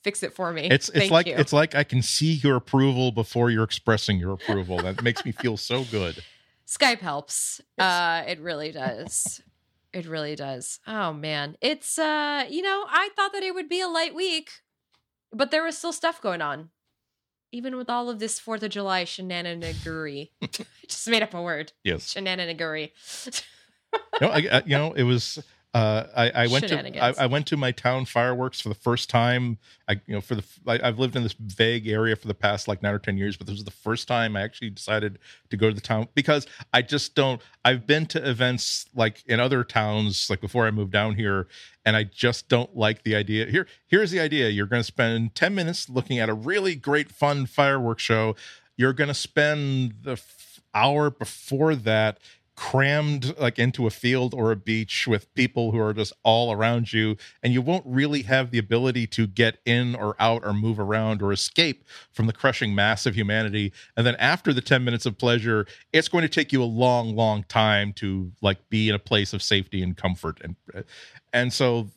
fix 0.02 0.22
it 0.22 0.32
for 0.34 0.52
me. 0.52 0.62
It's 0.70 0.88
it's 0.88 0.98
Thank 0.98 1.10
like 1.10 1.26
you. 1.26 1.34
it's 1.36 1.52
like 1.52 1.74
I 1.74 1.84
can 1.84 2.02
see 2.02 2.32
your 2.34 2.56
approval 2.56 3.12
before 3.12 3.50
you're 3.50 3.64
expressing 3.64 4.18
your 4.18 4.32
approval. 4.32 4.78
That 4.78 5.02
makes 5.02 5.24
me 5.24 5.32
feel 5.32 5.56
so 5.56 5.84
good. 5.84 6.22
Skype 6.66 7.00
helps. 7.00 7.60
Uh, 7.78 8.22
it 8.26 8.38
really 8.40 8.70
does. 8.72 9.40
It 9.92 10.06
really 10.06 10.36
does. 10.36 10.78
Oh 10.86 11.12
man, 11.12 11.56
it's 11.60 11.98
uh, 11.98 12.44
you 12.48 12.62
know, 12.62 12.84
I 12.88 13.10
thought 13.16 13.32
that 13.32 13.42
it 13.42 13.54
would 13.54 13.68
be 13.68 13.80
a 13.80 13.88
light 13.88 14.14
week, 14.14 14.50
but 15.32 15.50
there 15.50 15.64
was 15.64 15.76
still 15.76 15.92
stuff 15.92 16.22
going 16.22 16.40
on, 16.40 16.70
even 17.50 17.76
with 17.76 17.90
all 17.90 18.08
of 18.08 18.20
this 18.20 18.38
Fourth 18.38 18.62
of 18.62 18.70
July 18.70 19.04
shenaniganery. 19.04 20.30
I 20.42 20.46
just 20.86 21.08
made 21.08 21.22
up 21.24 21.34
a 21.34 21.42
word, 21.42 21.72
Yes. 21.82 22.14
shenaniganery. 22.14 22.92
No, 24.20 24.28
I, 24.28 24.46
I, 24.52 24.62
you 24.64 24.76
know, 24.78 24.92
it 24.92 25.02
was. 25.02 25.42
Uh, 25.72 26.04
I, 26.16 26.30
I 26.30 26.46
went 26.48 26.64
to 26.68 26.74
I, 27.00 27.14
I 27.16 27.26
went 27.26 27.46
to 27.46 27.56
my 27.56 27.70
town 27.70 28.04
fireworks 28.04 28.60
for 28.60 28.68
the 28.68 28.74
first 28.74 29.08
time. 29.08 29.56
I 29.88 30.00
you 30.06 30.14
know 30.14 30.20
for 30.20 30.34
the 30.34 30.44
I, 30.66 30.80
I've 30.82 30.98
lived 30.98 31.14
in 31.14 31.22
this 31.22 31.34
vague 31.34 31.86
area 31.86 32.16
for 32.16 32.26
the 32.26 32.34
past 32.34 32.66
like 32.66 32.82
nine 32.82 32.92
or 32.92 32.98
ten 32.98 33.16
years, 33.16 33.36
but 33.36 33.46
this 33.46 33.54
was 33.54 33.64
the 33.64 33.70
first 33.70 34.08
time 34.08 34.36
I 34.36 34.42
actually 34.42 34.70
decided 34.70 35.20
to 35.50 35.56
go 35.56 35.68
to 35.68 35.74
the 35.74 35.80
town 35.80 36.08
because 36.16 36.48
I 36.72 36.82
just 36.82 37.14
don't. 37.14 37.40
I've 37.64 37.86
been 37.86 38.06
to 38.06 38.28
events 38.28 38.86
like 38.96 39.22
in 39.26 39.38
other 39.38 39.62
towns 39.62 40.28
like 40.28 40.40
before 40.40 40.66
I 40.66 40.72
moved 40.72 40.90
down 40.90 41.14
here, 41.14 41.46
and 41.84 41.94
I 41.94 42.02
just 42.02 42.48
don't 42.48 42.76
like 42.76 43.04
the 43.04 43.14
idea. 43.14 43.46
Here, 43.46 43.68
here's 43.86 44.10
the 44.10 44.18
idea: 44.18 44.48
you're 44.48 44.66
going 44.66 44.80
to 44.80 44.84
spend 44.84 45.36
ten 45.36 45.54
minutes 45.54 45.88
looking 45.88 46.18
at 46.18 46.28
a 46.28 46.34
really 46.34 46.74
great, 46.74 47.12
fun 47.12 47.46
fireworks 47.46 48.02
show. 48.02 48.34
You're 48.76 48.92
going 48.92 49.08
to 49.08 49.14
spend 49.14 49.94
the 50.02 50.12
f- 50.12 50.60
hour 50.74 51.10
before 51.10 51.74
that 51.76 52.18
crammed 52.60 53.34
like 53.38 53.58
into 53.58 53.86
a 53.86 53.90
field 53.90 54.34
or 54.34 54.52
a 54.52 54.56
beach 54.56 55.08
with 55.08 55.32
people 55.32 55.72
who 55.72 55.80
are 55.80 55.94
just 55.94 56.12
all 56.22 56.52
around 56.52 56.92
you 56.92 57.16
and 57.42 57.54
you 57.54 57.62
won't 57.62 57.86
really 57.86 58.20
have 58.20 58.50
the 58.50 58.58
ability 58.58 59.06
to 59.06 59.26
get 59.26 59.56
in 59.64 59.94
or 59.94 60.14
out 60.20 60.44
or 60.44 60.52
move 60.52 60.78
around 60.78 61.22
or 61.22 61.32
escape 61.32 61.86
from 62.12 62.26
the 62.26 62.34
crushing 62.34 62.74
mass 62.74 63.06
of 63.06 63.14
humanity. 63.14 63.72
And 63.96 64.06
then 64.06 64.14
after 64.16 64.52
the 64.52 64.60
10 64.60 64.84
minutes 64.84 65.06
of 65.06 65.16
pleasure 65.16 65.66
it's 65.94 66.06
going 66.08 66.20
to 66.20 66.28
take 66.28 66.52
you 66.52 66.62
a 66.62 66.64
long 66.64 67.16
long 67.16 67.44
time 67.44 67.94
to 67.94 68.30
like 68.42 68.68
be 68.68 68.90
in 68.90 68.94
a 68.94 68.98
place 68.98 69.32
of 69.32 69.42
safety 69.42 69.82
and 69.82 69.96
comfort 69.96 70.38
and 70.44 70.54
and 71.32 71.54
so 71.54 71.88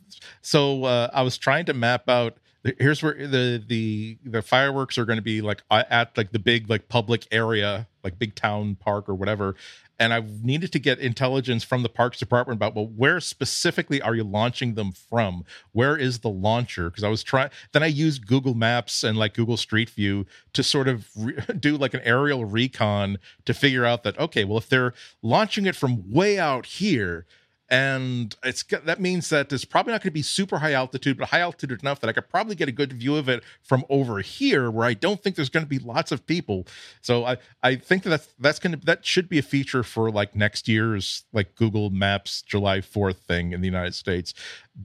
so 0.42 0.86
uh, 0.86 1.10
i 1.14 1.22
was 1.22 1.38
trying 1.38 1.66
to 1.66 1.74
map 1.74 2.08
out 2.08 2.38
here's 2.64 3.04
where 3.04 3.14
the 3.28 3.64
the 3.66 4.18
the 4.24 4.42
fireworks 4.42 4.98
are 4.98 5.06
going 5.06 5.18
to 5.18 5.24
be 5.24 5.42
like 5.42 5.62
at 5.72 6.16
like 6.18 6.32
the 6.32 6.40
big 6.40 6.70
like 6.70 6.88
public 6.88 7.28
area 7.32 7.88
like 8.04 8.18
big 8.18 8.36
town 8.36 8.76
park 8.76 9.10
or 9.10 9.16
whatever 9.16 9.56
and 10.00 10.14
I 10.14 10.24
needed 10.42 10.72
to 10.72 10.80
get 10.80 11.00
intelligence 11.00 11.64
from 11.64 11.84
the 11.84 11.90
Parks 11.90 12.18
Department 12.18 12.58
about 12.58 12.76
well, 12.76 12.88
where 12.88 13.20
specifically 13.20 14.02
are 14.02 14.16
you 14.16 14.24
launching 14.24 14.74
them 14.74 14.92
from? 14.92 15.46
Where 15.72 15.96
is 15.96 16.20
the 16.20 16.30
launcher? 16.30 16.90
Because 16.90 17.04
I 17.04 17.10
was 17.10 17.24
trying. 17.24 17.52
Then 17.72 17.84
I 17.84 17.88
used 17.88 18.28
Google 18.28 18.56
Maps 18.56 19.04
and 19.04 19.18
like 19.18 19.34
Google 19.34 19.58
Street 19.58 19.90
View 19.92 20.26
to 20.54 20.64
sort 20.64 20.88
of 20.88 21.10
re- 21.16 21.38
do 21.60 21.78
like 21.78 21.94
an 21.94 22.02
aerial 22.04 22.46
recon 22.46 23.18
to 23.46 23.54
figure 23.54 23.86
out 23.86 24.04
that 24.04 24.18
okay, 24.20 24.44
well, 24.44 24.58
if 24.58 24.68
they're 24.68 24.94
launching 25.22 25.66
it 25.66 25.76
from 25.76 26.12
way 26.12 26.40
out 26.40 26.66
here, 26.66 27.26
and 27.74 28.36
it's 28.44 28.62
that 28.64 29.02
means 29.02 29.30
that 29.30 29.52
it's 29.52 29.66
probably 29.66 29.94
not 29.94 30.02
going 30.02 30.12
to 30.12 30.12
be 30.12 30.22
super 30.22 30.60
high 30.60 30.74
altitude, 30.74 31.18
but 31.18 31.30
high 31.30 31.40
altitude 31.40 31.82
enough 31.82 32.00
that 32.02 32.08
I 32.08 32.14
could 32.14 32.30
probably 32.30 32.54
get 32.54 32.70
a 32.70 32.72
good 32.72 32.94
view 32.94 33.16
of 33.16 33.28
it 33.28 33.44
from 33.64 33.84
over 33.90 34.20
here, 34.20 34.70
where 34.70 34.86
I 34.86 34.94
don't 34.94 35.24
think 35.24 35.36
there's 35.36 35.50
going 35.50 35.66
to 35.66 35.70
be 35.70 35.80
lots 35.80 36.12
of 36.12 36.28
people. 36.28 36.68
So 37.02 37.26
I 37.26 37.38
I 37.64 37.78
think 37.78 38.04
that 38.04 38.10
that's, 38.12 38.28
that's 38.40 38.60
going 38.60 38.80
to 38.80 38.86
that 38.86 39.08
should 39.08 39.28
be 39.28 39.40
a 39.40 39.42
feature 39.42 39.82
for 39.82 40.12
like 40.12 40.36
next 40.36 40.68
year's 40.68 41.24
like 41.34 41.56
Google 41.56 41.90
Maps 41.90 42.44
July 42.44 42.80
Fourth 42.80 43.18
thing 43.18 43.54
in 43.54 43.62
the 43.62 43.68
United 43.68 43.96
States, 43.96 44.36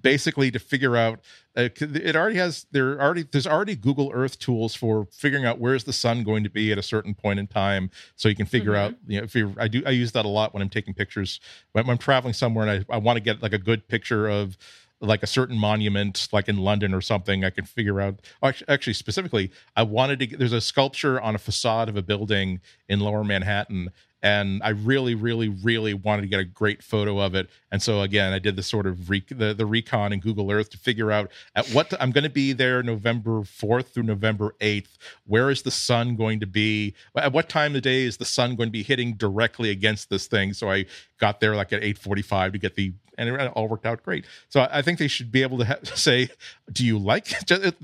basically 0.03 0.51
to 0.51 0.59
figure 0.59 0.97
out. 0.97 1.20
Uh, 1.57 1.68
it 1.80 2.14
already 2.14 2.36
has 2.36 2.66
there 2.70 3.01
already 3.01 3.22
there's 3.22 3.47
already 3.47 3.74
Google 3.74 4.11
Earth 4.14 4.39
tools 4.39 4.74
for 4.74 5.07
figuring 5.11 5.45
out 5.45 5.59
where's 5.59 5.84
the 5.84 5.93
sun 5.93 6.22
going 6.22 6.45
to 6.45 6.51
be 6.51 6.70
at 6.70 6.78
a 6.78 6.82
certain 6.82 7.14
point 7.14 7.41
in 7.41 7.47
time, 7.47 7.91
so 8.14 8.28
you 8.28 8.36
can 8.36 8.47
figure 8.47 8.72
Mhm. 8.72 8.78
out 8.78 8.95
you 9.07 9.18
know 9.18 9.24
if 9.24 9.34
you 9.34 9.55
I 9.59 9.66
do 9.66 9.82
I 9.86 9.91
use 9.91 10.12
that 10.12 10.24
a 10.24 10.28
lot 10.28 10.53
when 10.55 10.62
I'm 10.62 10.68
taking 10.68 10.95
pictures 10.95 11.41
when 11.72 11.89
I'm 11.89 11.99
traveling 11.99 12.34
somewhere 12.34 12.66
and 12.68 12.86
I, 12.89 12.95
I 12.95 12.99
want 12.99 13.16
to 13.16 13.20
get 13.22 13.43
like 13.43 13.53
a 13.53 13.59
good 13.59 13.89
picture 13.89 14.28
of 14.28 14.57
like 15.01 15.22
a 15.22 15.28
certain 15.28 15.57
monument 15.57 16.28
like 16.32 16.49
in 16.49 16.57
london 16.57 16.93
or 16.93 17.01
something 17.01 17.45
i 17.45 17.51
can 17.51 17.64
figure 17.64 18.01
out 18.01 18.18
actually, 18.43 18.68
actually 18.68 18.93
specifically 18.93 19.49
i 19.76 19.82
wanted 19.82 20.18
to 20.18 20.26
get, 20.26 20.41
there's 20.41 20.53
a 20.53 20.61
sculpture 20.61 21.20
on 21.20 21.36
a 21.36 21.39
facade 21.39 21.89
of 21.89 21.97
a 21.97 22.03
building 22.03 22.61
in 22.89 22.99
lower 22.99 23.22
manhattan 23.22 23.91
and 24.22 24.60
I 24.64 24.70
really, 24.70 25.14
really, 25.14 25.48
really 25.48 25.94
wanted 25.94 26.22
to 26.22 26.28
get 26.28 26.40
a 26.40 26.44
great 26.44 26.82
photo 26.82 27.20
of 27.20 27.34
it. 27.34 27.48
And 27.70 27.80
so 27.82 28.00
again, 28.00 28.32
I 28.32 28.38
did 28.38 28.56
the 28.56 28.62
sort 28.62 28.86
of 28.86 29.06
the 29.06 29.54
the 29.56 29.66
recon 29.66 30.12
in 30.12 30.20
Google 30.20 30.50
Earth 30.50 30.70
to 30.70 30.78
figure 30.78 31.12
out 31.12 31.30
at 31.54 31.68
what 31.68 31.92
I'm 32.00 32.10
going 32.10 32.24
to 32.24 32.30
be 32.30 32.52
there 32.52 32.82
November 32.82 33.40
4th 33.42 33.88
through 33.88 34.04
November 34.04 34.54
8th. 34.60 34.98
Where 35.26 35.50
is 35.50 35.62
the 35.62 35.70
sun 35.70 36.16
going 36.16 36.40
to 36.40 36.46
be? 36.46 36.94
At 37.16 37.32
what 37.32 37.48
time 37.48 37.76
of 37.76 37.82
day 37.82 38.02
is 38.02 38.16
the 38.16 38.24
sun 38.24 38.56
going 38.56 38.68
to 38.68 38.72
be 38.72 38.82
hitting 38.82 39.14
directly 39.14 39.70
against 39.70 40.10
this 40.10 40.26
thing? 40.26 40.52
So 40.52 40.70
I 40.70 40.86
got 41.18 41.40
there 41.40 41.54
like 41.54 41.72
at 41.72 41.82
8:45 41.82 42.52
to 42.52 42.58
get 42.58 42.74
the 42.74 42.92
and 43.18 43.28
it 43.28 43.52
all 43.54 43.66
worked 43.68 43.84
out 43.84 44.02
great. 44.04 44.24
So 44.48 44.66
I 44.70 44.80
think 44.80 44.98
they 44.98 45.08
should 45.08 45.32
be 45.32 45.42
able 45.42 45.58
to 45.58 45.64
ha- 45.64 45.78
say, 45.82 46.30
"Do 46.72 46.84
you 46.84 46.98
like?" 46.98 47.34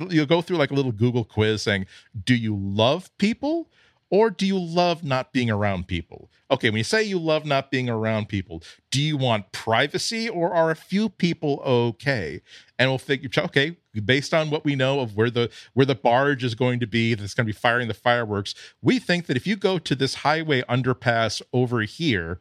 You'll 0.09 0.26
go 0.26 0.41
through 0.41 0.57
like 0.57 0.70
a 0.70 0.74
little 0.74 0.93
Google 0.93 1.24
quiz 1.24 1.62
saying, 1.62 1.87
"Do 2.24 2.35
you 2.35 2.57
love 2.57 3.11
people?" 3.18 3.68
Or 4.11 4.31
do 4.31 4.47
you 4.47 4.59
love 4.59 5.03
not 5.03 5.33
being 5.33 5.51
around 5.51 5.89
people? 5.89 6.31
Okay, 6.51 6.71
when 6.71 6.79
you 6.79 6.85
say 6.85 7.03
you 7.03 7.19
love 7.19 7.45
not 7.45 7.71
being 7.71 7.89
around 7.89 8.29
people, 8.29 8.63
do 8.91 9.01
you 9.01 9.17
want 9.17 9.51
privacy 9.51 10.29
or 10.29 10.55
are 10.55 10.71
a 10.71 10.77
few 10.77 11.09
people 11.09 11.61
okay? 11.65 12.43
And 12.79 12.91
we'll 12.91 12.99
figure, 12.99 13.31
okay, 13.37 13.77
based 14.05 14.35
on 14.35 14.51
what 14.51 14.65
we 14.65 14.77
know 14.77 15.01
of 15.01 15.17
where 15.17 15.31
the 15.31 15.51
where 15.73 15.87
the 15.87 15.95
barge 15.95 16.45
is 16.45 16.55
going 16.55 16.81
to 16.81 16.87
be 16.87 17.15
that's 17.15 17.35
going 17.35 17.47
to 17.47 17.53
be 17.53 17.59
firing 17.59 17.89
the 17.89 17.95
fireworks, 17.95 18.55
we 18.83 18.99
think 18.99 19.27
that 19.27 19.37
if 19.37 19.47
you 19.47 19.57
go 19.57 19.79
to 19.79 19.95
this 19.95 20.17
highway 20.17 20.63
underpass 20.63 21.43
over 21.53 21.81
here, 21.81 22.41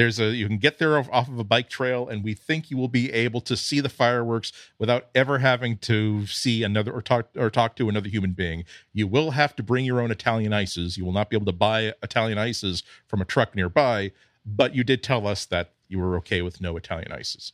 there's 0.00 0.18
a 0.18 0.34
you 0.34 0.46
can 0.46 0.56
get 0.56 0.78
there 0.78 0.96
off 0.96 1.28
of 1.28 1.38
a 1.38 1.44
bike 1.44 1.68
trail 1.68 2.08
and 2.08 2.24
we 2.24 2.32
think 2.32 2.70
you 2.70 2.78
will 2.78 2.88
be 2.88 3.12
able 3.12 3.42
to 3.42 3.54
see 3.54 3.80
the 3.80 3.90
fireworks 3.90 4.50
without 4.78 5.08
ever 5.14 5.38
having 5.38 5.76
to 5.76 6.26
see 6.26 6.62
another 6.62 6.90
or 6.90 7.02
talk 7.02 7.28
or 7.36 7.50
talk 7.50 7.76
to 7.76 7.88
another 7.88 8.08
human 8.08 8.32
being. 8.32 8.64
You 8.94 9.06
will 9.06 9.32
have 9.32 9.54
to 9.56 9.62
bring 9.62 9.84
your 9.84 10.00
own 10.00 10.10
italian 10.10 10.54
ices. 10.54 10.96
You 10.96 11.04
will 11.04 11.12
not 11.12 11.28
be 11.28 11.36
able 11.36 11.46
to 11.46 11.52
buy 11.52 11.92
italian 12.02 12.38
ices 12.38 12.82
from 13.06 13.20
a 13.20 13.26
truck 13.26 13.54
nearby 13.54 14.12
but 14.46 14.74
you 14.74 14.82
did 14.82 15.02
tell 15.02 15.26
us 15.26 15.44
that 15.44 15.74
you 15.88 15.98
were 15.98 16.16
okay 16.16 16.40
with 16.40 16.62
no 16.62 16.76
italian 16.78 17.12
ices. 17.12 17.52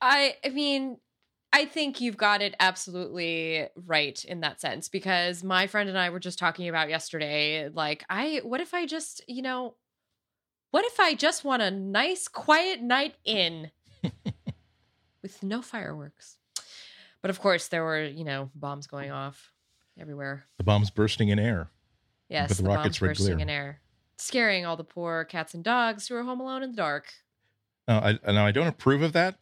I 0.00 0.34
i 0.44 0.48
mean 0.48 0.98
I 1.52 1.66
think 1.66 2.00
you've 2.00 2.16
got 2.16 2.42
it 2.42 2.56
absolutely 2.58 3.68
right 3.86 4.22
in 4.24 4.40
that 4.40 4.60
sense 4.60 4.88
because 4.88 5.44
my 5.44 5.68
friend 5.68 5.88
and 5.88 5.96
I 5.96 6.10
were 6.10 6.18
just 6.18 6.36
talking 6.36 6.68
about 6.68 6.88
yesterday 6.88 7.68
like 7.68 8.04
I 8.10 8.40
what 8.42 8.60
if 8.60 8.74
I 8.74 8.86
just, 8.86 9.22
you 9.28 9.40
know, 9.40 9.76
what 10.74 10.84
if 10.86 10.98
I 10.98 11.14
just 11.14 11.44
want 11.44 11.62
a 11.62 11.70
nice, 11.70 12.26
quiet 12.26 12.82
night 12.82 13.14
in 13.24 13.70
with 15.22 15.40
no 15.40 15.62
fireworks? 15.62 16.36
But 17.22 17.30
of 17.30 17.38
course, 17.38 17.68
there 17.68 17.84
were, 17.84 18.02
you 18.02 18.24
know, 18.24 18.50
bombs 18.56 18.88
going 18.88 19.12
off 19.12 19.52
everywhere. 20.00 20.46
The 20.58 20.64
bombs 20.64 20.90
bursting 20.90 21.28
in 21.28 21.38
air. 21.38 21.70
Yes, 22.28 22.56
the, 22.56 22.64
the 22.64 22.68
rockets 22.68 22.98
bombs 22.98 23.18
bursting 23.18 23.38
in 23.38 23.48
air, 23.48 23.82
scaring 24.18 24.66
all 24.66 24.76
the 24.76 24.82
poor 24.82 25.24
cats 25.26 25.54
and 25.54 25.62
dogs 25.62 26.08
who 26.08 26.16
are 26.16 26.24
home 26.24 26.40
alone 26.40 26.64
in 26.64 26.72
the 26.72 26.76
dark. 26.76 27.06
Now 27.86 28.00
I, 28.00 28.32
now, 28.32 28.44
I 28.44 28.50
don't 28.50 28.66
approve 28.66 29.02
of 29.02 29.12
that, 29.12 29.36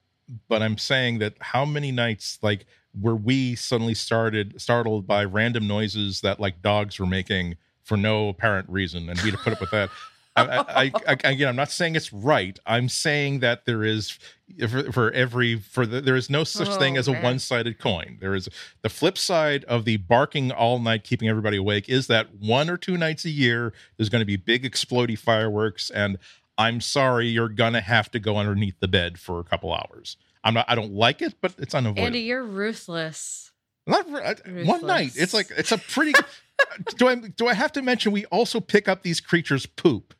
but 0.50 0.60
I'm 0.60 0.76
saying 0.76 1.20
that 1.20 1.36
how 1.40 1.64
many 1.64 1.92
nights, 1.92 2.40
like, 2.42 2.66
were 3.00 3.16
we 3.16 3.54
suddenly 3.54 3.94
started 3.94 4.60
startled 4.60 5.06
by 5.06 5.24
random 5.24 5.66
noises 5.66 6.20
that 6.20 6.40
like 6.40 6.60
dogs 6.60 7.00
were 7.00 7.06
making 7.06 7.56
for 7.84 7.96
no 7.96 8.28
apparent 8.28 8.68
reason, 8.68 9.08
and 9.08 9.18
we 9.22 9.30
had 9.30 9.38
to 9.38 9.42
put 9.42 9.54
up 9.54 9.60
with 9.62 9.70
that. 9.70 9.88
I, 10.34 10.42
I, 10.42 10.92
I, 11.08 11.12
again, 11.24 11.48
I'm 11.48 11.56
not 11.56 11.70
saying 11.70 11.96
it's 11.96 12.12
right. 12.12 12.58
I'm 12.66 12.88
saying 12.88 13.40
that 13.40 13.64
there 13.64 13.84
is 13.84 14.18
for, 14.68 14.92
for 14.92 15.10
every 15.12 15.58
for 15.58 15.86
the, 15.86 16.00
there 16.00 16.16
is 16.16 16.30
no 16.30 16.44
such 16.44 16.68
oh, 16.68 16.78
thing 16.78 16.96
as 16.96 17.08
a 17.08 17.12
one-sided 17.12 17.78
coin. 17.78 18.18
There 18.20 18.34
is 18.34 18.48
the 18.82 18.88
flip 18.88 19.18
side 19.18 19.64
of 19.64 19.84
the 19.84 19.96
barking 19.98 20.50
all 20.50 20.78
night, 20.78 21.04
keeping 21.04 21.28
everybody 21.28 21.56
awake. 21.56 21.88
Is 21.88 22.06
that 22.08 22.34
one 22.34 22.70
or 22.70 22.76
two 22.76 22.96
nights 22.96 23.24
a 23.24 23.30
year 23.30 23.72
there's 23.96 24.08
going 24.08 24.20
to 24.20 24.26
be 24.26 24.36
big 24.36 24.64
exploding 24.64 25.16
fireworks, 25.16 25.90
and 25.90 26.18
I'm 26.58 26.80
sorry, 26.80 27.28
you're 27.28 27.48
gonna 27.48 27.80
have 27.80 28.10
to 28.12 28.18
go 28.18 28.36
underneath 28.36 28.78
the 28.80 28.88
bed 28.88 29.18
for 29.18 29.40
a 29.40 29.44
couple 29.44 29.72
hours. 29.72 30.16
I'm 30.44 30.54
not. 30.54 30.66
I 30.68 30.74
don't 30.74 30.92
like 30.92 31.22
it, 31.22 31.34
but 31.40 31.54
it's 31.58 31.74
unavoidable. 31.74 32.06
Andy, 32.06 32.20
you're 32.20 32.44
ruthless. 32.44 33.52
Not 33.86 34.08
one 34.08 34.86
night. 34.86 35.12
It's 35.16 35.34
like 35.34 35.50
it's 35.50 35.72
a 35.72 35.78
pretty. 35.78 36.12
do 36.96 37.08
I 37.08 37.16
do 37.16 37.48
I 37.48 37.54
have 37.54 37.72
to 37.72 37.82
mention 37.82 38.12
we 38.12 38.26
also 38.26 38.60
pick 38.60 38.88
up 38.88 39.02
these 39.02 39.20
creatures' 39.20 39.66
poop? 39.66 40.14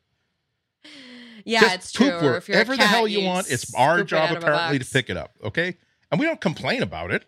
Yeah, 1.45 1.61
Just 1.61 1.75
it's 1.75 1.91
true. 1.91 2.35
If 2.35 2.47
Whatever 2.47 2.77
the 2.77 2.85
hell 2.85 3.07
you 3.07 3.25
want, 3.25 3.51
it's 3.51 3.73
our 3.75 4.03
job 4.03 4.37
apparently 4.37 4.79
to 4.79 4.85
pick 4.85 5.09
it 5.09 5.17
up. 5.17 5.35
Okay, 5.43 5.77
and 6.11 6.19
we 6.19 6.25
don't 6.25 6.39
complain 6.39 6.81
about 6.81 7.11
it, 7.11 7.25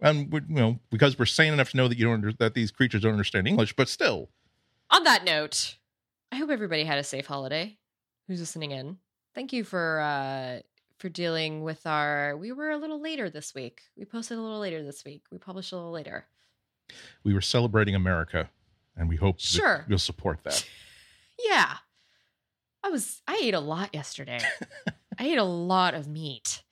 and 0.00 0.32
we, 0.32 0.40
you 0.48 0.54
know 0.54 0.78
because 0.90 1.18
we're 1.18 1.26
sane 1.26 1.52
enough 1.52 1.70
to 1.70 1.76
know 1.76 1.88
that 1.88 1.98
you 1.98 2.04
don't 2.04 2.14
under, 2.14 2.32
that 2.34 2.54
these 2.54 2.70
creatures 2.70 3.02
don't 3.02 3.12
understand 3.12 3.46
English. 3.46 3.74
But 3.74 3.88
still, 3.88 4.30
on 4.90 5.04
that 5.04 5.24
note, 5.24 5.76
I 6.30 6.36
hope 6.36 6.50
everybody 6.50 6.84
had 6.84 6.98
a 6.98 7.04
safe 7.04 7.26
holiday. 7.26 7.78
Who's 8.26 8.40
listening 8.40 8.72
in? 8.72 8.98
Thank 9.34 9.52
you 9.52 9.64
for 9.64 10.00
uh 10.00 10.60
for 10.98 11.08
dealing 11.08 11.62
with 11.62 11.86
our. 11.86 12.36
We 12.36 12.52
were 12.52 12.70
a 12.70 12.76
little 12.76 13.00
later 13.00 13.30
this 13.30 13.54
week. 13.54 13.82
We 13.96 14.04
posted 14.04 14.38
a 14.38 14.40
little 14.40 14.60
later 14.60 14.82
this 14.82 15.04
week. 15.04 15.22
We 15.30 15.38
published 15.38 15.72
a 15.72 15.76
little 15.76 15.92
later. 15.92 16.26
We 17.24 17.34
were 17.34 17.40
celebrating 17.40 17.94
America, 17.94 18.50
and 18.96 19.08
we 19.08 19.16
hope 19.16 19.40
sure 19.40 19.84
you'll 19.88 19.98
support 19.98 20.40
that. 20.44 20.66
yeah. 21.44 21.76
I 22.84 22.90
was 22.90 23.22
I 23.26 23.40
ate 23.42 23.54
a 23.54 23.60
lot 23.60 23.90
yesterday. 23.92 24.40
I 25.18 25.26
ate 25.26 25.38
a 25.38 25.44
lot 25.44 25.94
of 25.94 26.08
meat. 26.08 26.62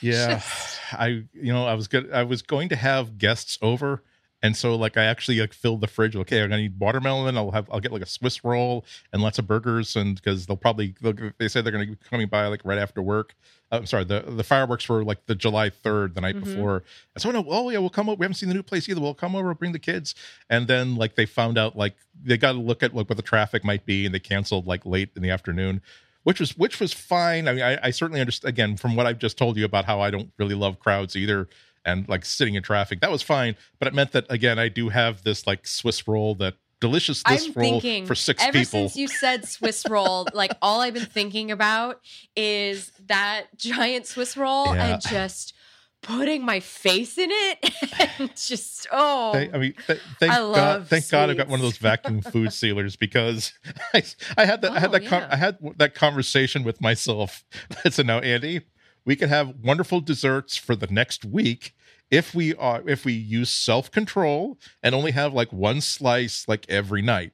Yeah. 0.00 0.34
Just... 0.34 0.78
I 0.92 1.06
you 1.06 1.52
know, 1.52 1.66
I 1.66 1.74
was 1.74 1.88
good 1.88 2.12
I 2.12 2.24
was 2.24 2.42
going 2.42 2.68
to 2.70 2.76
have 2.76 3.18
guests 3.18 3.58
over 3.62 4.02
and 4.42 4.56
so 4.56 4.76
like 4.76 4.96
I 4.96 5.04
actually 5.04 5.40
like 5.40 5.52
filled 5.52 5.80
the 5.80 5.86
fridge. 5.86 6.14
Okay, 6.14 6.42
I'm 6.42 6.50
gonna 6.50 6.62
need 6.62 6.78
watermelon. 6.78 7.36
I'll 7.36 7.50
have 7.52 7.68
I'll 7.70 7.80
get 7.80 7.92
like 7.92 8.02
a 8.02 8.06
Swiss 8.06 8.44
roll 8.44 8.84
and 9.12 9.22
lots 9.22 9.38
of 9.38 9.46
burgers, 9.46 9.96
and 9.96 10.16
because 10.16 10.46
they'll 10.46 10.56
probably 10.56 10.94
they'll, 11.00 11.14
they 11.38 11.48
said 11.48 11.64
they're 11.64 11.72
gonna 11.72 11.86
be 11.86 11.96
coming 12.08 12.28
by 12.28 12.46
like 12.46 12.60
right 12.64 12.78
after 12.78 13.00
work. 13.00 13.34
Uh, 13.72 13.78
I'm 13.78 13.86
sorry, 13.86 14.04
the 14.04 14.20
the 14.26 14.44
fireworks 14.44 14.88
were 14.88 15.04
like 15.04 15.26
the 15.26 15.34
July 15.34 15.70
3rd, 15.70 16.14
the 16.14 16.20
night 16.20 16.36
mm-hmm. 16.36 16.44
before. 16.44 16.84
And 17.14 17.22
so 17.22 17.30
no, 17.30 17.44
oh 17.48 17.70
yeah, 17.70 17.78
we'll 17.78 17.90
come 17.90 18.08
over. 18.08 18.18
We 18.18 18.24
haven't 18.24 18.36
seen 18.36 18.48
the 18.48 18.54
new 18.54 18.62
place 18.62 18.88
either. 18.88 19.00
We'll 19.00 19.14
come 19.14 19.34
over, 19.34 19.52
bring 19.54 19.72
the 19.72 19.78
kids, 19.78 20.14
and 20.50 20.68
then 20.68 20.96
like 20.96 21.14
they 21.14 21.26
found 21.26 21.56
out 21.58 21.76
like 21.76 21.96
they 22.22 22.36
got 22.36 22.52
to 22.52 22.58
look 22.58 22.82
at 22.82 22.94
like 22.94 23.08
what 23.08 23.16
the 23.16 23.22
traffic 23.22 23.64
might 23.64 23.86
be, 23.86 24.06
and 24.06 24.14
they 24.14 24.20
canceled 24.20 24.66
like 24.66 24.84
late 24.84 25.10
in 25.16 25.22
the 25.22 25.30
afternoon 25.30 25.80
which 26.24 26.40
was 26.40 26.58
which 26.58 26.80
was 26.80 26.92
fine. 26.92 27.46
I 27.46 27.52
mean, 27.52 27.62
I, 27.62 27.78
I, 27.84 27.90
certainly 27.92 28.20
understand 28.20 28.48
again 28.48 28.76
from 28.76 28.96
what 28.96 29.06
I've 29.06 29.20
just 29.20 29.38
told 29.38 29.56
you 29.56 29.64
about 29.64 29.84
how 29.84 30.00
I 30.00 30.10
don't 30.10 30.32
really 30.38 30.56
love 30.56 30.80
crowds 30.80 31.14
either 31.14 31.48
and 31.86 32.08
like 32.08 32.24
sitting 32.24 32.54
in 32.54 32.62
traffic. 32.62 33.00
That 33.00 33.10
was 33.10 33.22
fine, 33.22 33.56
but 33.78 33.88
it 33.88 33.94
meant 33.94 34.12
that 34.12 34.26
again 34.28 34.58
I 34.58 34.68
do 34.68 34.90
have 34.90 35.22
this 35.22 35.46
like 35.46 35.66
Swiss 35.66 36.06
roll 36.06 36.34
that 36.36 36.54
delicious 36.80 37.20
Swiss 37.20 37.46
I'm 37.46 37.52
roll 37.54 37.80
thinking, 37.80 38.06
for 38.06 38.14
six 38.14 38.42
ever 38.42 38.52
people. 38.52 38.88
Since 38.88 38.96
you 38.96 39.08
said 39.08 39.48
Swiss 39.48 39.84
roll, 39.88 40.26
like 40.34 40.52
all 40.60 40.80
I've 40.80 40.94
been 40.94 41.06
thinking 41.06 41.50
about 41.50 42.00
is 42.34 42.92
that 43.06 43.46
giant 43.56 44.06
Swiss 44.06 44.36
roll 44.36 44.74
yeah. 44.74 44.94
and 44.94 45.02
just 45.02 45.54
putting 46.02 46.44
my 46.44 46.60
face 46.60 47.18
in 47.18 47.30
it 47.32 47.74
and 48.20 48.30
just 48.36 48.86
oh 48.92 49.32
thank, 49.32 49.52
i 49.52 49.58
mean 49.58 49.74
th- 49.86 50.00
thank 50.20 50.32
I 50.32 50.36
god 50.36 50.86
thank 50.86 51.02
sweets. 51.02 51.10
god 51.10 51.30
i've 51.30 51.36
got 51.36 51.48
one 51.48 51.58
of 51.58 51.64
those 51.64 51.78
vacuum 51.78 52.20
food 52.20 52.52
sealers 52.52 52.94
because 52.94 53.52
i, 53.92 54.04
I 54.36 54.44
had 54.44 54.60
that 54.62 54.70
oh, 54.70 54.74
i 54.74 54.78
had 54.78 54.90
oh, 54.90 54.92
that 54.92 55.02
yeah. 55.02 55.08
com- 55.08 55.28
i 55.30 55.36
had 55.36 55.58
that 55.78 55.94
conversation 55.94 56.62
with 56.62 56.80
myself 56.80 57.44
so 57.90 58.04
now 58.04 58.20
andy 58.20 58.60
we 59.06 59.16
could 59.16 59.30
have 59.30 59.54
wonderful 59.62 60.00
desserts 60.00 60.56
for 60.56 60.76
the 60.76 60.88
next 60.88 61.24
week 61.24 61.74
if 62.10 62.34
we 62.34 62.54
are 62.54 62.82
if 62.86 63.04
we 63.04 63.12
use 63.12 63.50
self-control 63.50 64.58
and 64.82 64.94
only 64.94 65.12
have 65.12 65.32
like 65.32 65.52
one 65.52 65.80
slice 65.80 66.46
like 66.46 66.66
every 66.68 67.00
night. 67.00 67.32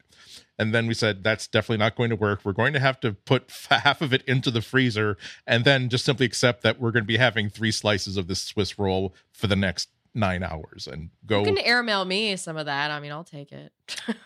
And 0.58 0.72
then 0.72 0.86
we 0.86 0.94
said 0.94 1.24
that's 1.24 1.48
definitely 1.48 1.78
not 1.78 1.96
going 1.96 2.10
to 2.10 2.16
work. 2.16 2.42
We're 2.44 2.52
going 2.52 2.74
to 2.74 2.78
have 2.78 3.00
to 3.00 3.12
put 3.12 3.50
half 3.70 4.00
of 4.00 4.12
it 4.12 4.22
into 4.28 4.50
the 4.50 4.62
freezer 4.62 5.16
and 5.46 5.64
then 5.64 5.88
just 5.88 6.04
simply 6.04 6.26
accept 6.26 6.62
that 6.62 6.78
we're 6.78 6.92
going 6.92 7.04
to 7.04 7.08
be 7.08 7.16
having 7.16 7.48
three 7.48 7.72
slices 7.72 8.16
of 8.16 8.28
this 8.28 8.40
swiss 8.40 8.78
roll 8.78 9.14
for 9.32 9.46
the 9.46 9.56
next 9.56 9.88
nine 10.14 10.42
hours 10.42 10.86
and 10.86 11.08
go 11.24 11.38
you 11.38 11.46
can 11.46 11.56
airmail 11.56 12.04
me 12.04 12.36
some 12.36 12.58
of 12.58 12.66
that. 12.66 12.90
I 12.90 13.00
mean 13.00 13.12
i'll 13.12 13.24
take 13.24 13.50
it. 13.50 13.72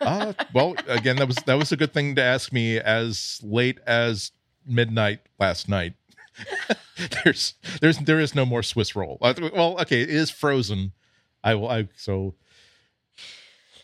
Uh, 0.01 0.33
well 0.53 0.75
again 0.89 1.17
that 1.17 1.29
was 1.29 1.37
that 1.47 1.55
was 1.55 1.71
a 1.71 1.77
good 1.77 1.95
thing 1.95 2.17
to 2.17 2.23
ask 2.23 2.53
me 2.53 2.79
as 2.79 3.41
late 3.43 3.79
as 3.87 4.33
midnight 4.67 5.21
last 5.39 5.69
night 5.69 5.95
there's 7.25 7.55
there's 7.81 7.99
there 7.99 8.21
is 8.21 8.35
no 8.35 8.45
more 8.45 8.63
Swiss 8.63 8.97
roll. 8.97 9.19
Uh, 9.21 9.35
well, 9.53 9.81
okay, 9.81 10.03
it 10.03 10.11
is 10.11 10.31
frozen. 10.31 10.93
I 11.43 11.55
will. 11.55 11.69
I 11.69 11.89
so. 11.97 12.35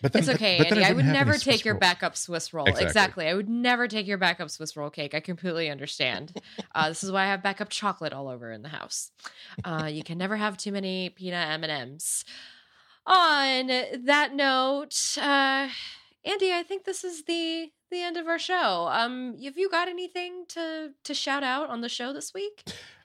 But 0.00 0.12
then, 0.12 0.22
it's 0.22 0.28
okay, 0.30 0.58
but, 0.58 0.68
but 0.68 0.78
Andy. 0.78 0.90
I 0.90 0.92
would 0.94 1.04
never 1.04 1.38
take 1.38 1.64
your 1.64 1.76
backup 1.76 2.16
Swiss 2.16 2.52
roll. 2.52 2.66
Exactly. 2.66 2.86
exactly. 2.86 3.28
I 3.28 3.34
would 3.34 3.48
never 3.48 3.86
take 3.86 4.08
your 4.08 4.18
backup 4.18 4.50
Swiss 4.50 4.76
roll 4.76 4.90
cake. 4.90 5.14
I 5.14 5.20
completely 5.20 5.70
understand. 5.70 6.40
uh, 6.74 6.88
this 6.88 7.04
is 7.04 7.12
why 7.12 7.22
I 7.22 7.26
have 7.26 7.40
backup 7.40 7.68
chocolate 7.68 8.12
all 8.12 8.26
over 8.28 8.50
in 8.50 8.62
the 8.62 8.68
house. 8.68 9.12
Uh, 9.64 9.88
you 9.90 10.02
can 10.02 10.18
never 10.18 10.36
have 10.36 10.56
too 10.56 10.72
many 10.72 11.10
peanut 11.10 11.48
M 11.48 11.62
and 11.62 11.72
M's. 11.72 12.24
On 13.06 13.68
that 14.04 14.34
note, 14.34 15.16
uh, 15.18 15.68
Andy, 16.24 16.52
I 16.52 16.64
think 16.66 16.84
this 16.84 17.04
is 17.04 17.24
the 17.24 17.70
the 17.92 18.02
end 18.02 18.16
of 18.16 18.26
our 18.26 18.40
show. 18.40 18.88
Um, 18.90 19.38
have 19.44 19.56
you 19.56 19.70
got 19.70 19.86
anything 19.86 20.46
to 20.48 20.90
to 21.04 21.14
shout 21.14 21.44
out 21.44 21.70
on 21.70 21.82
the 21.82 21.88
show 21.88 22.12
this 22.12 22.34
week? 22.34 22.64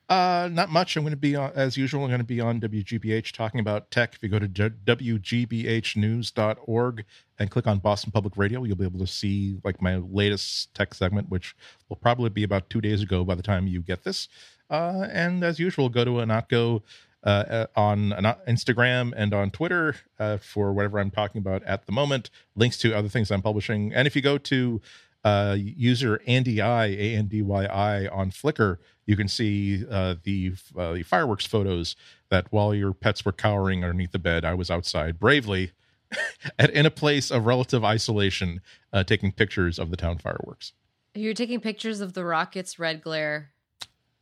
Uh, 0.09 0.49
not 0.51 0.69
much. 0.69 0.95
I'm 0.95 1.03
going 1.03 1.11
to 1.11 1.17
be 1.17 1.35
on, 1.35 1.51
as 1.53 1.75
usual. 1.75 2.03
I'm 2.03 2.09
going 2.09 2.21
to 2.21 2.25
be 2.25 2.39
on 2.39 2.61
WGBH 2.61 3.33
talking 3.33 3.59
about 3.59 3.91
tech. 3.91 4.15
If 4.15 4.23
you 4.23 4.29
go 4.29 4.39
to 4.39 4.47
wgbhnews.org 4.47 7.05
and 7.39 7.51
click 7.51 7.67
on 7.67 7.79
Boston 7.79 8.13
Public 8.13 8.37
Radio, 8.37 8.63
you'll 8.63 8.77
be 8.77 8.85
able 8.85 8.99
to 8.99 9.07
see 9.07 9.57
like 9.65 9.81
my 9.81 9.97
latest 9.97 10.73
tech 10.73 10.93
segment, 10.93 11.29
which 11.29 11.57
will 11.89 11.97
probably 11.97 12.29
be 12.29 12.43
about 12.43 12.69
two 12.69 12.79
days 12.79 13.03
ago 13.03 13.25
by 13.25 13.35
the 13.35 13.43
time 13.43 13.67
you 13.67 13.81
get 13.81 14.05
this. 14.05 14.29
Uh, 14.69 15.07
and 15.11 15.43
as 15.43 15.59
usual, 15.59 15.89
go 15.89 16.05
to 16.05 16.11
Ihnatko 16.11 16.83
uh, 17.23 17.27
uh, 17.27 17.65
on 17.75 18.11
Instagram 18.47 19.13
and 19.15 19.33
on 19.33 19.51
Twitter 19.51 19.95
uh, 20.19 20.37
for 20.37 20.71
whatever 20.71 20.99
I'm 20.99 21.11
talking 21.11 21.39
about 21.39 21.63
at 21.63 21.85
the 21.85 21.91
moment. 21.91 22.29
Links 22.55 22.77
to 22.79 22.93
other 22.93 23.09
things 23.09 23.31
I'm 23.31 23.41
publishing. 23.41 23.93
And 23.93 24.07
if 24.07 24.15
you 24.15 24.21
go 24.21 24.37
to 24.37 24.81
uh, 25.23 25.57
user 25.57 26.21
Andy 26.25 26.61
I 26.61 26.85
A 26.85 27.15
N 27.15 27.27
D 27.27 27.41
Y 27.41 27.65
I 27.65 28.07
on 28.07 28.31
Flickr, 28.31 28.77
you 29.05 29.17
can 29.17 29.27
see 29.27 29.83
uh, 29.89 30.15
the 30.23 30.53
uh, 30.77 30.93
the 30.93 31.03
fireworks 31.03 31.45
photos 31.45 31.95
that 32.29 32.51
while 32.51 32.73
your 32.73 32.93
pets 32.93 33.25
were 33.25 33.31
cowering 33.33 33.83
underneath 33.83 34.11
the 34.11 34.19
bed, 34.19 34.45
I 34.45 34.53
was 34.53 34.69
outside 34.69 35.19
bravely, 35.19 35.71
at 36.59 36.69
in 36.69 36.85
a 36.85 36.91
place 36.91 37.31
of 37.31 37.45
relative 37.45 37.83
isolation, 37.83 38.61
uh, 38.93 39.03
taking 39.03 39.31
pictures 39.31 39.79
of 39.79 39.89
the 39.89 39.97
town 39.97 40.17
fireworks. 40.17 40.73
You're 41.15 41.33
taking 41.33 41.59
pictures 41.59 41.99
of 41.99 42.13
the 42.13 42.23
rockets' 42.23 42.77
red 42.77 43.01
glare, 43.01 43.51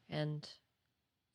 and 0.09 0.47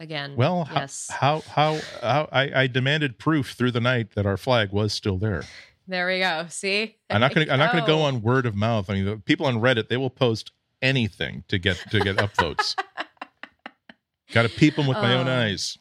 again, 0.00 0.34
well, 0.34 0.68
yes, 0.72 1.08
how 1.10 1.40
how 1.42 1.74
how, 1.74 1.80
how 2.02 2.28
I, 2.32 2.62
I 2.62 2.66
demanded 2.66 3.18
proof 3.18 3.52
through 3.52 3.70
the 3.70 3.80
night 3.80 4.14
that 4.16 4.26
our 4.26 4.36
flag 4.36 4.72
was 4.72 4.92
still 4.92 5.16
there. 5.18 5.44
There 5.86 6.06
we 6.08 6.18
go. 6.18 6.46
See, 6.48 6.96
I'm 7.08 7.20
not 7.20 7.32
gonna 7.34 7.46
I'm 7.52 7.58
not 7.60 7.70
gonna 7.72 7.86
go 7.86 8.02
on 8.02 8.22
word 8.22 8.46
of 8.46 8.56
mouth. 8.56 8.90
I 8.90 8.94
mean, 8.94 9.04
the 9.04 9.16
people 9.18 9.46
on 9.46 9.56
Reddit 9.60 9.88
they 9.88 9.96
will 9.96 10.10
post 10.10 10.50
anything 10.82 11.44
to 11.48 11.58
get 11.58 11.76
to 11.90 12.00
get 12.00 12.16
upvotes. 12.16 12.74
Got 14.32 14.42
to 14.42 14.48
peep 14.48 14.76
them 14.76 14.86
with 14.86 14.96
my 14.98 15.14
own 15.14 15.26
Uh, 15.26 15.40
eyes. 15.42 15.76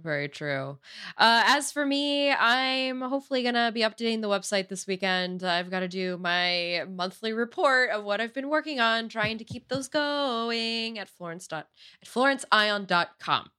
Very 0.00 0.28
true. 0.28 0.78
Uh, 1.16 1.42
as 1.46 1.72
for 1.72 1.84
me, 1.84 2.30
I'm 2.30 3.00
hopefully 3.00 3.42
gonna 3.42 3.72
be 3.72 3.80
updating 3.80 4.20
the 4.20 4.28
website 4.28 4.68
this 4.68 4.86
weekend. 4.86 5.42
I've 5.42 5.70
got 5.70 5.80
to 5.80 5.88
do 5.88 6.16
my 6.18 6.84
monthly 6.88 7.32
report 7.32 7.90
of 7.90 8.04
what 8.04 8.20
I've 8.20 8.32
been 8.32 8.48
working 8.48 8.78
on, 8.78 9.08
trying 9.08 9.38
to 9.38 9.44
keep 9.44 9.68
those 9.68 9.88
going 9.88 11.00
at 11.00 11.08
Florence 11.08 11.48
dot 11.48 11.66
at 12.00 12.08
florenceion.com. 12.08 13.50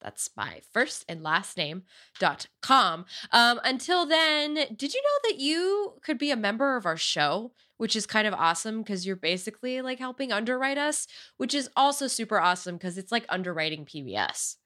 That's 0.00 0.30
my 0.36 0.60
first 0.72 1.04
and 1.06 1.22
last 1.22 1.58
name 1.58 1.82
dot 2.18 2.46
com. 2.62 3.04
Um, 3.30 3.60
until 3.62 4.06
then, 4.06 4.54
did 4.74 4.94
you 4.94 5.02
know 5.02 5.30
that 5.30 5.38
you 5.38 5.94
could 6.02 6.16
be 6.16 6.30
a 6.30 6.36
member 6.36 6.76
of 6.76 6.86
our 6.86 6.96
show, 6.96 7.52
which 7.76 7.94
is 7.94 8.06
kind 8.06 8.26
of 8.26 8.32
awesome 8.32 8.82
because 8.82 9.06
you're 9.06 9.16
basically 9.16 9.82
like 9.82 9.98
helping 9.98 10.32
underwrite 10.32 10.78
us, 10.78 11.06
which 11.36 11.52
is 11.52 11.68
also 11.76 12.06
super 12.06 12.38
awesome 12.40 12.76
because 12.76 12.96
it's 12.96 13.12
like 13.12 13.26
underwriting 13.28 13.84
PBS. 13.84 14.56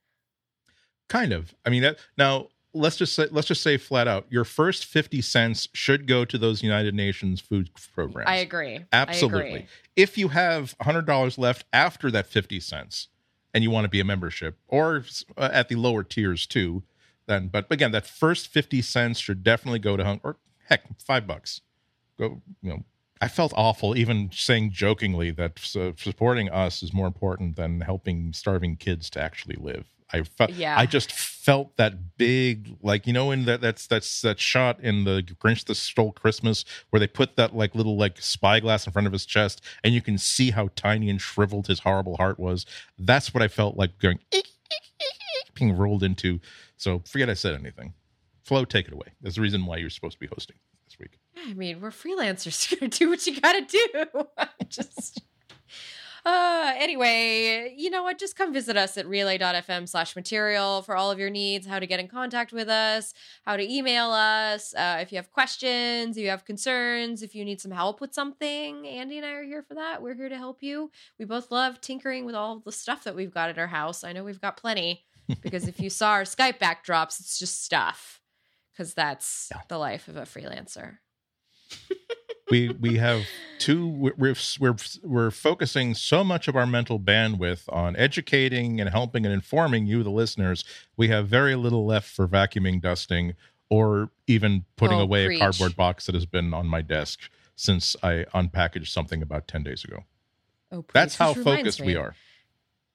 Kind 1.13 1.35
of. 1.35 1.55
I 1.67 1.69
mean, 1.69 1.83
that, 1.83 1.99
now 2.17 2.49
let's 2.73 2.97
just 2.97 3.15
say 3.15 3.27
let's 3.31 3.47
just 3.47 3.63
say 3.63 3.77
flat 3.77 4.09
out, 4.09 4.25
your 4.31 4.45
first 4.45 4.87
fifty 4.87 5.21
cents 5.21 5.69
should 5.75 6.07
go 6.07 6.25
to 6.25 6.39
those 6.39 6.63
United 6.63 6.95
Nations 6.95 7.39
food 7.39 7.69
programs. 7.95 8.31
I 8.31 8.37
agree. 8.37 8.81
Absolutely. 8.95 9.43
I 9.43 9.47
agree. 9.47 9.67
If 9.95 10.17
you 10.17 10.29
have 10.29 10.75
hundred 10.81 11.05
dollars 11.05 11.37
left 11.37 11.67
after 11.71 12.11
that 12.13 12.27
fifty 12.27 12.61
cents, 12.61 13.09
and 13.53 13.63
you 13.63 13.71
want 13.71 13.85
to 13.85 13.91
be 13.91 14.01
a 14.01 14.05
membership, 14.05 14.57
or 14.69 15.05
uh, 15.37 15.51
at 15.53 15.69
the 15.69 15.75
lower 15.75 16.03
tiers 16.03 16.47
too, 16.47 16.83
then. 17.27 17.49
But 17.49 17.67
again, 17.71 17.93
that 17.93 18.07
first 18.07 18.49
fifty 18.49 18.81
cents 18.81 19.19
should 19.19 19.45
definitely 19.45 19.81
go 19.81 19.99
to 19.99 20.05
hung 20.05 20.21
or 20.25 20.39
heck, 20.71 20.99
five 20.99 21.27
bucks. 21.27 21.61
Go, 22.19 22.41
you 22.63 22.71
know. 22.71 22.85
I 23.21 23.29
felt 23.29 23.53
awful 23.55 23.99
even 23.99 24.31
saying 24.33 24.71
jokingly 24.71 25.31
that 25.33 25.61
uh, 25.77 25.93
supporting 25.97 26.49
us 26.49 26.83
is 26.83 26.95
more 26.95 27.07
important 27.07 27.57
than 27.57 27.83
helping 27.83 28.33
starving 28.33 28.77
kids 28.77 29.11
to 29.11 29.21
actually 29.21 29.57
live. 29.61 29.91
I 30.13 30.23
felt, 30.23 30.51
Yeah. 30.51 30.79
I 30.79 30.87
just 30.87 31.11
felt 31.11 31.77
that 31.77 32.17
big, 32.19 32.77
like 32.83 33.07
you 33.07 33.13
know, 33.13 33.31
in 33.31 33.45
that 33.47 33.61
that's 33.61 33.87
that's 33.87 34.21
that 34.23 34.39
shot 34.39 34.79
in 34.81 35.05
the 35.05 35.23
Grinch 35.43 35.65
that 35.65 35.75
Stole 35.77 36.13
Christmas 36.13 36.65
where 36.91 37.01
they 37.01 37.07
put 37.07 37.37
that 37.37 37.55
like 37.57 37.75
little 37.75 37.97
like 37.97 38.21
spyglass 38.21 38.87
in 38.87 38.93
front 38.93 39.07
of 39.07 39.13
his 39.13 39.25
chest, 39.27 39.63
and 39.83 39.95
you 39.95 40.03
can 40.03 40.19
see 40.19 40.51
how 40.51 40.69
tiny 40.77 41.09
and 41.09 41.21
shriveled 41.21 41.67
his 41.67 41.81
horrible 41.81 42.17
heart 42.17 42.39
was. 42.39 42.67
That's 42.99 43.33
what 43.33 43.43
I 43.43 43.49
felt 43.49 43.77
like 43.77 43.99
going 43.99 44.19
eek, 44.33 44.47
eek, 44.73 44.83
eek, 45.01 45.19
eek, 45.49 45.55
being 45.55 45.77
rolled 45.77 46.03
into. 46.03 46.41
So 46.77 47.03
forget 47.07 47.31
I 47.31 47.35
said 47.35 47.55
anything. 47.55 47.95
Flo, 48.43 48.65
take 48.65 48.87
it 48.89 48.93
away. 48.93 49.07
That's 49.21 49.37
the 49.37 49.41
reason 49.41 49.65
why 49.67 49.77
you're 49.79 49.91
supposed 49.91 50.15
to 50.15 50.21
be 50.21 50.27
hosting 50.27 50.57
this 50.85 50.99
week. 50.99 51.19
I 51.47 51.55
mean, 51.55 51.81
we're 51.81 51.91
freelancers. 51.91 52.71
You 52.73 52.77
gotta 52.79 52.99
do 52.99 53.09
what 53.09 53.27
you 53.27 53.41
gotta 53.41 53.63
do. 53.63 54.05
just. 54.69 55.23
Uh, 56.25 56.73
anyway, 56.77 57.75
you 57.77 57.91
know 57.91 58.05
what? 58.05 58.17
Just 58.17 58.37
come 58.37 58.53
visit 58.53 58.77
us 58.77 58.97
at 58.97 59.09
relay.fm 59.09 59.89
slash 59.89 60.15
material 60.15 60.83
for 60.83 60.95
all 60.97 61.11
of 61.11 61.19
your 61.19 61.31
needs, 61.31 61.67
how 61.67 61.81
to 61.81 61.87
get 61.87 61.99
in 61.99 62.07
contact 62.07 62.53
with 62.53 62.69
us, 62.69 63.13
how 63.45 63.57
to 63.57 63.69
email 63.73 64.11
us. 64.13 64.73
Uh, 64.75 64.99
if 65.01 65.11
you 65.11 65.17
have 65.17 65.33
questions, 65.33 66.17
if 66.17 66.23
you 66.23 66.31
have 66.31 66.45
concerns, 66.45 67.23
if 67.23 67.35
you 67.35 67.45
need 67.45 67.61
some 67.61 67.73
help 67.73 68.01
with 68.01 68.15
something, 68.15 68.87
Andy 68.87 69.17
and 69.17 69.27
I 69.27 69.33
are 69.33 69.43
here 69.43 69.65
for 69.65 69.75
that. 69.75 70.01
We're 70.01 70.15
here 70.15 70.29
to 70.29 70.37
help 70.37 70.63
you. 70.63 70.93
We 71.19 71.25
both 71.25 71.51
love 71.51 71.81
tinkering 71.81 72.25
with 72.25 72.37
all 72.37 72.61
the 72.61 72.71
stuff 72.73 73.03
that 73.03 73.17
we've 73.17 73.35
got 73.35 73.49
at 73.51 73.59
our 73.59 73.67
house. 73.67 74.05
I 74.05 74.13
know 74.13 74.23
we've 74.23 74.41
got 74.41 74.57
plenty 74.57 75.05
because 75.43 75.67
if 75.67 75.81
you 75.81 75.91
saw 75.99 76.11
our 76.13 76.23
Skype 76.23 76.59
backdrops, 76.61 77.19
it's 77.19 77.37
just 77.39 77.65
stuff 77.65 78.21
because 78.73 78.95
that's 78.95 79.49
Yeah. 79.53 79.63
the 79.69 79.79
life 79.79 80.07
of 80.07 80.17
a 80.17 80.23
freelancer. 80.23 80.99
we 82.53 82.69
we 82.69 82.99
have 82.99 83.23
two 83.59 83.89
we're, 83.89 84.35
we're 84.61 84.77
we're 85.03 85.31
focusing 85.31 85.95
so 85.95 86.23
much 86.23 86.49
of 86.49 86.55
our 86.55 86.67
mental 86.67 87.01
bandwidth 87.01 87.63
on 87.73 87.97
educating 87.97 88.79
and 88.79 88.91
helping 88.91 89.25
and 89.25 89.33
informing 89.33 89.87
you 89.87 90.03
the 90.03 90.11
listeners 90.11 90.63
we 90.99 91.09
have 91.09 91.27
very 91.29 91.55
little 91.55 91.87
left 91.87 92.11
for 92.11 92.29
vacuuming 92.29 92.79
dusting 92.81 93.35
or 93.71 94.11
even 94.27 94.67
putting 94.77 94.99
Oh, 94.99 95.03
away 95.03 95.25
preach. 95.27 95.39
a 95.41 95.45
cardboard 95.45 95.77
box 95.77 96.05
that 96.07 96.15
has 96.15 96.27
been 96.27 96.53
on 96.53 96.67
my 96.67 96.83
desk 96.83 97.21
since 97.57 97.97
i 98.03 98.27
unpackaged 98.35 98.89
something 98.89 99.23
about 99.23 99.49
10 99.49 99.63
days 99.63 99.83
ago 99.85 100.05
Oh, 100.71 100.85
that's 100.93 101.17
how 101.17 101.33
focused 101.35 101.81
me, 101.81 101.87
we 101.89 101.97
are 101.97 102.15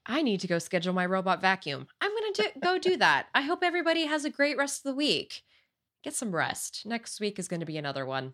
I 0.05 0.21
need 0.21 0.39
to 0.41 0.47
go 0.47 0.57
schedule 0.57 0.93
my 0.93 1.05
robot 1.05 1.41
vacuum. 1.41 1.85
I'm 1.99 2.11
gonna 2.11 2.33
do, 2.33 2.59
go 2.61 2.77
do 2.79 2.95
that. 2.95 3.27
I 3.35 3.41
hope 3.41 3.59
everybody 3.61 4.05
has 4.05 4.23
a 4.23 4.29
great 4.29 4.57
rest 4.57 4.79
of 4.79 4.83
the 4.83 4.95
week. 4.95 5.43
Get 6.01 6.13
some 6.13 6.33
rest. 6.33 6.85
Next 6.85 7.19
week 7.19 7.37
is 7.37 7.49
going 7.49 7.59
to 7.59 7.65
be 7.65 7.77
another 7.77 8.05
one. 8.05 8.33